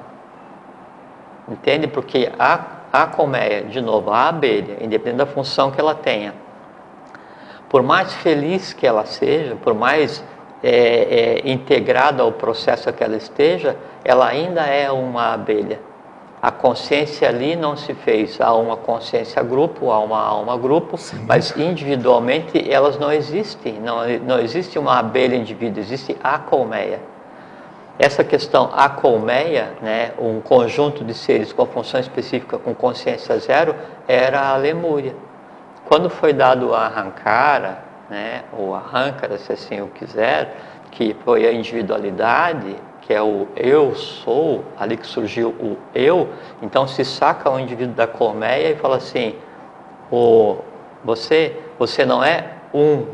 Entende? 1.49 1.87
Porque 1.87 2.31
a, 2.39 2.61
a 2.93 3.07
colmeia, 3.07 3.63
de 3.65 3.81
novo, 3.81 4.11
a 4.11 4.29
abelha, 4.29 4.79
independente 4.81 5.19
da 5.19 5.27
função 5.27 5.71
que 5.71 5.81
ela 5.81 5.95
tenha, 5.95 6.35
por 7.69 7.83
mais 7.83 8.13
feliz 8.15 8.73
que 8.73 8.87
ela 8.87 9.05
seja, 9.07 9.55
por 9.57 9.75
mais 9.75 10.25
é, 10.63 11.41
é, 11.45 11.51
integrada 11.51 12.23
ao 12.23 12.33
processo 12.33 12.93
que 12.93 13.03
ela 13.03 13.17
esteja, 13.17 13.77
ela 14.05 14.27
ainda 14.27 14.63
é 14.63 14.91
uma 14.91 15.33
abelha. 15.33 15.81
A 16.43 16.51
consciência 16.51 17.29
ali 17.29 17.55
não 17.55 17.77
se 17.77 17.93
fez. 17.93 18.41
Há 18.41 18.55
uma 18.55 18.77
consciência 18.77 19.43
grupo, 19.43 19.91
há 19.91 19.99
uma 19.99 20.19
alma 20.19 20.57
grupo, 20.57 20.97
Sim. 20.97 21.25
mas 21.27 21.55
individualmente 21.57 22.71
elas 22.71 22.99
não 22.99 23.13
existem. 23.13 23.75
Não, 23.75 24.07
não 24.21 24.39
existe 24.39 24.79
uma 24.79 24.99
abelha 24.99 25.37
indivíduo, 25.37 25.81
existe 25.81 26.17
a 26.23 26.39
colmeia. 26.39 27.01
Essa 27.99 28.25
questão 28.25 28.71
a 28.73 28.89
colmeia, 28.89 29.75
né, 29.83 30.13
um 30.19 30.41
conjunto 30.41 31.05
de 31.05 31.13
seres 31.13 31.53
com 31.53 31.67
função 31.67 32.01
específica 32.01 32.57
com 32.57 32.75
consciência 32.75 33.39
zero, 33.39 33.75
era 34.09 34.49
a 34.49 34.57
lemúria. 34.57 35.15
Quando 35.87 36.09
foi 36.09 36.33
dado 36.33 36.75
a 36.75 36.87
arrancara, 36.87 37.85
né, 38.09 38.45
ou 38.57 38.75
arrancara, 38.75 39.37
se 39.37 39.53
assim 39.53 39.83
o 39.83 39.89
quiser, 39.89 40.57
que 40.91 41.15
foi 41.23 41.47
a 41.47 41.53
individualidade, 41.53 42.75
que 43.03 43.13
é 43.13 43.23
o 43.23 43.49
eu 43.57 43.95
sou, 43.95 44.65
ali 44.79 44.97
que 44.97 45.07
surgiu 45.07 45.51
o 45.51 45.77
eu, 45.95 46.29
então 46.63 46.87
se 46.87 47.05
saca 47.05 47.51
o 47.51 47.59
indivíduo 47.59 47.95
da 47.95 48.07
colmeia 48.07 48.71
e 48.71 48.77
fala 48.77 48.97
assim: 48.97 49.35
o, 50.11 50.59
você, 51.05 51.57
você 51.79 52.05
não 52.05 52.23
é 52.23 52.45
um 52.73 53.07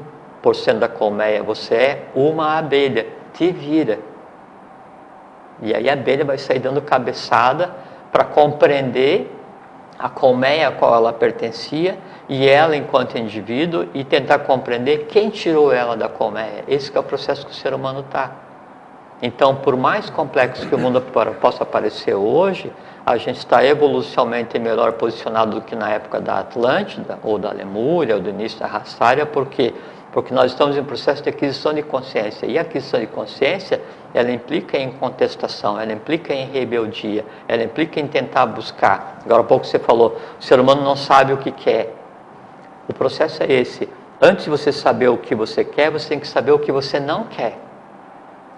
por 0.42 0.54
cento 0.54 0.78
da 0.78 0.88
colmeia, 0.88 1.42
você 1.42 1.74
é 1.74 2.02
uma 2.14 2.58
abelha, 2.58 3.06
te 3.32 3.50
vira. 3.50 3.98
E 5.62 5.74
aí 5.74 5.88
a 5.88 5.94
abelha 5.94 6.24
vai 6.24 6.38
sair 6.38 6.58
dando 6.58 6.82
cabeçada 6.82 7.74
para 8.12 8.24
compreender 8.24 9.32
a 9.98 10.08
colmeia 10.08 10.68
a 10.68 10.72
qual 10.72 10.94
ela 10.94 11.12
pertencia 11.12 11.98
e 12.28 12.46
ela 12.46 12.76
enquanto 12.76 13.16
indivíduo 13.16 13.88
e 13.94 14.04
tentar 14.04 14.40
compreender 14.40 15.06
quem 15.06 15.30
tirou 15.30 15.72
ela 15.72 15.96
da 15.96 16.08
colmeia. 16.08 16.64
Esse 16.68 16.94
é 16.94 17.00
o 17.00 17.02
processo 17.02 17.46
que 17.46 17.52
o 17.52 17.54
ser 17.54 17.72
humano 17.72 18.00
está. 18.00 18.45
Então, 19.22 19.56
por 19.56 19.76
mais 19.76 20.10
complexo 20.10 20.68
que 20.68 20.74
o 20.74 20.78
mundo 20.78 21.02
possa 21.40 21.64
parecer 21.64 22.14
hoje, 22.14 22.70
a 23.04 23.16
gente 23.16 23.38
está 23.38 23.64
evolucionalmente 23.64 24.58
melhor 24.58 24.92
posicionado 24.92 25.56
do 25.56 25.62
que 25.62 25.74
na 25.74 25.90
época 25.90 26.20
da 26.20 26.40
Atlântida, 26.40 27.18
ou 27.22 27.38
da 27.38 27.50
Lemúria, 27.50 28.16
ou 28.16 28.20
do 28.20 28.28
início 28.28 28.58
da 28.58 28.66
raça 28.66 29.02
ária, 29.04 29.24
porque 29.24 29.72
porque 30.16 30.32
nós 30.32 30.52
estamos 30.52 30.78
em 30.78 30.82
processo 30.82 31.22
de 31.22 31.28
aquisição 31.28 31.74
de 31.74 31.82
consciência. 31.82 32.46
E 32.46 32.56
a 32.56 32.62
aquisição 32.62 32.98
de 32.98 33.06
consciência, 33.06 33.82
ela 34.14 34.30
implica 34.30 34.78
em 34.78 34.90
contestação, 34.92 35.78
ela 35.78 35.92
implica 35.92 36.32
em 36.32 36.46
rebeldia, 36.46 37.22
ela 37.46 37.62
implica 37.62 38.00
em 38.00 38.06
tentar 38.06 38.46
buscar. 38.46 39.18
Agora 39.26 39.42
há 39.42 39.44
pouco 39.44 39.66
você 39.66 39.78
falou, 39.78 40.18
o 40.40 40.42
ser 40.42 40.58
humano 40.58 40.82
não 40.82 40.96
sabe 40.96 41.34
o 41.34 41.36
que 41.36 41.50
quer. 41.50 41.94
O 42.88 42.94
processo 42.94 43.42
é 43.42 43.52
esse. 43.52 43.90
Antes 44.18 44.44
de 44.44 44.50
você 44.50 44.72
saber 44.72 45.08
o 45.08 45.18
que 45.18 45.34
você 45.34 45.62
quer, 45.62 45.90
você 45.90 46.08
tem 46.08 46.18
que 46.18 46.26
saber 46.26 46.52
o 46.52 46.58
que 46.58 46.72
você 46.72 46.98
não 46.98 47.24
quer. 47.24 47.65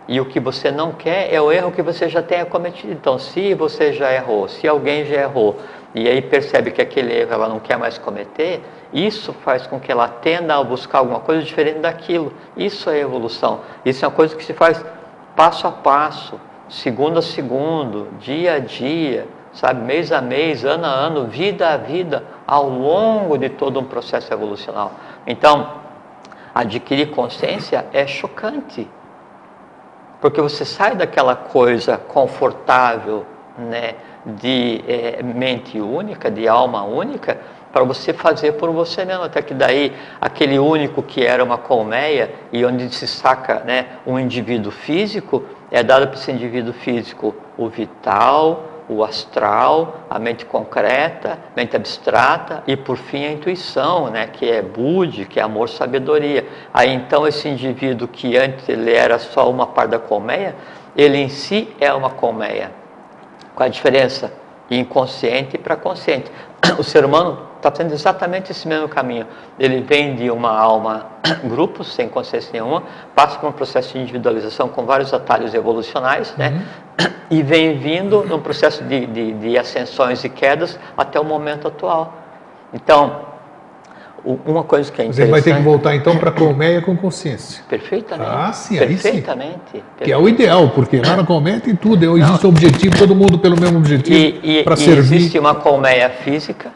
E 0.08 0.18
o 0.18 0.24
que 0.24 0.40
você 0.40 0.70
não 0.70 0.90
quer 0.90 1.32
é 1.32 1.38
o 1.38 1.52
erro 1.52 1.70
que 1.70 1.82
você 1.82 2.08
já 2.08 2.22
tenha 2.22 2.46
cometido. 2.46 2.90
Então, 2.90 3.18
se 3.18 3.52
você 3.52 3.92
já 3.92 4.10
errou, 4.10 4.48
se 4.48 4.66
alguém 4.66 5.04
já 5.04 5.16
errou, 5.16 5.56
e 5.94 6.08
aí 6.08 6.22
percebe 6.22 6.70
que 6.70 6.80
aquele 6.80 7.12
erro 7.12 7.34
ela 7.34 7.46
não 7.46 7.60
quer 7.60 7.76
mais 7.76 7.98
cometer, 7.98 8.62
isso 8.90 9.34
faz 9.34 9.66
com 9.66 9.78
que 9.78 9.92
ela 9.92 10.08
tenda 10.08 10.56
a 10.56 10.64
buscar 10.64 11.00
alguma 11.00 11.20
coisa 11.20 11.42
diferente 11.42 11.80
daquilo. 11.80 12.32
Isso 12.56 12.88
é 12.88 13.00
evolução. 13.00 13.60
Isso 13.84 14.02
é 14.02 14.08
uma 14.08 14.14
coisa 14.14 14.34
que 14.34 14.42
se 14.42 14.54
faz 14.54 14.82
passo 15.36 15.66
a 15.66 15.72
passo, 15.72 16.40
segundo 16.70 17.18
a 17.18 17.22
segundo, 17.22 18.08
dia 18.18 18.54
a 18.54 18.58
dia, 18.58 19.28
sabe, 19.52 19.84
mês 19.84 20.10
a 20.10 20.22
mês, 20.22 20.64
ano 20.64 20.86
a 20.86 20.88
ano, 20.88 21.26
vida 21.26 21.68
a 21.68 21.76
vida, 21.76 22.24
ao 22.46 22.66
longo 22.66 23.36
de 23.36 23.50
todo 23.50 23.78
um 23.78 23.84
processo 23.84 24.32
evolucional. 24.32 24.92
Então, 25.26 25.70
adquirir 26.54 27.10
consciência 27.10 27.84
é 27.92 28.06
chocante 28.06 28.88
porque 30.20 30.40
você 30.40 30.64
sai 30.64 30.94
daquela 30.94 31.36
coisa 31.36 31.96
confortável, 31.96 33.24
né, 33.56 33.94
de 34.24 34.84
é, 34.86 35.22
mente 35.22 35.80
única, 35.80 36.30
de 36.30 36.46
alma 36.46 36.84
única, 36.84 37.38
para 37.72 37.84
você 37.84 38.12
fazer 38.12 38.52
por 38.52 38.70
você 38.70 39.04
mesmo. 39.04 39.24
Até 39.24 39.42
que 39.42 39.54
daí, 39.54 39.92
aquele 40.20 40.58
único 40.58 41.02
que 41.02 41.24
era 41.24 41.42
uma 41.42 41.58
colmeia 41.58 42.32
e 42.52 42.64
onde 42.64 42.92
se 42.94 43.06
saca 43.06 43.60
né, 43.64 43.86
um 44.06 44.18
indivíduo 44.18 44.72
físico, 44.72 45.44
é 45.70 45.82
dado 45.82 46.08
para 46.08 46.16
esse 46.16 46.30
indivíduo 46.32 46.72
físico 46.72 47.34
o 47.56 47.68
vital, 47.68 48.67
o 48.88 49.04
astral, 49.04 50.06
a 50.08 50.18
mente 50.18 50.44
concreta, 50.44 51.38
mente 51.54 51.76
abstrata 51.76 52.62
e 52.66 52.76
por 52.76 52.96
fim 52.96 53.26
a 53.26 53.32
intuição, 53.32 54.08
né, 54.10 54.26
que 54.26 54.50
é 54.50 54.62
Budi, 54.62 55.26
que 55.26 55.38
é 55.38 55.42
amor, 55.42 55.68
sabedoria. 55.68 56.46
Aí 56.72 56.92
então 56.92 57.26
esse 57.26 57.48
indivíduo 57.48 58.08
que 58.08 58.36
antes 58.36 58.68
ele 58.68 58.92
era 58.92 59.18
só 59.18 59.50
uma 59.50 59.66
parte 59.66 59.90
da 59.90 59.98
colmeia, 59.98 60.54
ele 60.96 61.18
em 61.18 61.28
si 61.28 61.68
é 61.78 61.92
uma 61.92 62.10
colmeia. 62.10 62.70
Qual 63.54 63.66
a 63.66 63.70
diferença? 63.70 64.32
Inconsciente 64.70 65.58
para 65.58 65.76
consciente. 65.76 66.30
O 66.78 66.82
ser 66.82 67.04
humano 67.04 67.47
está 67.58 67.70
tendo 67.70 67.92
exatamente 67.92 68.50
esse 68.50 68.66
mesmo 68.66 68.88
caminho. 68.88 69.26
Ele 69.58 69.80
vem 69.80 70.14
de 70.16 70.30
uma 70.30 70.56
alma 70.56 71.06
grupo, 71.44 71.84
sem 71.84 72.08
consciência 72.08 72.50
nenhuma, 72.52 72.82
passa 73.14 73.38
por 73.38 73.48
um 73.48 73.52
processo 73.52 73.92
de 73.92 74.00
individualização 74.00 74.68
com 74.68 74.84
vários 74.84 75.12
atalhos 75.12 75.52
evolucionais, 75.54 76.34
né? 76.36 76.64
Uhum. 77.00 77.06
E 77.30 77.42
vem 77.42 77.76
vindo 77.76 78.24
num 78.24 78.40
processo 78.40 78.82
de, 78.84 79.04
de, 79.04 79.32
de 79.34 79.58
ascensões 79.58 80.24
e 80.24 80.30
quedas 80.30 80.78
até 80.96 81.20
o 81.20 81.24
momento 81.24 81.68
atual. 81.68 82.14
Então, 82.72 83.20
uma 84.24 84.64
coisa 84.64 84.90
que 84.90 85.00
é 85.00 85.04
interessante... 85.04 85.26
Você 85.26 85.30
vai 85.30 85.42
ter 85.42 85.54
que 85.56 85.62
voltar 85.62 85.94
então 85.94 86.16
para 86.16 86.30
a 86.30 86.32
colmeia 86.32 86.80
com 86.80 86.96
consciência. 86.96 87.62
Perfeitamente. 87.68 88.30
Ah, 88.30 88.52
sim, 88.52 88.78
aí 88.78 88.88
perfeitamente, 88.88 89.52
sim. 89.52 89.82
Perfeitamente. 89.98 90.04
Que 90.04 90.12
é 90.12 90.16
o 90.16 90.28
ideal, 90.28 90.70
porque 90.70 91.00
lá 91.00 91.16
na 91.16 91.24
colmeia 91.24 91.60
tem 91.60 91.76
tudo, 91.76 92.16
existe 92.16 92.46
um 92.46 92.48
objetivo, 92.48 92.96
todo 92.96 93.14
mundo 93.14 93.38
pelo 93.38 93.60
mesmo 93.60 93.78
objetivo 93.78 94.64
para 94.64 94.76
servir. 94.76 95.16
Existe 95.16 95.38
uma 95.38 95.54
colmeia 95.54 96.10
física, 96.10 96.70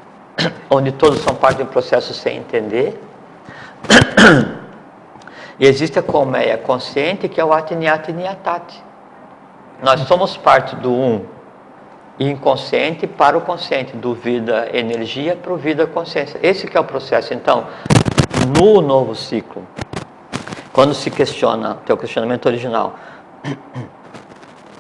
onde 0.71 0.93
todos 0.93 1.21
são 1.21 1.35
parte 1.35 1.59
de 1.59 1.63
um 1.63 1.67
processo 1.67 2.15
sem 2.15 2.39
entender. 2.39 3.01
E 5.59 5.67
existe 5.67 5.99
a 5.99 6.03
colmeia 6.03 6.59
consciente, 6.59 7.29
que 7.29 7.41
é 7.41 7.45
o 7.45 7.53
Atiniati 7.53 8.13
Niatati. 8.13 8.83
Nós 9.83 10.01
somos 10.03 10.37
parte 10.37 10.75
do 10.77 10.93
um 10.93 11.25
inconsciente 12.19 13.07
para 13.07 13.37
o 13.37 13.41
consciente, 13.41 13.97
do 13.97 14.15
vida 14.15 14.69
energia 14.73 15.37
para 15.37 15.53
o 15.53 15.57
vida 15.57 15.87
consciência. 15.87 16.39
Esse 16.43 16.67
que 16.67 16.77
é 16.77 16.81
o 16.81 16.85
processo. 16.85 17.35
Então, 17.35 17.67
no 18.59 18.81
novo 18.81 19.15
ciclo, 19.15 19.67
quando 20.73 20.95
se 20.95 21.11
questiona, 21.11 21.77
teu 21.87 21.97
questionamento 21.97 22.47
original, 22.47 22.97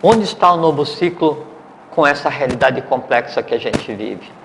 onde 0.02 0.24
está 0.24 0.52
o 0.52 0.56
novo 0.56 0.86
ciclo 0.86 1.46
com 1.90 2.06
essa 2.06 2.28
realidade 2.28 2.80
complexa 2.82 3.42
que 3.42 3.54
a 3.54 3.58
gente 3.58 3.92
vive? 3.94 4.41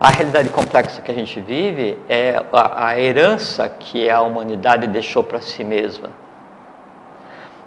A 0.00 0.08
realidade 0.08 0.48
complexa 0.48 1.02
que 1.02 1.10
a 1.10 1.14
gente 1.14 1.38
vive 1.42 1.98
é 2.08 2.42
a, 2.50 2.86
a 2.86 2.98
herança 2.98 3.68
que 3.68 4.08
a 4.08 4.22
humanidade 4.22 4.86
deixou 4.86 5.22
para 5.22 5.42
si 5.42 5.62
mesma. 5.62 6.08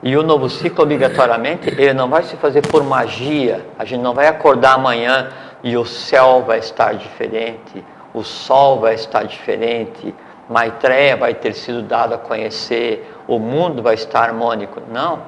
E 0.01 0.17
o 0.17 0.23
novo 0.23 0.49
ciclo, 0.49 0.83
obrigatoriamente, 0.83 1.69
ele 1.69 1.93
não 1.93 2.09
vai 2.09 2.23
se 2.23 2.35
fazer 2.37 2.67
por 2.67 2.83
magia. 2.83 3.63
A 3.77 3.85
gente 3.85 4.01
não 4.01 4.15
vai 4.15 4.27
acordar 4.27 4.73
amanhã 4.73 5.29
e 5.63 5.77
o 5.77 5.85
céu 5.85 6.43
vai 6.45 6.57
estar 6.57 6.95
diferente, 6.95 7.85
o 8.15 8.23
sol 8.23 8.79
vai 8.79 8.95
estar 8.95 9.23
diferente, 9.23 10.13
Maitreya 10.49 11.15
vai 11.15 11.35
ter 11.35 11.53
sido 11.53 11.83
dado 11.83 12.15
a 12.15 12.17
conhecer, 12.17 13.15
o 13.27 13.37
mundo 13.37 13.83
vai 13.83 13.93
estar 13.93 14.23
harmônico. 14.23 14.81
Não. 14.91 15.19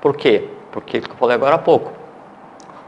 Por 0.00 0.16
quê? 0.16 0.48
Porque, 0.72 1.02
como 1.02 1.12
eu 1.12 1.18
falei 1.18 1.36
agora 1.36 1.56
há 1.56 1.58
pouco, 1.58 1.92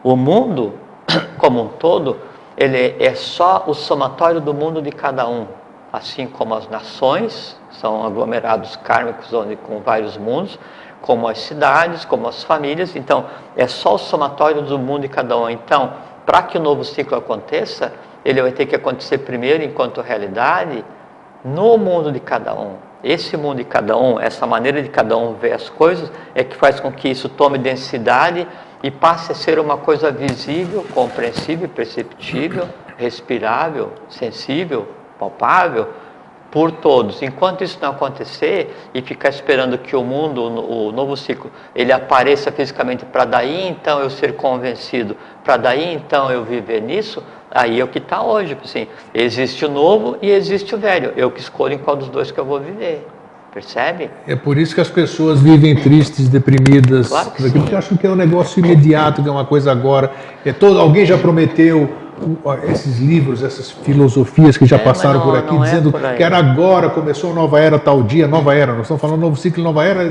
o 0.03 0.17
mundo, 0.17 0.73
como 1.37 1.63
um 1.63 1.69
todo, 1.69 2.17
ele 2.57 2.97
é 2.99 3.15
só 3.15 3.65
o 3.67 3.75
somatório 3.75 4.41
do 4.41 4.55
mundo 4.55 4.81
de 4.81 4.91
cada 4.91 5.29
um, 5.29 5.47
assim 5.93 6.27
como 6.27 6.55
as 6.55 6.69
nações 6.69 7.57
são 7.71 8.05
aglomerados 8.05 8.77
kármicos 8.77 9.33
onde 9.33 9.57
com 9.57 9.81
vários 9.81 10.17
mundos, 10.17 10.59
como 11.03 11.29
as 11.29 11.39
cidades, 11.39 12.05
como 12.05 12.27
as 12.27 12.43
famílias, 12.43 12.97
então 12.97 13.27
é 13.57 13.67
só 13.67 13.95
o 13.95 13.99
somatório 13.99 14.63
do 14.63 14.79
mundo 14.79 15.03
de 15.03 15.09
cada 15.09 15.37
um. 15.37 15.51
Então, 15.51 15.93
para 16.25 16.43
que 16.43 16.57
o 16.57 16.61
novo 16.61 16.83
ciclo 16.83 17.17
aconteça, 17.17 17.93
ele 18.25 18.43
vai 18.43 18.51
ter 18.51 18.67
que 18.67 18.75
acontecer 18.75 19.19
primeiro 19.19 19.63
enquanto 19.63 20.01
realidade 20.01 20.85
no 21.45 21.79
mundo 21.79 22.11
de 22.11 22.19
cada 22.19 22.55
um. 22.55 22.75
Esse 23.05 23.37
mundo 23.37 23.59
de 23.59 23.65
cada 23.65 23.97
um, 23.97 24.19
essa 24.19 24.47
maneira 24.47 24.83
de 24.83 24.89
cada 24.89 25.17
um 25.17 25.35
ver 25.35 25.53
as 25.53 25.69
coisas, 25.69 26.11
é 26.35 26.43
que 26.43 26.57
faz 26.57 26.81
com 26.81 26.91
que 26.91 27.09
isso 27.09 27.29
tome 27.29 27.59
densidade 27.59 28.49
e 28.83 28.91
passe 28.91 29.33
a 29.33 29.35
ser 29.35 29.59
uma 29.59 29.77
coisa 29.77 30.11
visível, 30.11 30.85
compreensível, 30.95 31.69
perceptível, 31.69 32.69
respirável, 32.97 33.93
sensível, 34.09 34.89
palpável 35.19 35.89
por 36.51 36.71
todos. 36.71 37.23
Enquanto 37.23 37.65
isso 37.65 37.79
não 37.83 37.91
acontecer 37.91 38.75
e 38.95 39.03
ficar 39.03 39.29
esperando 39.29 39.77
que 39.79 39.97
o 39.97 40.03
mundo, 40.03 40.43
o 40.43 40.93
novo 40.93 41.17
ciclo, 41.17 41.51
ele 41.75 41.93
apareça 41.93 42.51
fisicamente 42.53 43.05
para 43.05 43.25
daí 43.25 43.69
então 43.69 44.01
eu 44.01 44.09
ser 44.09 44.37
convencido, 44.37 45.17
para 45.45 45.57
daí 45.57 45.95
então 45.95 46.31
eu 46.31 46.45
viver 46.45 46.81
nisso, 46.81 47.23
aí 47.51 47.81
é 47.81 47.85
o 47.85 47.89
que 47.89 47.99
está 47.99 48.23
hoje. 48.23 48.57
Assim, 48.63 48.87
existe 49.13 49.65
o 49.65 49.69
novo 49.69 50.17
e 50.23 50.31
existe 50.31 50.75
o 50.75 50.79
velho. 50.79 51.13
Eu 51.17 51.31
que 51.31 51.41
escolho 51.41 51.75
em 51.75 51.79
qual 51.79 51.97
dos 51.97 52.09
dois 52.09 52.31
que 52.31 52.39
eu 52.39 52.45
vou 52.45 52.61
viver. 52.61 53.07
Percebe? 53.57 54.11
É 54.29 54.37
por 54.37 54.59
isso 54.59 54.75
que 54.75 54.83
as 54.83 54.91
pessoas 54.91 55.41
vivem 55.41 55.75
tristes, 55.75 56.29
deprimidas, 56.29 57.09
Claro 57.09 57.31
que 57.31 57.51
porque 57.51 57.75
acham 57.75 57.97
que 57.97 58.07
é 58.07 58.11
um 58.11 58.15
negócio 58.15 58.59
imediato, 58.63 59.23
que 59.23 59.29
é 59.31 59.33
uma 59.33 59.47
coisa 59.47 59.73
agora. 59.73 60.11
É 60.45 60.53
todo, 60.53 60.79
alguém 60.79 61.07
já 61.07 61.17
prometeu 61.17 61.89
esses 62.71 62.99
livros, 62.99 63.43
essas 63.43 63.71
filosofias 63.71 64.59
que 64.59 64.67
já 64.67 64.77
É, 64.77 64.79
passaram 64.81 65.21
não- 65.21 65.27
por 65.27 65.39
aqui, 65.39 65.57
é 65.57 65.59
dizendo 65.61 65.91
por 65.91 66.05
aí. 66.05 66.19
que 66.19 66.23
era 66.23 66.37
agora, 66.37 66.91
começou 66.91 67.31
a 67.31 67.35
nova 67.35 67.59
era 67.59 67.79
tal 67.79 68.03
dia, 68.03 68.29
nova 68.29 68.55
era. 68.55 68.73
Nós 68.75 68.83
estamos 68.83 69.01
falando 69.01 69.21
novo 69.23 69.37
ciclo, 69.37 69.65
nova 69.65 69.83
era. 69.87 70.05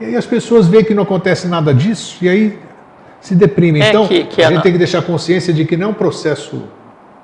E 0.00 0.04
aí 0.06 0.16
as 0.16 0.24
pessoas 0.24 0.66
veem 0.66 0.82
que 0.82 0.94
não 0.94 1.02
acontece 1.02 1.48
nada 1.48 1.74
disso 1.74 2.16
e 2.24 2.30
aí 2.30 2.58
se 3.20 3.34
deprimem. 3.34 3.82
É 3.82 3.90
então, 3.90 4.06
que- 4.08 4.24
que 4.24 4.42
a 4.42 4.48
gente 4.48 4.62
tem 4.62 4.72
que 4.72 4.78
deixar 4.78 5.02
consciência 5.02 5.52
de 5.52 5.66
que 5.66 5.76
não 5.76 5.88
é 5.88 5.90
um 5.90 5.94
processo 5.94 6.62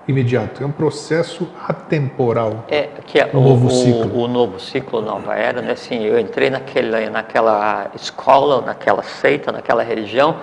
imediato, 0.08 0.62
é 0.62 0.66
um 0.66 0.70
processo 0.70 1.48
atemporal. 1.68 2.64
É 2.68 2.88
que 3.04 3.18
é 3.18 3.28
O 3.32 3.40
novo 3.40 3.66
o- 3.66 3.70
ciclo. 3.70 4.22
o 4.22 4.28
novo 4.28 4.60
ciclo, 4.60 5.00
nova 5.02 5.34
era, 5.34 5.60
né? 5.60 5.72
Assim, 5.72 6.02
eu 6.04 6.18
entrei 6.18 6.48
naquela, 6.50 7.00
naquela 7.10 7.90
escola, 7.94 8.60
naquela 8.62 9.02
seita, 9.02 9.50
naquela 9.50 9.82
religião, 9.82 10.36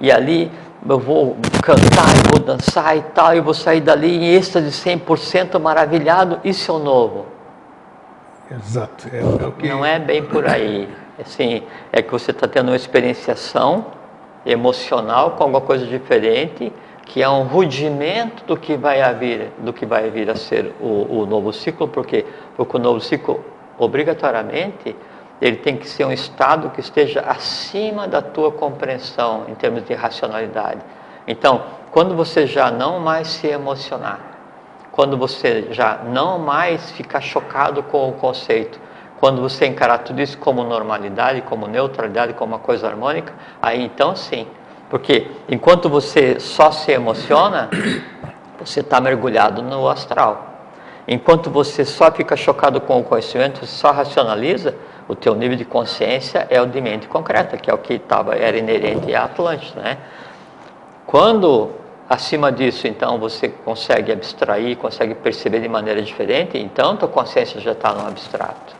e 0.00 0.10
ali 0.10 0.50
eu 0.88 0.98
vou 0.98 1.36
cantar, 1.62 2.08
eu 2.24 2.30
vou 2.32 2.40
dançar 2.40 2.96
e 2.96 3.02
tal, 3.02 3.32
eu 3.34 3.42
vou 3.42 3.54
sair 3.54 3.80
dali 3.80 4.16
em 4.16 4.34
êxtase 4.34 4.70
100% 4.72 5.58
maravilhado, 5.60 6.40
isso 6.44 6.70
é 6.70 6.74
o 6.74 6.78
novo. 6.78 7.26
Exato. 8.50 9.08
É, 9.12 9.18
é 9.20 9.46
o 9.46 9.52
que... 9.52 9.68
Não 9.68 9.84
é 9.84 9.98
bem 9.98 10.22
por 10.22 10.46
aí. 10.46 10.88
Assim, 11.18 11.62
é 11.92 12.02
que 12.02 12.10
você 12.10 12.32
está 12.32 12.46
tendo 12.48 12.68
uma 12.68 12.76
experienciação 12.76 13.86
emocional 14.44 15.30
com 15.32 15.44
alguma 15.44 15.60
coisa 15.60 15.86
diferente, 15.86 16.70
que 17.06 17.22
é 17.22 17.28
um 17.28 17.44
rudimento 17.44 18.44
do 18.44 18.56
que 18.56 18.76
vai 18.76 19.02
vir, 19.14 19.52
do 19.58 19.72
que 19.72 19.84
vai 19.84 20.10
vir 20.10 20.30
a 20.30 20.36
ser 20.36 20.72
o, 20.80 21.20
o 21.20 21.26
novo 21.26 21.52
ciclo, 21.52 21.86
porque, 21.86 22.24
porque 22.56 22.76
o 22.76 22.80
novo 22.80 23.00
ciclo, 23.00 23.44
obrigatoriamente, 23.78 24.96
ele 25.40 25.56
tem 25.56 25.76
que 25.76 25.88
ser 25.88 26.04
um 26.04 26.12
estado 26.12 26.70
que 26.70 26.80
esteja 26.80 27.20
acima 27.20 28.08
da 28.08 28.22
tua 28.22 28.50
compreensão 28.50 29.44
em 29.48 29.54
termos 29.54 29.84
de 29.84 29.92
racionalidade. 29.92 30.80
Então, 31.26 31.62
quando 31.90 32.14
você 32.14 32.46
já 32.46 32.70
não 32.70 33.00
mais 33.00 33.28
se 33.28 33.48
emocionar, 33.48 34.20
quando 34.92 35.18
você 35.18 35.68
já 35.70 36.00
não 36.04 36.38
mais 36.38 36.92
ficar 36.92 37.20
chocado 37.20 37.82
com 37.82 38.08
o 38.08 38.12
conceito, 38.12 38.80
quando 39.18 39.40
você 39.40 39.66
encarar 39.66 39.98
tudo 39.98 40.20
isso 40.20 40.38
como 40.38 40.62
normalidade, 40.62 41.42
como 41.42 41.66
neutralidade, 41.66 42.32
como 42.34 42.54
uma 42.54 42.58
coisa 42.58 42.86
harmônica, 42.86 43.32
aí 43.60 43.82
então 43.82 44.14
sim. 44.14 44.46
Porque 44.94 45.26
enquanto 45.48 45.88
você 45.88 46.38
só 46.38 46.70
se 46.70 46.92
emociona, 46.92 47.68
você 48.64 48.78
está 48.78 49.00
mergulhado 49.00 49.60
no 49.60 49.88
astral. 49.88 50.54
Enquanto 51.08 51.50
você 51.50 51.84
só 51.84 52.12
fica 52.12 52.36
chocado 52.36 52.80
com 52.80 53.00
o 53.00 53.02
conhecimento, 53.02 53.66
só 53.66 53.90
racionaliza, 53.90 54.76
o 55.08 55.16
teu 55.16 55.34
nível 55.34 55.56
de 55.56 55.64
consciência 55.64 56.46
é 56.48 56.62
o 56.62 56.66
de 56.66 56.80
mente 56.80 57.08
concreta, 57.08 57.56
que 57.56 57.68
é 57.68 57.74
o 57.74 57.78
que 57.78 57.98
tava, 57.98 58.36
era 58.36 58.56
inerente 58.56 59.12
à 59.12 59.24
Atlântida, 59.24 59.80
né? 59.80 59.98
Quando 61.04 61.72
acima 62.08 62.52
disso, 62.52 62.86
então, 62.86 63.18
você 63.18 63.48
consegue 63.48 64.12
abstrair, 64.12 64.76
consegue 64.76 65.16
perceber 65.16 65.58
de 65.58 65.68
maneira 65.68 66.00
diferente, 66.02 66.56
então 66.56 66.96
tua 66.96 67.08
consciência 67.08 67.60
já 67.60 67.72
está 67.72 67.92
no 67.92 68.06
abstrato. 68.06 68.76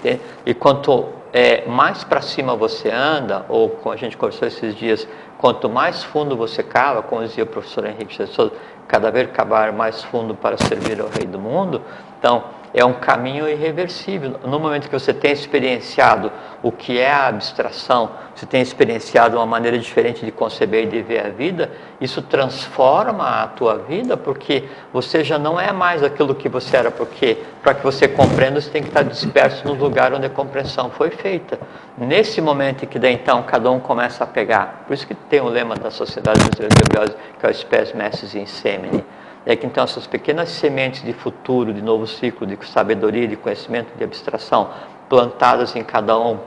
entende? 0.00 0.20
E 0.44 0.52
quanto 0.52 1.06
é, 1.38 1.66
mais 1.66 2.02
para 2.02 2.22
cima 2.22 2.56
você 2.56 2.90
anda, 2.90 3.44
ou 3.50 3.68
como 3.68 3.92
a 3.94 3.96
gente 3.98 4.16
conversou 4.16 4.48
esses 4.48 4.74
dias, 4.74 5.06
quanto 5.36 5.68
mais 5.68 6.02
fundo 6.02 6.34
você 6.34 6.62
cava, 6.62 7.02
como 7.02 7.22
dizia 7.22 7.44
o 7.44 7.46
professor 7.46 7.84
Henrique 7.84 8.26
Souza, 8.26 8.54
cada 8.88 9.10
vez 9.10 9.30
cavar 9.32 9.70
mais 9.70 10.02
fundo 10.04 10.34
para 10.34 10.56
servir 10.56 10.98
ao 10.98 11.08
Rei 11.08 11.26
do 11.26 11.38
Mundo, 11.38 11.82
então 12.18 12.44
é 12.76 12.84
um 12.84 12.92
caminho 12.92 13.48
irreversível. 13.48 14.38
No 14.44 14.60
momento 14.60 14.90
que 14.90 14.92
você 14.92 15.14
tem 15.14 15.32
experienciado 15.32 16.30
o 16.62 16.70
que 16.70 16.98
é 16.98 17.10
a 17.10 17.28
abstração, 17.28 18.10
você 18.34 18.44
tem 18.44 18.60
experienciado 18.60 19.38
uma 19.38 19.46
maneira 19.46 19.78
diferente 19.78 20.26
de 20.26 20.30
conceber 20.30 20.84
e 20.84 20.86
de 20.86 21.00
ver 21.00 21.24
a 21.24 21.30
vida, 21.30 21.70
isso 21.98 22.20
transforma 22.20 23.42
a 23.42 23.46
tua 23.46 23.78
vida, 23.78 24.14
porque 24.14 24.64
você 24.92 25.24
já 25.24 25.38
não 25.38 25.58
é 25.58 25.72
mais 25.72 26.02
aquilo 26.02 26.34
que 26.34 26.50
você 26.50 26.76
era, 26.76 26.90
porque 26.90 27.38
para 27.62 27.72
que 27.72 27.82
você 27.82 28.06
compreenda, 28.06 28.60
você 28.60 28.68
tem 28.68 28.82
que 28.82 28.88
estar 28.88 29.04
disperso 29.04 29.66
no 29.66 29.72
lugar 29.72 30.12
onde 30.12 30.26
a 30.26 30.30
compreensão 30.30 30.90
foi 30.90 31.08
feita. 31.08 31.58
Nesse 31.96 32.42
momento 32.42 32.84
em 32.84 32.88
que 32.88 32.98
daí 32.98 33.14
então 33.14 33.42
cada 33.44 33.70
um 33.70 33.80
começa 33.80 34.22
a 34.22 34.26
pegar, 34.26 34.84
por 34.86 34.92
isso 34.92 35.06
que 35.06 35.14
tem 35.14 35.40
o 35.40 35.48
lema 35.48 35.76
da 35.76 35.90
Sociedade 35.90 36.40
Brasileira 36.40 37.16
que 37.40 37.46
é 37.46 37.48
o 37.48 37.54
Spes 37.54 37.94
Mestres 37.94 38.34
in 38.34 38.44
Semine, 38.44 39.02
é 39.46 39.54
que 39.54 39.64
então 39.64 39.84
essas 39.84 40.06
pequenas 40.06 40.48
sementes 40.48 41.04
de 41.04 41.12
futuro, 41.12 41.72
de 41.72 41.80
novo 41.80 42.06
ciclo, 42.06 42.44
de 42.46 42.58
sabedoria, 42.66 43.28
de 43.28 43.36
conhecimento, 43.36 43.96
de 43.96 44.02
abstração, 44.02 44.70
plantadas 45.08 45.76
em 45.76 45.84
cada 45.84 46.18
um 46.18 46.38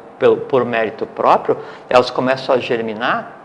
por 0.50 0.66
mérito 0.66 1.06
próprio, 1.06 1.58
elas 1.90 2.10
começam 2.10 2.54
a 2.54 2.58
germinar 2.60 3.38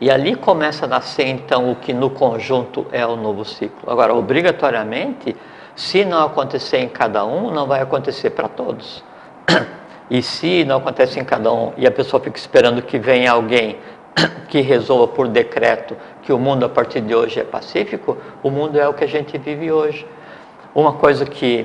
e 0.00 0.08
ali 0.08 0.36
começa 0.36 0.84
a 0.84 0.88
nascer 0.88 1.26
então 1.26 1.70
o 1.70 1.74
que 1.74 1.92
no 1.92 2.10
conjunto 2.10 2.86
é 2.92 3.04
o 3.04 3.16
novo 3.16 3.44
ciclo. 3.44 3.90
Agora, 3.90 4.14
obrigatoriamente, 4.14 5.34
se 5.74 6.04
não 6.04 6.24
acontecer 6.24 6.78
em 6.78 6.88
cada 6.88 7.24
um, 7.24 7.50
não 7.50 7.66
vai 7.66 7.80
acontecer 7.80 8.30
para 8.30 8.48
todos. 8.48 9.02
E 10.08 10.22
se 10.22 10.64
não 10.64 10.76
acontece 10.76 11.18
em 11.18 11.24
cada 11.24 11.52
um 11.52 11.72
e 11.76 11.84
a 11.84 11.90
pessoa 11.90 12.22
fica 12.22 12.38
esperando 12.38 12.80
que 12.80 12.96
venha 12.96 13.32
alguém 13.32 13.76
que 14.48 14.60
resolva 14.60 15.08
por 15.08 15.26
decreto 15.26 15.96
que 16.26 16.32
o 16.32 16.38
mundo 16.40 16.66
a 16.66 16.68
partir 16.68 17.00
de 17.02 17.14
hoje 17.14 17.38
é 17.38 17.44
pacífico, 17.44 18.18
o 18.42 18.50
mundo 18.50 18.76
é 18.80 18.88
o 18.88 18.92
que 18.92 19.04
a 19.04 19.06
gente 19.06 19.38
vive 19.38 19.70
hoje. 19.70 20.04
Uma 20.74 20.94
coisa 20.94 21.24
que 21.24 21.64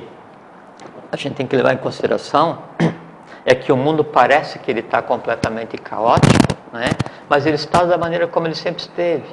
a 1.10 1.16
gente 1.16 1.34
tem 1.34 1.48
que 1.48 1.56
levar 1.56 1.74
em 1.74 1.78
consideração 1.78 2.58
é 3.44 3.56
que 3.56 3.72
o 3.72 3.76
mundo 3.76 4.04
parece 4.04 4.60
que 4.60 4.70
ele 4.70 4.78
está 4.78 5.02
completamente 5.02 5.76
caótico, 5.76 6.54
né? 6.72 6.90
mas 7.28 7.44
ele 7.44 7.56
está 7.56 7.82
da 7.82 7.98
maneira 7.98 8.28
como 8.28 8.46
ele 8.46 8.54
sempre 8.54 8.82
esteve. 8.82 9.24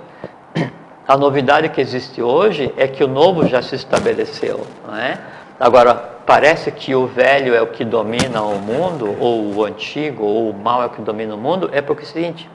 A 1.08 1.16
novidade 1.16 1.70
que 1.70 1.80
existe 1.80 2.24
hoje 2.24 2.74
é 2.76 2.88
que 2.88 3.04
o 3.04 3.08
novo 3.08 3.48
já 3.48 3.62
se 3.62 3.76
estabeleceu. 3.76 4.66
Não 4.88 4.96
é? 4.96 5.20
Agora, 5.60 5.94
parece 6.26 6.72
que 6.72 6.96
o 6.96 7.06
velho 7.06 7.54
é 7.54 7.62
o 7.62 7.68
que 7.68 7.86
domina 7.86 8.42
o 8.42 8.60
mundo, 8.60 9.16
ou 9.20 9.54
o 9.56 9.64
antigo, 9.64 10.24
ou 10.24 10.50
o 10.50 10.54
mal 10.54 10.82
é 10.82 10.86
o 10.88 10.90
que 10.90 11.02
domina 11.02 11.36
o 11.36 11.38
mundo, 11.38 11.70
é 11.72 11.82
porque 11.82 12.04
é 12.04 12.06
o 12.06 12.08
seguinte: 12.08 12.50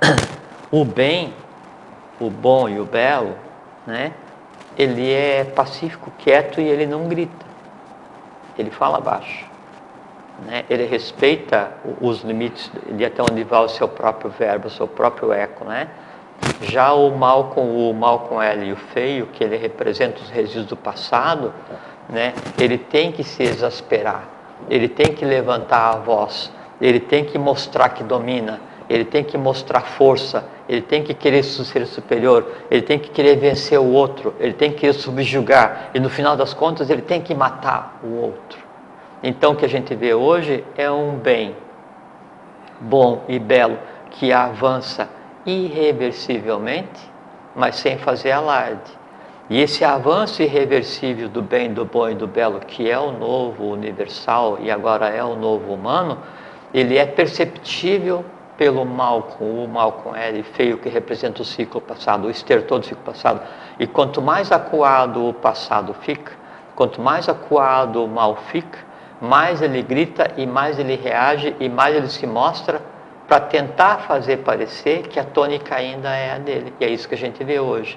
o 0.70 0.84
bem, 0.84 1.32
o 2.20 2.28
bom 2.30 2.68
e 2.68 2.78
o 2.78 2.84
belo, 2.84 3.34
né? 3.86 4.12
ele 4.76 5.12
é 5.12 5.44
pacífico, 5.44 6.12
quieto 6.18 6.60
e 6.60 6.66
ele 6.66 6.86
não 6.86 7.08
grita. 7.08 7.46
Ele 8.56 8.70
fala 8.70 9.00
baixo. 9.00 9.46
Né? 10.46 10.64
Ele 10.70 10.86
respeita 10.86 11.72
os 12.00 12.22
limites 12.22 12.70
de 12.92 13.04
até 13.04 13.22
onde 13.22 13.42
vai 13.42 13.64
o 13.64 13.68
seu 13.68 13.88
próprio 13.88 14.30
verbo, 14.30 14.68
o 14.68 14.70
seu 14.70 14.86
próprio 14.86 15.32
eco. 15.32 15.64
Né? 15.64 15.88
Já 16.62 16.92
o 16.92 17.10
mal 17.16 17.50
com 17.50 17.90
o 17.90 17.92
mal 17.92 18.20
com 18.20 18.40
L 18.40 18.66
e 18.66 18.72
o 18.72 18.76
feio, 18.76 19.26
que 19.26 19.42
ele 19.42 19.56
representa 19.56 20.20
os 20.20 20.30
resíduos 20.30 20.66
do 20.66 20.76
passado, 20.76 21.52
né? 22.08 22.32
ele 22.58 22.78
tem 22.78 23.10
que 23.10 23.24
se 23.24 23.42
exasperar, 23.42 24.28
ele 24.70 24.88
tem 24.88 25.12
que 25.12 25.24
levantar 25.24 25.94
a 25.94 25.96
voz, 25.98 26.52
ele 26.80 27.00
tem 27.00 27.24
que 27.24 27.36
mostrar 27.36 27.88
que 27.90 28.04
domina, 28.04 28.60
ele 28.88 29.04
tem 29.04 29.24
que 29.24 29.36
mostrar 29.36 29.80
força, 29.80 30.44
ele 30.68 30.82
tem 30.82 31.02
que 31.02 31.14
querer 31.14 31.42
ser 31.42 31.86
superior, 31.86 32.46
ele 32.70 32.82
tem 32.82 32.98
que 32.98 33.08
querer 33.10 33.36
vencer 33.36 33.78
o 33.78 33.86
outro, 33.90 34.34
ele 34.38 34.52
tem 34.52 34.70
que 34.70 34.80
querer 34.80 34.92
subjugar 34.92 35.90
e 35.94 36.00
no 36.00 36.10
final 36.10 36.36
das 36.36 36.52
contas 36.52 36.90
ele 36.90 37.02
tem 37.02 37.20
que 37.20 37.34
matar 37.34 37.98
o 38.04 38.20
outro. 38.20 38.58
Então 39.22 39.52
o 39.52 39.56
que 39.56 39.64
a 39.64 39.68
gente 39.68 39.94
vê 39.94 40.12
hoje 40.12 40.62
é 40.76 40.90
um 40.90 41.16
bem 41.16 41.56
bom 42.80 43.24
e 43.28 43.38
belo 43.38 43.78
que 44.10 44.32
avança 44.32 45.08
irreversivelmente, 45.46 47.10
mas 47.56 47.76
sem 47.76 47.96
fazer 47.98 48.32
alarde. 48.32 48.98
E 49.50 49.60
esse 49.60 49.82
avanço 49.82 50.42
irreversível 50.42 51.28
do 51.28 51.40
bem, 51.40 51.72
do 51.72 51.84
bom 51.86 52.10
e 52.10 52.14
do 52.14 52.26
belo, 52.26 52.60
que 52.60 52.90
é 52.90 52.98
o 52.98 53.12
novo 53.12 53.64
universal 53.64 54.58
e 54.60 54.70
agora 54.70 55.08
é 55.08 55.24
o 55.24 55.34
novo 55.34 55.72
humano, 55.72 56.18
ele 56.74 56.98
é 56.98 57.06
perceptível 57.06 58.24
pelo 58.58 58.84
mal 58.84 59.22
com 59.22 59.64
o 59.64 59.68
mal 59.68 59.92
com 59.92 60.14
L, 60.14 60.42
feio 60.42 60.78
que 60.78 60.88
representa 60.88 61.40
o 61.40 61.44
ciclo 61.44 61.80
passado, 61.80 62.26
o 62.26 62.30
estertor 62.30 62.80
do 62.80 62.86
ciclo 62.86 63.04
passado. 63.04 63.40
E 63.78 63.86
quanto 63.86 64.20
mais 64.20 64.50
acuado 64.50 65.28
o 65.28 65.32
passado 65.32 65.94
fica, 65.94 66.32
quanto 66.74 67.00
mais 67.00 67.28
acuado 67.28 68.04
o 68.04 68.08
mal 68.08 68.36
fica, 68.50 68.80
mais 69.20 69.62
ele 69.62 69.80
grita 69.80 70.32
e 70.36 70.44
mais 70.44 70.76
ele 70.78 70.96
reage 70.96 71.54
e 71.60 71.68
mais 71.68 71.94
ele 71.94 72.08
se 72.08 72.26
mostra 72.26 72.82
para 73.28 73.40
tentar 73.40 73.98
fazer 73.98 74.38
parecer 74.38 75.02
que 75.02 75.20
a 75.20 75.24
tônica 75.24 75.74
ainda 75.74 76.08
é 76.08 76.32
a 76.32 76.38
dele. 76.38 76.74
E 76.80 76.84
é 76.84 76.88
isso 76.88 77.08
que 77.08 77.14
a 77.14 77.18
gente 77.18 77.42
vê 77.44 77.60
hoje. 77.60 77.96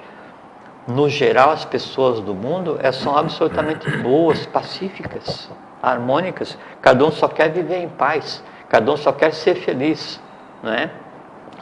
No 0.87 1.09
geral, 1.09 1.51
as 1.51 1.65
pessoas 1.65 2.19
do 2.19 2.35
mundo 2.35 2.77
são 2.93 3.17
absolutamente 3.17 3.89
boas, 4.01 4.45
pacíficas, 4.45 5.49
harmônicas. 5.81 6.57
Cada 6.81 7.03
um 7.03 7.11
só 7.11 7.27
quer 7.27 7.49
viver 7.49 7.77
em 7.77 7.89
paz, 7.89 8.43
cada 8.69 8.91
um 8.91 8.97
só 8.97 9.11
quer 9.11 9.33
ser 9.33 9.55
feliz. 9.55 10.19
Né? 10.63 10.89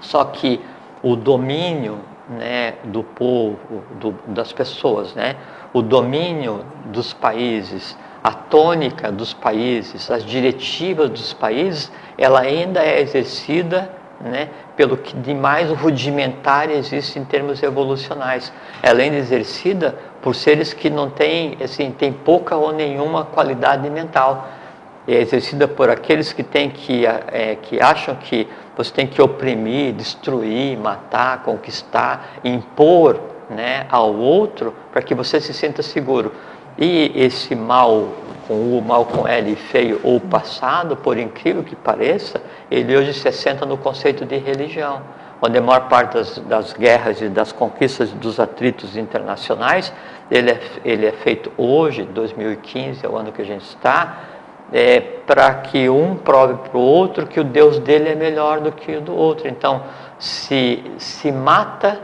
Só 0.01 0.25
que 0.25 0.61
o 1.01 1.15
domínio 1.15 1.99
né, 2.29 2.75
do 2.83 3.03
povo, 3.03 3.83
do, 3.99 4.13
das 4.27 4.51
pessoas, 4.51 5.15
né, 5.15 5.35
o 5.73 5.81
domínio 5.81 6.63
dos 6.85 7.13
países, 7.13 7.97
a 8.23 8.31
tônica 8.31 9.11
dos 9.11 9.33
países, 9.33 10.11
as 10.11 10.23
diretivas 10.23 11.09
dos 11.09 11.33
países, 11.33 11.91
ela 12.17 12.41
ainda 12.41 12.83
é 12.83 13.01
exercida 13.01 13.89
né, 14.19 14.49
pelo 14.75 14.97
que 14.97 15.15
de 15.15 15.33
mais 15.33 15.69
rudimentar 15.71 16.69
existe 16.69 17.17
em 17.17 17.23
termos 17.23 17.63
evolucionais. 17.63 18.51
Ela 18.83 19.01
ainda 19.01 19.15
é 19.15 19.19
exercida 19.19 19.95
por 20.21 20.35
seres 20.35 20.73
que 20.73 20.89
não 20.89 21.09
têm, 21.09 21.57
assim, 21.63 21.91
têm 21.91 22.11
pouca 22.11 22.55
ou 22.55 22.73
nenhuma 22.73 23.23
qualidade 23.25 23.89
mental. 23.89 24.49
É 25.07 25.15
exercida 25.15 25.67
por 25.67 25.89
aqueles 25.89 26.33
que, 26.33 26.43
têm 26.43 26.69
que, 26.69 27.05
é, 27.05 27.57
que 27.61 27.81
acham 27.81 28.15
que 28.15 28.47
você 28.79 28.93
tem 28.93 29.05
que 29.05 29.21
oprimir, 29.21 29.91
destruir, 29.91 30.77
matar, 30.77 31.43
conquistar, 31.43 32.35
impor 32.45 33.19
né, 33.49 33.85
ao 33.89 34.15
outro 34.15 34.73
para 34.89 35.01
que 35.01 35.13
você 35.13 35.41
se 35.41 35.53
sinta 35.53 35.83
seguro. 35.83 36.31
E 36.77 37.11
esse 37.13 37.57
mal 37.57 38.07
com 38.47 38.77
o 38.77 38.81
mal 38.81 39.03
com 39.03 39.27
L 39.27 39.53
feio 39.57 39.99
ou 40.01 40.17
passado, 40.17 40.95
por 40.95 41.17
incrível 41.17 41.61
que 41.61 41.75
pareça, 41.75 42.41
ele 42.71 42.95
hoje 42.95 43.13
se 43.13 43.27
assenta 43.27 43.65
no 43.65 43.77
conceito 43.77 44.23
de 44.23 44.37
religião, 44.37 45.01
onde 45.41 45.57
a 45.57 45.61
maior 45.61 45.89
parte 45.89 46.13
das, 46.13 46.37
das 46.37 46.71
guerras 46.71 47.19
e 47.19 47.27
das 47.27 47.51
conquistas 47.51 48.11
dos 48.11 48.39
atritos 48.39 48.95
internacionais, 48.95 49.91
ele 50.31 50.51
é, 50.51 50.59
ele 50.85 51.05
é 51.05 51.11
feito 51.11 51.51
hoje, 51.57 52.03
2015, 52.03 53.05
é 53.05 53.09
o 53.09 53.17
ano 53.17 53.33
que 53.33 53.41
a 53.41 53.45
gente 53.45 53.65
está, 53.65 54.28
é, 54.71 54.99
para 54.99 55.53
que 55.55 55.89
um 55.89 56.15
prove 56.15 56.55
para 56.55 56.77
o 56.77 56.81
outro 56.81 57.27
que 57.27 57.39
o 57.39 57.43
Deus 57.43 57.79
dele 57.79 58.09
é 58.09 58.15
melhor 58.15 58.59
do 58.59 58.71
que 58.71 58.95
o 58.95 59.01
do 59.01 59.15
outro. 59.15 59.47
Então, 59.47 59.83
se, 60.17 60.83
se 60.97 61.31
mata 61.31 61.99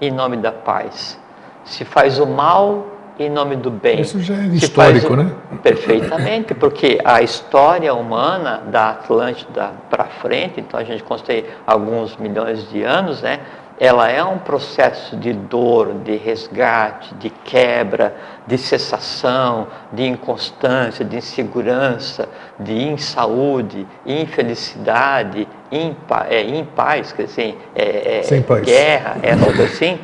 em 0.00 0.10
nome 0.10 0.36
da 0.36 0.52
paz, 0.52 1.18
se 1.64 1.84
faz 1.84 2.18
o 2.18 2.26
mal 2.26 2.86
em 3.18 3.30
nome 3.30 3.56
do 3.56 3.70
bem. 3.70 4.00
Isso 4.00 4.20
já 4.20 4.34
é 4.34 4.46
histórico, 4.46 5.16
né? 5.16 5.32
Perfeitamente, 5.62 6.54
porque 6.54 6.98
a 7.02 7.22
história 7.22 7.94
humana 7.94 8.62
da 8.66 8.90
Atlântida 8.90 9.72
para 9.88 10.04
frente, 10.04 10.60
então 10.60 10.78
a 10.78 10.84
gente 10.84 11.02
constrói 11.02 11.46
alguns 11.66 12.16
milhões 12.18 12.68
de 12.70 12.82
anos, 12.82 13.22
né? 13.22 13.40
Ela 13.78 14.10
é 14.10 14.24
um 14.24 14.38
processo 14.38 15.16
de 15.16 15.34
dor, 15.34 15.94
de 16.02 16.16
resgate, 16.16 17.14
de 17.16 17.28
quebra, 17.28 18.16
de 18.46 18.56
cessação, 18.56 19.66
de 19.92 20.06
inconstância, 20.06 21.04
de 21.04 21.16
insegurança, 21.16 22.26
de 22.58 22.72
insaúde, 22.72 23.86
infelicidade, 24.06 25.46
impa, 25.70 26.26
é, 26.30 26.42
impaz, 26.42 27.12
quer 27.12 27.24
dizer, 27.24 27.58
é, 27.74 28.20
é, 28.20 28.60
guerra, 28.60 29.16
é 29.22 29.32
algo 29.32 29.62
assim. 29.62 29.98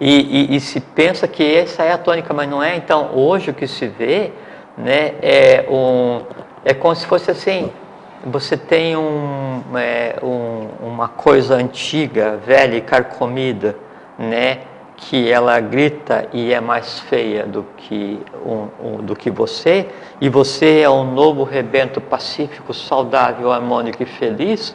E, 0.00 0.52
e, 0.52 0.56
e, 0.56 0.60
se 0.60 0.80
pensa 0.80 1.28
que 1.28 1.56
essa 1.56 1.84
é 1.84 1.92
a 1.92 1.98
tônica, 1.98 2.34
mas 2.34 2.48
não 2.48 2.60
é. 2.60 2.76
Então, 2.76 3.10
hoje 3.14 3.50
o 3.50 3.54
que 3.54 3.68
se 3.68 3.86
vê 3.86 4.32
né, 4.76 5.12
é, 5.22 5.64
um, 5.70 6.22
é 6.64 6.74
como 6.74 6.94
se 6.96 7.06
fosse 7.06 7.30
assim: 7.30 7.70
você 8.24 8.56
tem 8.56 8.96
um, 8.96 9.62
é, 9.76 10.16
um, 10.22 10.68
uma 10.86 11.08
coisa 11.08 11.56
antiga, 11.56 12.36
velha 12.44 12.76
e 12.76 12.80
carcomida, 12.80 13.76
né, 14.18 14.60
que 14.96 15.30
ela 15.30 15.58
grita 15.60 16.28
e 16.32 16.52
é 16.52 16.60
mais 16.60 17.00
feia 17.00 17.44
do 17.44 17.66
que, 17.76 18.20
um, 18.44 18.68
um, 18.82 18.96
do 18.98 19.14
que 19.14 19.30
você, 19.30 19.88
e 20.20 20.28
você 20.28 20.80
é 20.80 20.88
um 20.88 21.12
novo 21.12 21.42
rebento 21.42 22.00
pacífico, 22.00 22.72
saudável, 22.72 23.52
harmônico 23.52 24.02
e 24.02 24.06
feliz, 24.06 24.74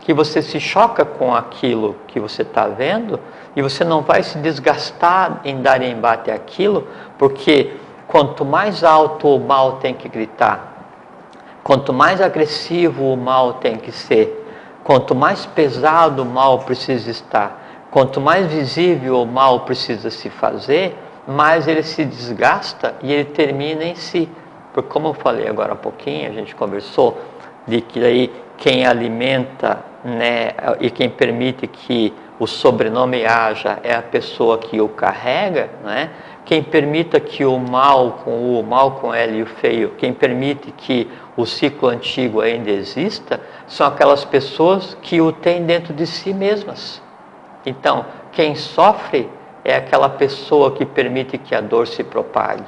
que 0.00 0.12
você 0.14 0.40
se 0.40 0.58
choca 0.58 1.04
com 1.04 1.34
aquilo 1.34 1.96
que 2.06 2.18
você 2.18 2.42
está 2.42 2.66
vendo 2.68 3.18
e 3.54 3.62
você 3.62 3.84
não 3.84 4.02
vai 4.02 4.22
se 4.22 4.38
desgastar 4.38 5.40
em 5.44 5.60
dar 5.60 5.82
embate 5.82 6.30
àquilo, 6.30 6.86
porque 7.18 7.72
quanto 8.06 8.44
mais 8.44 8.84
alto 8.84 9.28
o 9.28 9.40
mal 9.40 9.78
tem 9.78 9.94
que 9.94 10.08
gritar, 10.08 10.75
quanto 11.66 11.92
mais 11.92 12.20
agressivo 12.20 13.12
o 13.12 13.16
mal 13.16 13.54
tem 13.54 13.74
que 13.74 13.90
ser, 13.90 14.46
quanto 14.84 15.16
mais 15.16 15.46
pesado 15.46 16.22
o 16.22 16.24
mal 16.24 16.60
precisa 16.60 17.10
estar, 17.10 17.88
quanto 17.90 18.20
mais 18.20 18.46
visível 18.46 19.20
o 19.20 19.26
mal 19.26 19.58
precisa 19.64 20.08
se 20.08 20.30
fazer, 20.30 20.96
mais 21.26 21.66
ele 21.66 21.82
se 21.82 22.04
desgasta 22.04 22.94
e 23.02 23.12
ele 23.12 23.24
termina 23.24 23.82
em 23.82 23.96
si. 23.96 24.28
Porque 24.72 24.88
como 24.88 25.08
eu 25.08 25.14
falei 25.14 25.48
agora 25.48 25.72
há 25.72 25.76
pouquinho, 25.76 26.30
a 26.30 26.32
gente 26.32 26.54
conversou 26.54 27.18
de 27.66 27.80
que 27.80 28.04
aí 28.04 28.32
quem 28.56 28.86
alimenta 28.86 29.80
né, 30.04 30.52
e 30.78 30.88
quem 30.88 31.10
permite 31.10 31.66
que 31.66 32.14
o 32.38 32.46
sobrenome 32.46 33.26
haja 33.26 33.80
é 33.82 33.92
a 33.92 34.02
pessoa 34.02 34.58
que 34.58 34.80
o 34.80 34.88
carrega, 34.88 35.70
né? 35.82 36.10
quem 36.44 36.62
permita 36.62 37.18
que 37.18 37.44
o 37.44 37.58
mal 37.58 38.20
com 38.22 38.30
o, 38.30 38.60
o 38.60 38.62
mal 38.62 38.92
com 38.92 39.12
L 39.12 39.38
e 39.38 39.42
o 39.42 39.46
feio, 39.46 39.94
quem 39.98 40.12
permite 40.12 40.70
que 40.70 41.10
o 41.36 41.44
ciclo 41.44 41.88
antigo 41.88 42.40
ainda 42.40 42.70
exista, 42.70 43.40
são 43.66 43.86
aquelas 43.86 44.24
pessoas 44.24 44.96
que 45.02 45.20
o 45.20 45.32
têm 45.32 45.64
dentro 45.64 45.92
de 45.92 46.06
si 46.06 46.32
mesmas. 46.32 47.02
Então, 47.64 48.06
quem 48.32 48.54
sofre 48.54 49.28
é 49.64 49.76
aquela 49.76 50.08
pessoa 50.08 50.70
que 50.70 50.86
permite 50.86 51.36
que 51.36 51.54
a 51.54 51.60
dor 51.60 51.86
se 51.86 52.02
propague. 52.04 52.64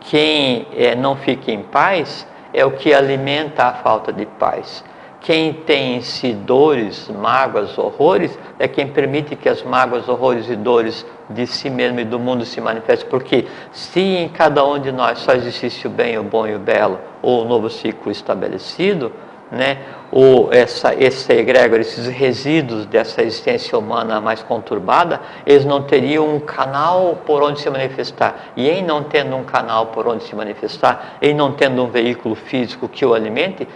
Quem 0.00 0.66
é, 0.76 0.94
não 0.94 1.16
fica 1.16 1.50
em 1.50 1.62
paz 1.62 2.26
é 2.54 2.64
o 2.64 2.70
que 2.70 2.94
alimenta 2.94 3.64
a 3.64 3.72
falta 3.72 4.12
de 4.12 4.24
paz. 4.24 4.84
Quem 5.26 5.52
tem 5.52 5.96
em 5.96 6.02
si 6.02 6.32
dores, 6.32 7.08
mágoas, 7.08 7.76
horrores, 7.76 8.38
é 8.60 8.68
quem 8.68 8.86
permite 8.86 9.34
que 9.34 9.48
as 9.48 9.60
mágoas, 9.60 10.08
horrores 10.08 10.48
e 10.48 10.54
dores 10.54 11.04
de 11.28 11.48
si 11.48 11.68
mesmo 11.68 11.98
e 11.98 12.04
do 12.04 12.16
mundo 12.16 12.44
se 12.44 12.60
manifestem. 12.60 13.10
Porque 13.10 13.44
se 13.72 13.98
em 13.98 14.28
cada 14.28 14.64
um 14.64 14.78
de 14.78 14.92
nós 14.92 15.18
só 15.18 15.32
existisse 15.32 15.84
o 15.88 15.90
bem, 15.90 16.16
o 16.16 16.22
bom 16.22 16.46
e 16.46 16.54
o 16.54 16.60
belo, 16.60 17.00
ou 17.20 17.42
o 17.42 17.44
novo 17.44 17.68
ciclo 17.68 18.12
estabelecido, 18.12 19.10
né, 19.50 19.78
ou 20.12 20.52
essa, 20.52 20.94
esse 20.94 21.32
egrégor, 21.32 21.80
esses 21.80 22.06
resíduos 22.06 22.86
dessa 22.86 23.20
existência 23.20 23.76
humana 23.76 24.20
mais 24.20 24.44
conturbada, 24.44 25.20
eles 25.44 25.64
não 25.64 25.82
teriam 25.82 26.36
um 26.36 26.38
canal 26.38 27.18
por 27.26 27.42
onde 27.42 27.58
se 27.60 27.68
manifestar. 27.68 28.52
E 28.56 28.70
em 28.70 28.80
não 28.80 29.02
tendo 29.02 29.34
um 29.34 29.42
canal 29.42 29.86
por 29.86 30.06
onde 30.06 30.22
se 30.22 30.36
manifestar, 30.36 31.16
em 31.20 31.34
não 31.34 31.50
tendo 31.50 31.82
um 31.82 31.88
veículo 31.88 32.36
físico 32.36 32.88
que 32.88 33.04
o 33.04 33.12
alimente, 33.12 33.66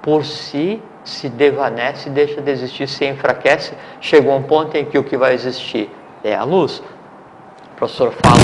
por 0.00 0.24
si 0.24 0.80
se 1.04 1.28
desvanece, 1.28 2.10
deixa 2.10 2.40
de 2.40 2.50
existir, 2.50 2.88
se 2.88 3.06
enfraquece, 3.06 3.72
chegou 4.00 4.36
um 4.36 4.42
ponto 4.42 4.76
em 4.76 4.84
que 4.84 4.98
o 4.98 5.04
que 5.04 5.16
vai 5.16 5.34
existir 5.34 5.90
é 6.22 6.34
a 6.34 6.44
luz. 6.44 6.82
O 7.72 7.76
professor 7.76 8.12
fala 8.12 8.40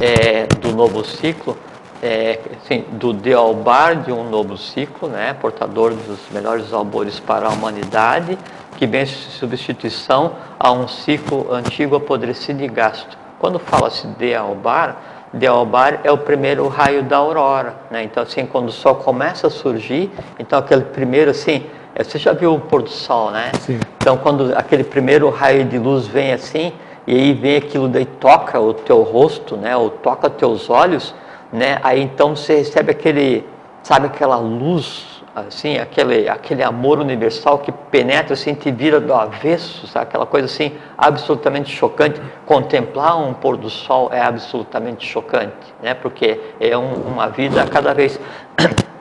é, 0.00 0.46
do 0.60 0.72
novo 0.72 1.04
ciclo, 1.04 1.56
é, 2.02 2.38
assim, 2.62 2.84
do 2.92 3.12
Dealbar 3.12 4.02
de 4.02 4.12
um 4.12 4.28
novo 4.28 4.56
ciclo, 4.56 5.08
né, 5.08 5.34
portador 5.34 5.94
dos 5.94 6.18
melhores 6.30 6.72
albores 6.72 7.20
para 7.20 7.46
a 7.46 7.50
humanidade, 7.50 8.38
que 8.76 8.86
vem 8.86 9.06
substituição 9.06 10.32
a 10.58 10.72
um 10.72 10.88
ciclo 10.88 11.52
antigo 11.52 11.94
apodrecido 11.94 12.62
e 12.62 12.68
gasto. 12.68 13.16
Quando 13.38 13.58
fala-se 13.58 14.06
de 14.06 14.34
Albar, 14.34 14.96
de 15.32 15.46
Albar 15.46 16.00
é 16.04 16.10
o 16.12 16.18
primeiro 16.18 16.68
raio 16.68 17.02
da 17.02 17.16
aurora, 17.16 17.74
né? 17.90 18.04
Então 18.04 18.22
assim, 18.22 18.44
quando 18.44 18.68
o 18.68 18.72
sol 18.72 18.96
começa 18.96 19.46
a 19.46 19.50
surgir, 19.50 20.10
então 20.38 20.58
aquele 20.58 20.82
primeiro 20.82 21.30
assim, 21.30 21.66
é, 21.94 22.04
você 22.04 22.18
já 22.18 22.32
viu 22.32 22.54
o 22.54 22.60
pôr 22.60 22.82
do 22.82 22.90
sol, 22.90 23.30
né? 23.30 23.50
Sim. 23.60 23.80
Então 23.96 24.16
quando 24.16 24.52
aquele 24.56 24.84
primeiro 24.84 25.30
raio 25.30 25.64
de 25.64 25.78
luz 25.78 26.06
vem 26.06 26.32
assim, 26.32 26.72
e 27.06 27.14
aí 27.14 27.32
vem 27.32 27.56
aquilo 27.56 27.88
daí 27.88 28.04
toca 28.04 28.60
o 28.60 28.74
teu 28.74 29.02
rosto, 29.02 29.56
né? 29.56 29.76
Ou 29.76 29.90
toca 29.90 30.28
teus 30.28 30.68
olhos, 30.68 31.14
né? 31.52 31.78
Aí 31.82 32.02
então 32.02 32.36
você 32.36 32.56
recebe 32.56 32.90
aquele, 32.90 33.46
sabe 33.82 34.06
aquela 34.06 34.36
luz 34.36 35.11
assim, 35.34 35.78
aquele, 35.78 36.28
aquele 36.28 36.62
amor 36.62 36.98
universal 36.98 37.58
que 37.58 37.72
penetra 37.72 38.34
assim, 38.34 38.54
te 38.54 38.70
vira 38.70 39.00
do 39.00 39.14
avesso, 39.14 39.86
sabe? 39.86 40.06
aquela 40.06 40.26
coisa 40.26 40.46
assim 40.46 40.76
absolutamente 40.96 41.74
chocante. 41.74 42.20
Contemplar 42.44 43.18
um 43.18 43.32
pôr 43.32 43.56
do 43.56 43.70
sol 43.70 44.10
é 44.12 44.20
absolutamente 44.20 45.06
chocante, 45.06 45.74
né? 45.82 45.94
porque 45.94 46.40
é 46.60 46.76
um, 46.76 46.92
uma 46.94 47.28
vida 47.28 47.62
a 47.62 47.66
cada 47.66 47.92
vez. 47.94 48.18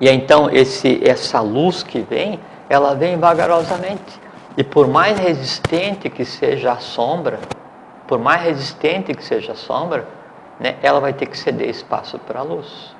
E 0.00 0.10
então 0.10 0.50
esse, 0.50 1.00
essa 1.08 1.40
luz 1.40 1.84
que 1.84 2.00
vem, 2.00 2.40
ela 2.68 2.94
vem 2.94 3.16
vagarosamente. 3.16 4.20
E 4.56 4.64
por 4.64 4.88
mais 4.88 5.18
resistente 5.18 6.10
que 6.10 6.24
seja 6.24 6.72
a 6.72 6.78
sombra, 6.78 7.38
por 8.06 8.18
mais 8.18 8.42
resistente 8.42 9.14
que 9.14 9.24
seja 9.24 9.52
a 9.52 9.54
sombra, 9.54 10.06
né, 10.58 10.76
ela 10.82 11.00
vai 11.00 11.12
ter 11.12 11.26
que 11.26 11.38
ceder 11.38 11.68
espaço 11.68 12.18
para 12.18 12.40
a 12.40 12.42
luz. 12.42 12.93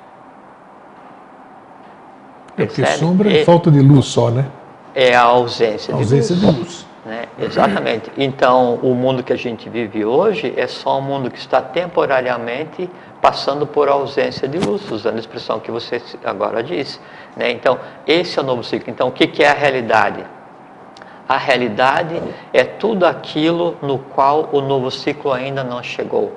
É 2.57 2.65
porque 2.65 2.85
sombra 2.85 3.31
é 3.31 3.43
falta 3.43 3.69
de 3.69 3.79
luz 3.79 4.05
só, 4.05 4.29
né? 4.29 4.45
É 4.93 5.13
a 5.13 5.23
ausência, 5.23 5.93
a 5.93 5.97
ausência 5.97 6.35
de 6.35 6.45
luz. 6.45 6.55
De 6.55 6.61
luz. 6.61 6.85
Né? 7.05 7.25
Exatamente. 7.37 8.11
Então, 8.17 8.75
o 8.81 8.95
mundo 8.95 9.21
que 9.21 9.31
a 9.31 9.35
gente 9.35 9.69
vive 9.69 10.03
hoje 10.03 10.53
é 10.57 10.65
só 10.65 10.97
um 10.97 11.01
mundo 11.01 11.29
que 11.29 11.37
está 11.37 11.61
temporariamente 11.61 12.89
passando 13.21 13.67
por 13.67 13.89
ausência 13.89 14.47
de 14.47 14.57
luz, 14.57 14.89
usando 14.89 15.17
a 15.17 15.19
expressão 15.19 15.59
que 15.59 15.69
você 15.69 16.01
agora 16.23 16.63
disse. 16.63 16.99
Né? 17.37 17.51
Então, 17.51 17.77
esse 18.07 18.39
é 18.39 18.41
o 18.41 18.45
novo 18.45 18.63
ciclo. 18.63 18.89
Então, 18.89 19.09
o 19.09 19.11
que, 19.11 19.27
que 19.27 19.43
é 19.43 19.49
a 19.49 19.53
realidade? 19.53 20.25
A 21.27 21.37
realidade 21.37 22.21
é 22.53 22.63
tudo 22.63 23.05
aquilo 23.05 23.75
no 23.81 23.99
qual 23.99 24.49
o 24.51 24.61
novo 24.61 24.89
ciclo 24.89 25.31
ainda 25.31 25.63
não 25.63 25.83
chegou. 25.83 26.33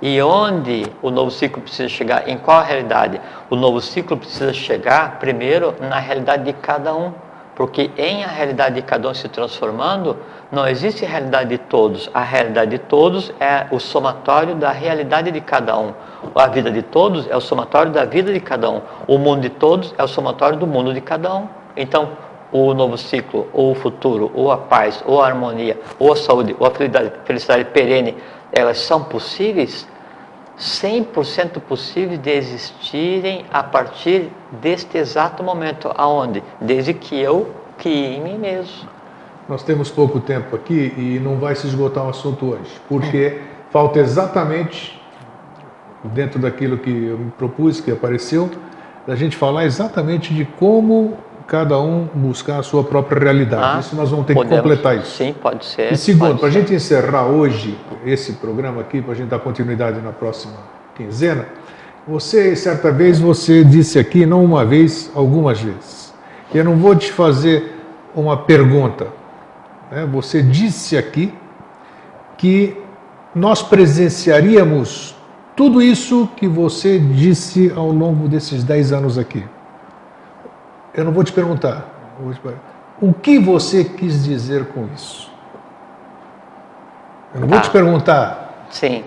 E 0.00 0.20
onde 0.20 0.86
o 1.00 1.10
novo 1.10 1.30
ciclo 1.30 1.62
precisa 1.62 1.88
chegar? 1.88 2.28
Em 2.28 2.36
qual 2.36 2.62
realidade? 2.62 3.20
O 3.48 3.56
novo 3.56 3.80
ciclo 3.80 4.16
precisa 4.16 4.52
chegar 4.52 5.18
primeiro 5.18 5.74
na 5.80 5.98
realidade 5.98 6.44
de 6.44 6.52
cada 6.52 6.94
um. 6.94 7.12
Porque 7.54 7.90
em 7.96 8.22
a 8.22 8.26
realidade 8.26 8.74
de 8.74 8.82
cada 8.82 9.08
um 9.08 9.14
se 9.14 9.26
transformando, 9.30 10.18
não 10.52 10.68
existe 10.68 11.06
realidade 11.06 11.48
de 11.48 11.56
todos. 11.56 12.10
A 12.12 12.20
realidade 12.20 12.72
de 12.72 12.78
todos 12.78 13.32
é 13.40 13.66
o 13.70 13.80
somatório 13.80 14.54
da 14.54 14.70
realidade 14.70 15.30
de 15.30 15.40
cada 15.40 15.78
um. 15.78 15.94
A 16.34 16.46
vida 16.48 16.70
de 16.70 16.82
todos 16.82 17.26
é 17.30 17.34
o 17.34 17.40
somatório 17.40 17.90
da 17.90 18.04
vida 18.04 18.30
de 18.30 18.40
cada 18.40 18.70
um. 18.70 18.82
O 19.08 19.16
mundo 19.16 19.40
de 19.40 19.48
todos 19.48 19.94
é 19.96 20.04
o 20.04 20.08
somatório 20.08 20.58
do 20.58 20.66
mundo 20.66 20.92
de 20.92 21.00
cada 21.00 21.34
um. 21.34 21.48
Então, 21.74 22.10
o 22.52 22.74
novo 22.74 22.96
ciclo, 22.96 23.48
ou 23.52 23.72
o 23.72 23.74
futuro, 23.74 24.30
ou 24.34 24.52
a 24.52 24.56
paz, 24.56 25.02
ou 25.06 25.22
a 25.22 25.26
harmonia, 25.26 25.78
ou 25.98 26.12
a 26.12 26.16
saúde, 26.16 26.54
ou 26.58 26.66
a 26.66 26.70
felicidade, 26.70 27.12
felicidade 27.24 27.64
perene, 27.66 28.16
elas 28.52 28.78
são 28.78 29.04
possíveis 29.04 29.86
100% 30.58 31.60
possíveis 31.60 32.18
de 32.18 32.30
existirem 32.30 33.44
a 33.52 33.62
partir 33.62 34.30
deste 34.60 34.96
exato 34.96 35.42
momento, 35.42 35.92
aonde? 35.94 36.42
Desde 36.60 36.94
que 36.94 37.18
eu 37.18 37.50
crie 37.76 38.16
em 38.16 38.22
mim 38.22 38.38
mesmo. 38.38 38.88
Nós 39.48 39.62
temos 39.62 39.90
pouco 39.90 40.18
tempo 40.18 40.56
aqui 40.56 40.92
e 40.96 41.20
não 41.22 41.36
vai 41.36 41.54
se 41.54 41.66
esgotar 41.66 42.04
o 42.06 42.08
assunto 42.08 42.46
hoje, 42.46 42.80
porque 42.88 43.40
falta 43.70 43.98
exatamente, 44.00 45.00
dentro 46.02 46.40
daquilo 46.40 46.78
que 46.78 46.90
eu 46.90 47.18
me 47.18 47.30
propus, 47.32 47.80
que 47.80 47.92
apareceu, 47.92 48.50
a 49.06 49.14
gente 49.14 49.36
falar 49.36 49.66
exatamente 49.66 50.34
de 50.34 50.44
como 50.44 51.16
cada 51.46 51.78
um 51.78 52.08
buscar 52.12 52.58
a 52.58 52.62
sua 52.62 52.82
própria 52.82 53.20
realidade. 53.20 53.76
Ah, 53.76 53.80
isso 53.80 53.94
nós 53.94 54.10
vamos 54.10 54.26
ter 54.26 54.34
podemos, 54.34 54.56
que 54.56 54.62
completar 54.62 54.96
isso. 54.98 55.16
Sim, 55.16 55.34
pode 55.40 55.64
ser. 55.64 55.92
E 55.92 55.96
segundo, 55.96 56.38
para 56.38 56.48
a 56.48 56.50
gente 56.50 56.74
encerrar 56.74 57.26
hoje 57.26 57.78
esse 58.04 58.34
programa 58.34 58.80
aqui, 58.80 59.00
para 59.00 59.12
a 59.12 59.14
gente 59.14 59.28
dar 59.28 59.38
continuidade 59.38 60.00
na 60.00 60.10
próxima 60.10 60.54
quinzena, 60.96 61.46
você, 62.06 62.54
certa 62.56 62.90
vez, 62.90 63.20
você 63.20 63.64
disse 63.64 63.98
aqui, 63.98 64.26
não 64.26 64.44
uma 64.44 64.64
vez, 64.64 65.10
algumas 65.14 65.60
vezes. 65.60 66.12
E 66.52 66.58
eu 66.58 66.64
não 66.64 66.76
vou 66.76 66.94
te 66.96 67.12
fazer 67.12 67.74
uma 68.14 68.36
pergunta. 68.36 69.08
Né? 69.90 70.08
Você 70.12 70.42
disse 70.42 70.96
aqui 70.96 71.32
que 72.36 72.76
nós 73.34 73.62
presenciaríamos 73.62 75.14
tudo 75.54 75.80
isso 75.80 76.28
que 76.36 76.46
você 76.46 76.98
disse 76.98 77.72
ao 77.74 77.90
longo 77.90 78.28
desses 78.28 78.62
dez 78.62 78.92
anos 78.92 79.16
aqui 79.16 79.44
eu 80.96 81.04
não 81.04 81.12
vou 81.12 81.22
te 81.22 81.32
perguntar. 81.32 81.86
O 83.00 83.12
que 83.12 83.38
você 83.38 83.84
quis 83.84 84.24
dizer 84.24 84.66
com 84.68 84.88
isso? 84.94 85.30
Eu 87.34 87.42
não 87.42 87.48
vou 87.48 87.60
te 87.60 87.68
perguntar. 87.70 88.66
Sim. 88.70 89.02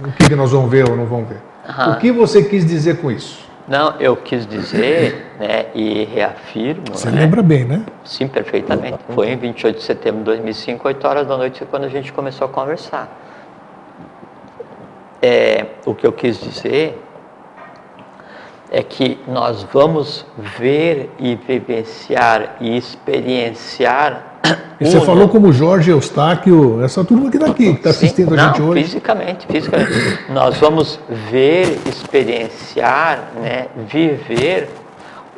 O 0.00 0.12
que, 0.12 0.28
que 0.28 0.34
nós 0.34 0.50
vamos 0.50 0.70
ver 0.70 0.88
ou 0.88 0.96
não 0.96 1.06
vamos 1.06 1.28
ver. 1.28 1.40
Uhum. 1.68 1.92
O 1.92 1.96
que 1.98 2.10
você 2.10 2.42
quis 2.42 2.66
dizer 2.66 3.00
com 3.00 3.10
isso? 3.10 3.44
Não, 3.66 3.94
eu 3.98 4.16
quis 4.16 4.46
dizer, 4.46 5.32
né, 5.38 5.66
e 5.74 6.04
reafirmo. 6.04 6.82
Você 6.92 7.08
né? 7.10 7.20
lembra 7.20 7.42
bem, 7.42 7.64
né? 7.64 7.84
Sim, 8.04 8.26
perfeitamente. 8.26 8.98
Foi 9.14 9.28
em 9.28 9.36
28 9.36 9.76
de 9.76 9.82
setembro 9.82 10.18
de 10.18 10.24
2005, 10.24 10.86
8 10.86 11.06
horas 11.06 11.26
da 11.26 11.36
noite, 11.36 11.64
quando 11.70 11.84
a 11.84 11.88
gente 11.88 12.12
começou 12.12 12.46
a 12.46 12.50
conversar. 12.50 13.08
É, 15.22 15.66
o 15.86 15.94
que 15.94 16.06
eu 16.06 16.12
quis 16.12 16.38
dizer 16.38 17.00
é 18.74 18.82
que 18.82 19.16
nós 19.28 19.64
vamos 19.72 20.26
ver 20.58 21.08
e 21.20 21.36
vivenciar 21.36 22.56
e 22.60 22.76
experienciar. 22.76 24.40
E 24.80 24.84
você 24.84 25.00
falou 25.00 25.28
como 25.28 25.52
Jorge 25.52 25.92
Eustáquio, 25.92 26.82
essa 26.82 27.04
turma 27.04 27.30
que 27.30 27.36
está 27.36 27.48
aqui, 27.48 27.72
que 27.72 27.78
está 27.78 27.90
assistindo 27.90 28.34
a 28.34 28.36
gente 28.36 28.60
hoje. 28.60 28.82
Fisicamente, 28.82 29.46
fisicamente. 29.46 30.18
nós 30.28 30.58
vamos 30.58 30.98
ver, 31.30 31.78
experienciar, 31.86 33.30
né, 33.40 33.66
viver 33.88 34.68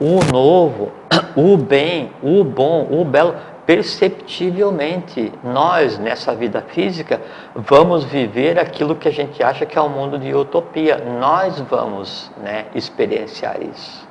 o 0.01 0.21
novo, 0.33 0.91
o 1.37 1.59
bem, 1.59 2.11
o 2.23 2.43
bom, 2.43 2.89
o 2.91 3.05
belo 3.05 3.35
perceptivelmente 3.67 5.33
nós, 5.43 5.99
nessa 5.99 6.35
vida 6.35 6.65
física, 6.69 7.21
vamos 7.55 8.05
viver 8.05 8.59
aquilo 8.59 8.95
que 8.95 9.09
a 9.09 9.13
gente 9.13 9.43
acha 9.43 9.67
que 9.67 9.77
é 9.77 9.83
um 9.83 9.89
mundo 9.89 10.19
de 10.19 10.33
utopia. 10.33 11.03
Nós 11.19 11.61
vamos 11.69 12.31
né, 12.43 12.67
experienciar 12.75 13.57
isso. 13.61 14.07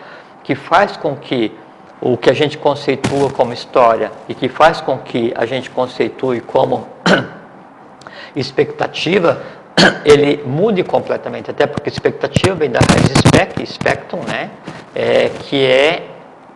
que 0.42 0.54
faz 0.54 0.96
com 0.96 1.16
que 1.16 1.56
o 2.04 2.18
que 2.18 2.28
a 2.28 2.34
gente 2.34 2.58
conceitua 2.58 3.30
como 3.30 3.54
história 3.54 4.12
e 4.28 4.34
que 4.34 4.46
faz 4.46 4.78
com 4.78 4.98
que 4.98 5.32
a 5.34 5.46
gente 5.46 5.70
conceitue 5.70 6.42
como 6.42 6.86
expectativa, 8.36 9.40
ele 10.04 10.42
mude 10.44 10.84
completamente, 10.84 11.50
até 11.50 11.66
porque 11.66 11.88
expectativa 11.88 12.54
vem 12.54 12.70
da 12.70 12.78
raiz 12.78 13.10
spec, 13.10 13.66
spectrum, 13.66 14.20
né? 14.28 14.50
É, 14.94 15.30
que 15.30 15.64
é 15.64 16.02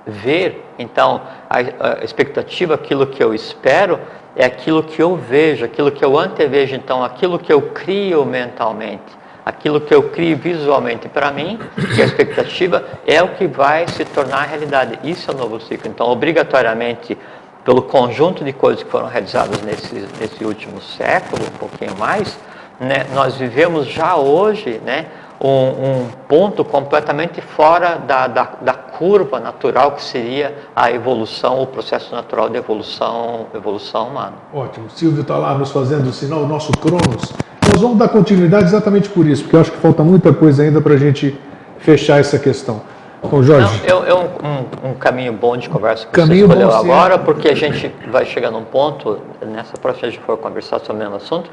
ver. 0.06 0.66
Então, 0.78 1.22
a, 1.48 1.56
a 2.00 2.04
expectativa, 2.04 2.74
aquilo 2.74 3.06
que 3.06 3.24
eu 3.24 3.32
espero, 3.32 3.98
é 4.36 4.44
aquilo 4.44 4.82
que 4.82 5.02
eu 5.02 5.16
vejo, 5.16 5.64
aquilo 5.64 5.90
que 5.90 6.04
eu 6.04 6.18
antevejo, 6.18 6.76
então, 6.76 7.02
aquilo 7.02 7.38
que 7.38 7.50
eu 7.50 7.62
crio 7.62 8.22
mentalmente 8.26 9.16
aquilo 9.48 9.80
que 9.80 9.94
eu 9.94 10.10
crio 10.10 10.36
visualmente 10.36 11.08
para 11.08 11.30
mim, 11.30 11.58
que 11.94 12.02
é 12.02 12.04
a 12.04 12.06
expectativa, 12.06 12.84
é 13.06 13.22
o 13.22 13.30
que 13.30 13.46
vai 13.46 13.88
se 13.88 14.04
tornar 14.04 14.42
realidade. 14.42 14.98
Isso 15.02 15.30
é 15.30 15.34
o 15.34 15.38
novo 15.38 15.58
ciclo. 15.58 15.90
Então, 15.90 16.06
obrigatoriamente, 16.06 17.16
pelo 17.64 17.80
conjunto 17.80 18.44
de 18.44 18.52
coisas 18.52 18.82
que 18.82 18.90
foram 18.90 19.08
realizadas 19.08 19.62
nesse, 19.62 20.06
nesse 20.20 20.44
último 20.44 20.82
século, 20.82 21.42
um 21.42 21.58
pouquinho 21.58 21.96
mais, 21.96 22.38
né, 22.78 23.06
nós 23.14 23.36
vivemos 23.36 23.86
já 23.86 24.16
hoje 24.16 24.82
né, 24.84 25.06
um, 25.40 25.48
um 25.48 26.08
ponto 26.28 26.62
completamente 26.62 27.40
fora 27.40 27.96
da, 27.96 28.26
da, 28.26 28.52
da, 28.60 28.74
curva 28.74 29.40
natural 29.40 29.92
que 29.92 30.02
seria 30.02 30.54
a 30.76 30.90
evolução, 30.92 31.62
o 31.62 31.66
processo 31.66 32.14
natural 32.14 32.50
de 32.50 32.58
evolução, 32.58 33.46
evolução 33.54 34.08
humana. 34.08 34.34
Ótimo. 34.52 34.90
Silvio 34.90 35.22
está 35.22 35.38
lá 35.38 35.56
nos 35.56 35.70
fazendo 35.70 36.12
sinal, 36.12 36.40
o 36.40 36.46
nosso 36.46 36.70
Cronos 36.72 37.32
nós 37.72 37.80
vamos 37.80 37.98
dar 37.98 38.08
continuidade 38.08 38.64
exatamente 38.64 39.08
por 39.08 39.26
isso, 39.26 39.42
porque 39.42 39.56
eu 39.56 39.60
acho 39.60 39.72
que 39.72 39.78
falta 39.78 40.02
muita 40.02 40.32
coisa 40.32 40.62
ainda 40.62 40.80
para 40.80 40.94
a 40.94 40.96
gente 40.96 41.38
fechar 41.78 42.18
essa 42.18 42.38
questão. 42.38 42.80
Então, 43.22 43.42
Jorge. 43.42 43.82
Não, 43.86 44.04
é, 44.04 44.14
um, 44.14 44.20
um, 44.20 44.90
um, 44.90 44.94
caminho 44.94 45.32
bom 45.32 45.56
de 45.56 45.68
conversa 45.68 46.06
que 46.06 46.12
caminho 46.12 46.46
você 46.46 46.54
escolheu 46.54 46.72
agora, 46.72 47.14
ser. 47.14 47.24
porque 47.24 47.48
a 47.48 47.54
gente 47.54 47.92
vai 48.10 48.24
chegar 48.24 48.50
num 48.50 48.64
ponto, 48.64 49.18
nessa 49.44 49.76
próxima 49.76 50.08
a 50.08 50.10
gente 50.10 50.22
for 50.22 50.36
conversar 50.38 50.78
sobre 50.80 50.94
o 50.94 50.98
mesmo 50.98 51.16
assunto, 51.16 51.50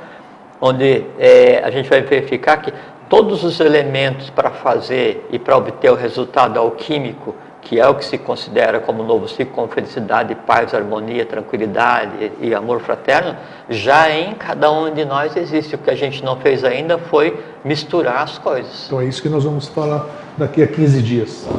onde 0.61 1.03
é, 1.17 1.61
a 1.63 1.71
gente 1.71 1.89
vai 1.89 2.01
verificar 2.01 2.57
que 2.57 2.71
todos 3.09 3.43
os 3.43 3.59
elementos 3.59 4.29
para 4.29 4.51
fazer 4.51 5.27
e 5.31 5.39
para 5.39 5.57
obter 5.57 5.91
o 5.91 5.95
resultado 5.95 6.59
alquímico 6.59 7.35
que 7.65 7.79
é 7.79 7.87
o 7.87 7.95
que 7.95 8.05
se 8.05 8.17
considera 8.17 8.79
como 8.79 9.03
novo 9.03 9.27
ciclo, 9.27 9.53
com 9.53 9.67
felicidade, 9.67 10.35
paz, 10.35 10.73
harmonia, 10.73 11.25
tranquilidade 11.25 12.31
e 12.39 12.53
amor 12.53 12.79
fraterno, 12.79 13.35
já 13.67 14.09
em 14.11 14.35
cada 14.35 14.71
um 14.71 14.93
de 14.93 15.03
nós 15.03 15.35
existe. 15.35 15.73
O 15.73 15.79
que 15.79 15.89
a 15.89 15.95
gente 15.95 16.23
não 16.23 16.37
fez 16.37 16.63
ainda 16.63 16.99
foi 16.99 17.43
misturar 17.63 18.21
as 18.21 18.37
coisas. 18.37 18.85
Então 18.85 19.01
é 19.01 19.05
isso 19.05 19.19
que 19.19 19.27
nós 19.27 19.43
vamos 19.43 19.67
falar 19.67 20.05
daqui 20.37 20.61
a 20.61 20.67
15 20.67 21.01
dias. 21.01 21.49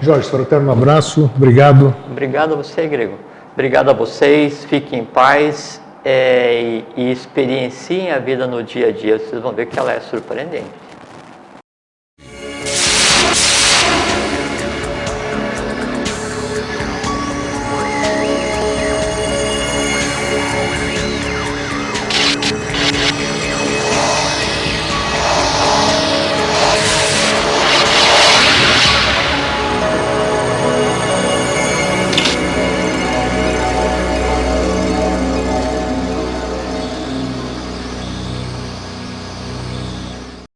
Jorge, 0.00 0.30
fraterno 0.30 0.68
um 0.68 0.72
abraço, 0.72 1.28
obrigado. 1.36 1.92
Obrigado 2.08 2.52
a 2.54 2.56
você, 2.56 2.86
Grego. 2.86 3.18
Obrigado 3.52 3.90
a 3.90 3.92
vocês, 3.92 4.64
fiquem 4.66 5.00
em 5.00 5.04
paz 5.04 5.82
é, 6.04 6.62
e, 6.62 6.84
e 6.96 7.10
experienciem 7.10 8.12
a 8.12 8.20
vida 8.20 8.46
no 8.46 8.62
dia 8.62 8.88
a 8.88 8.92
dia. 8.92 9.18
Vocês 9.18 9.42
vão 9.42 9.52
ver 9.52 9.66
que 9.66 9.76
ela 9.76 9.92
é 9.92 9.98
surpreendente. 9.98 10.85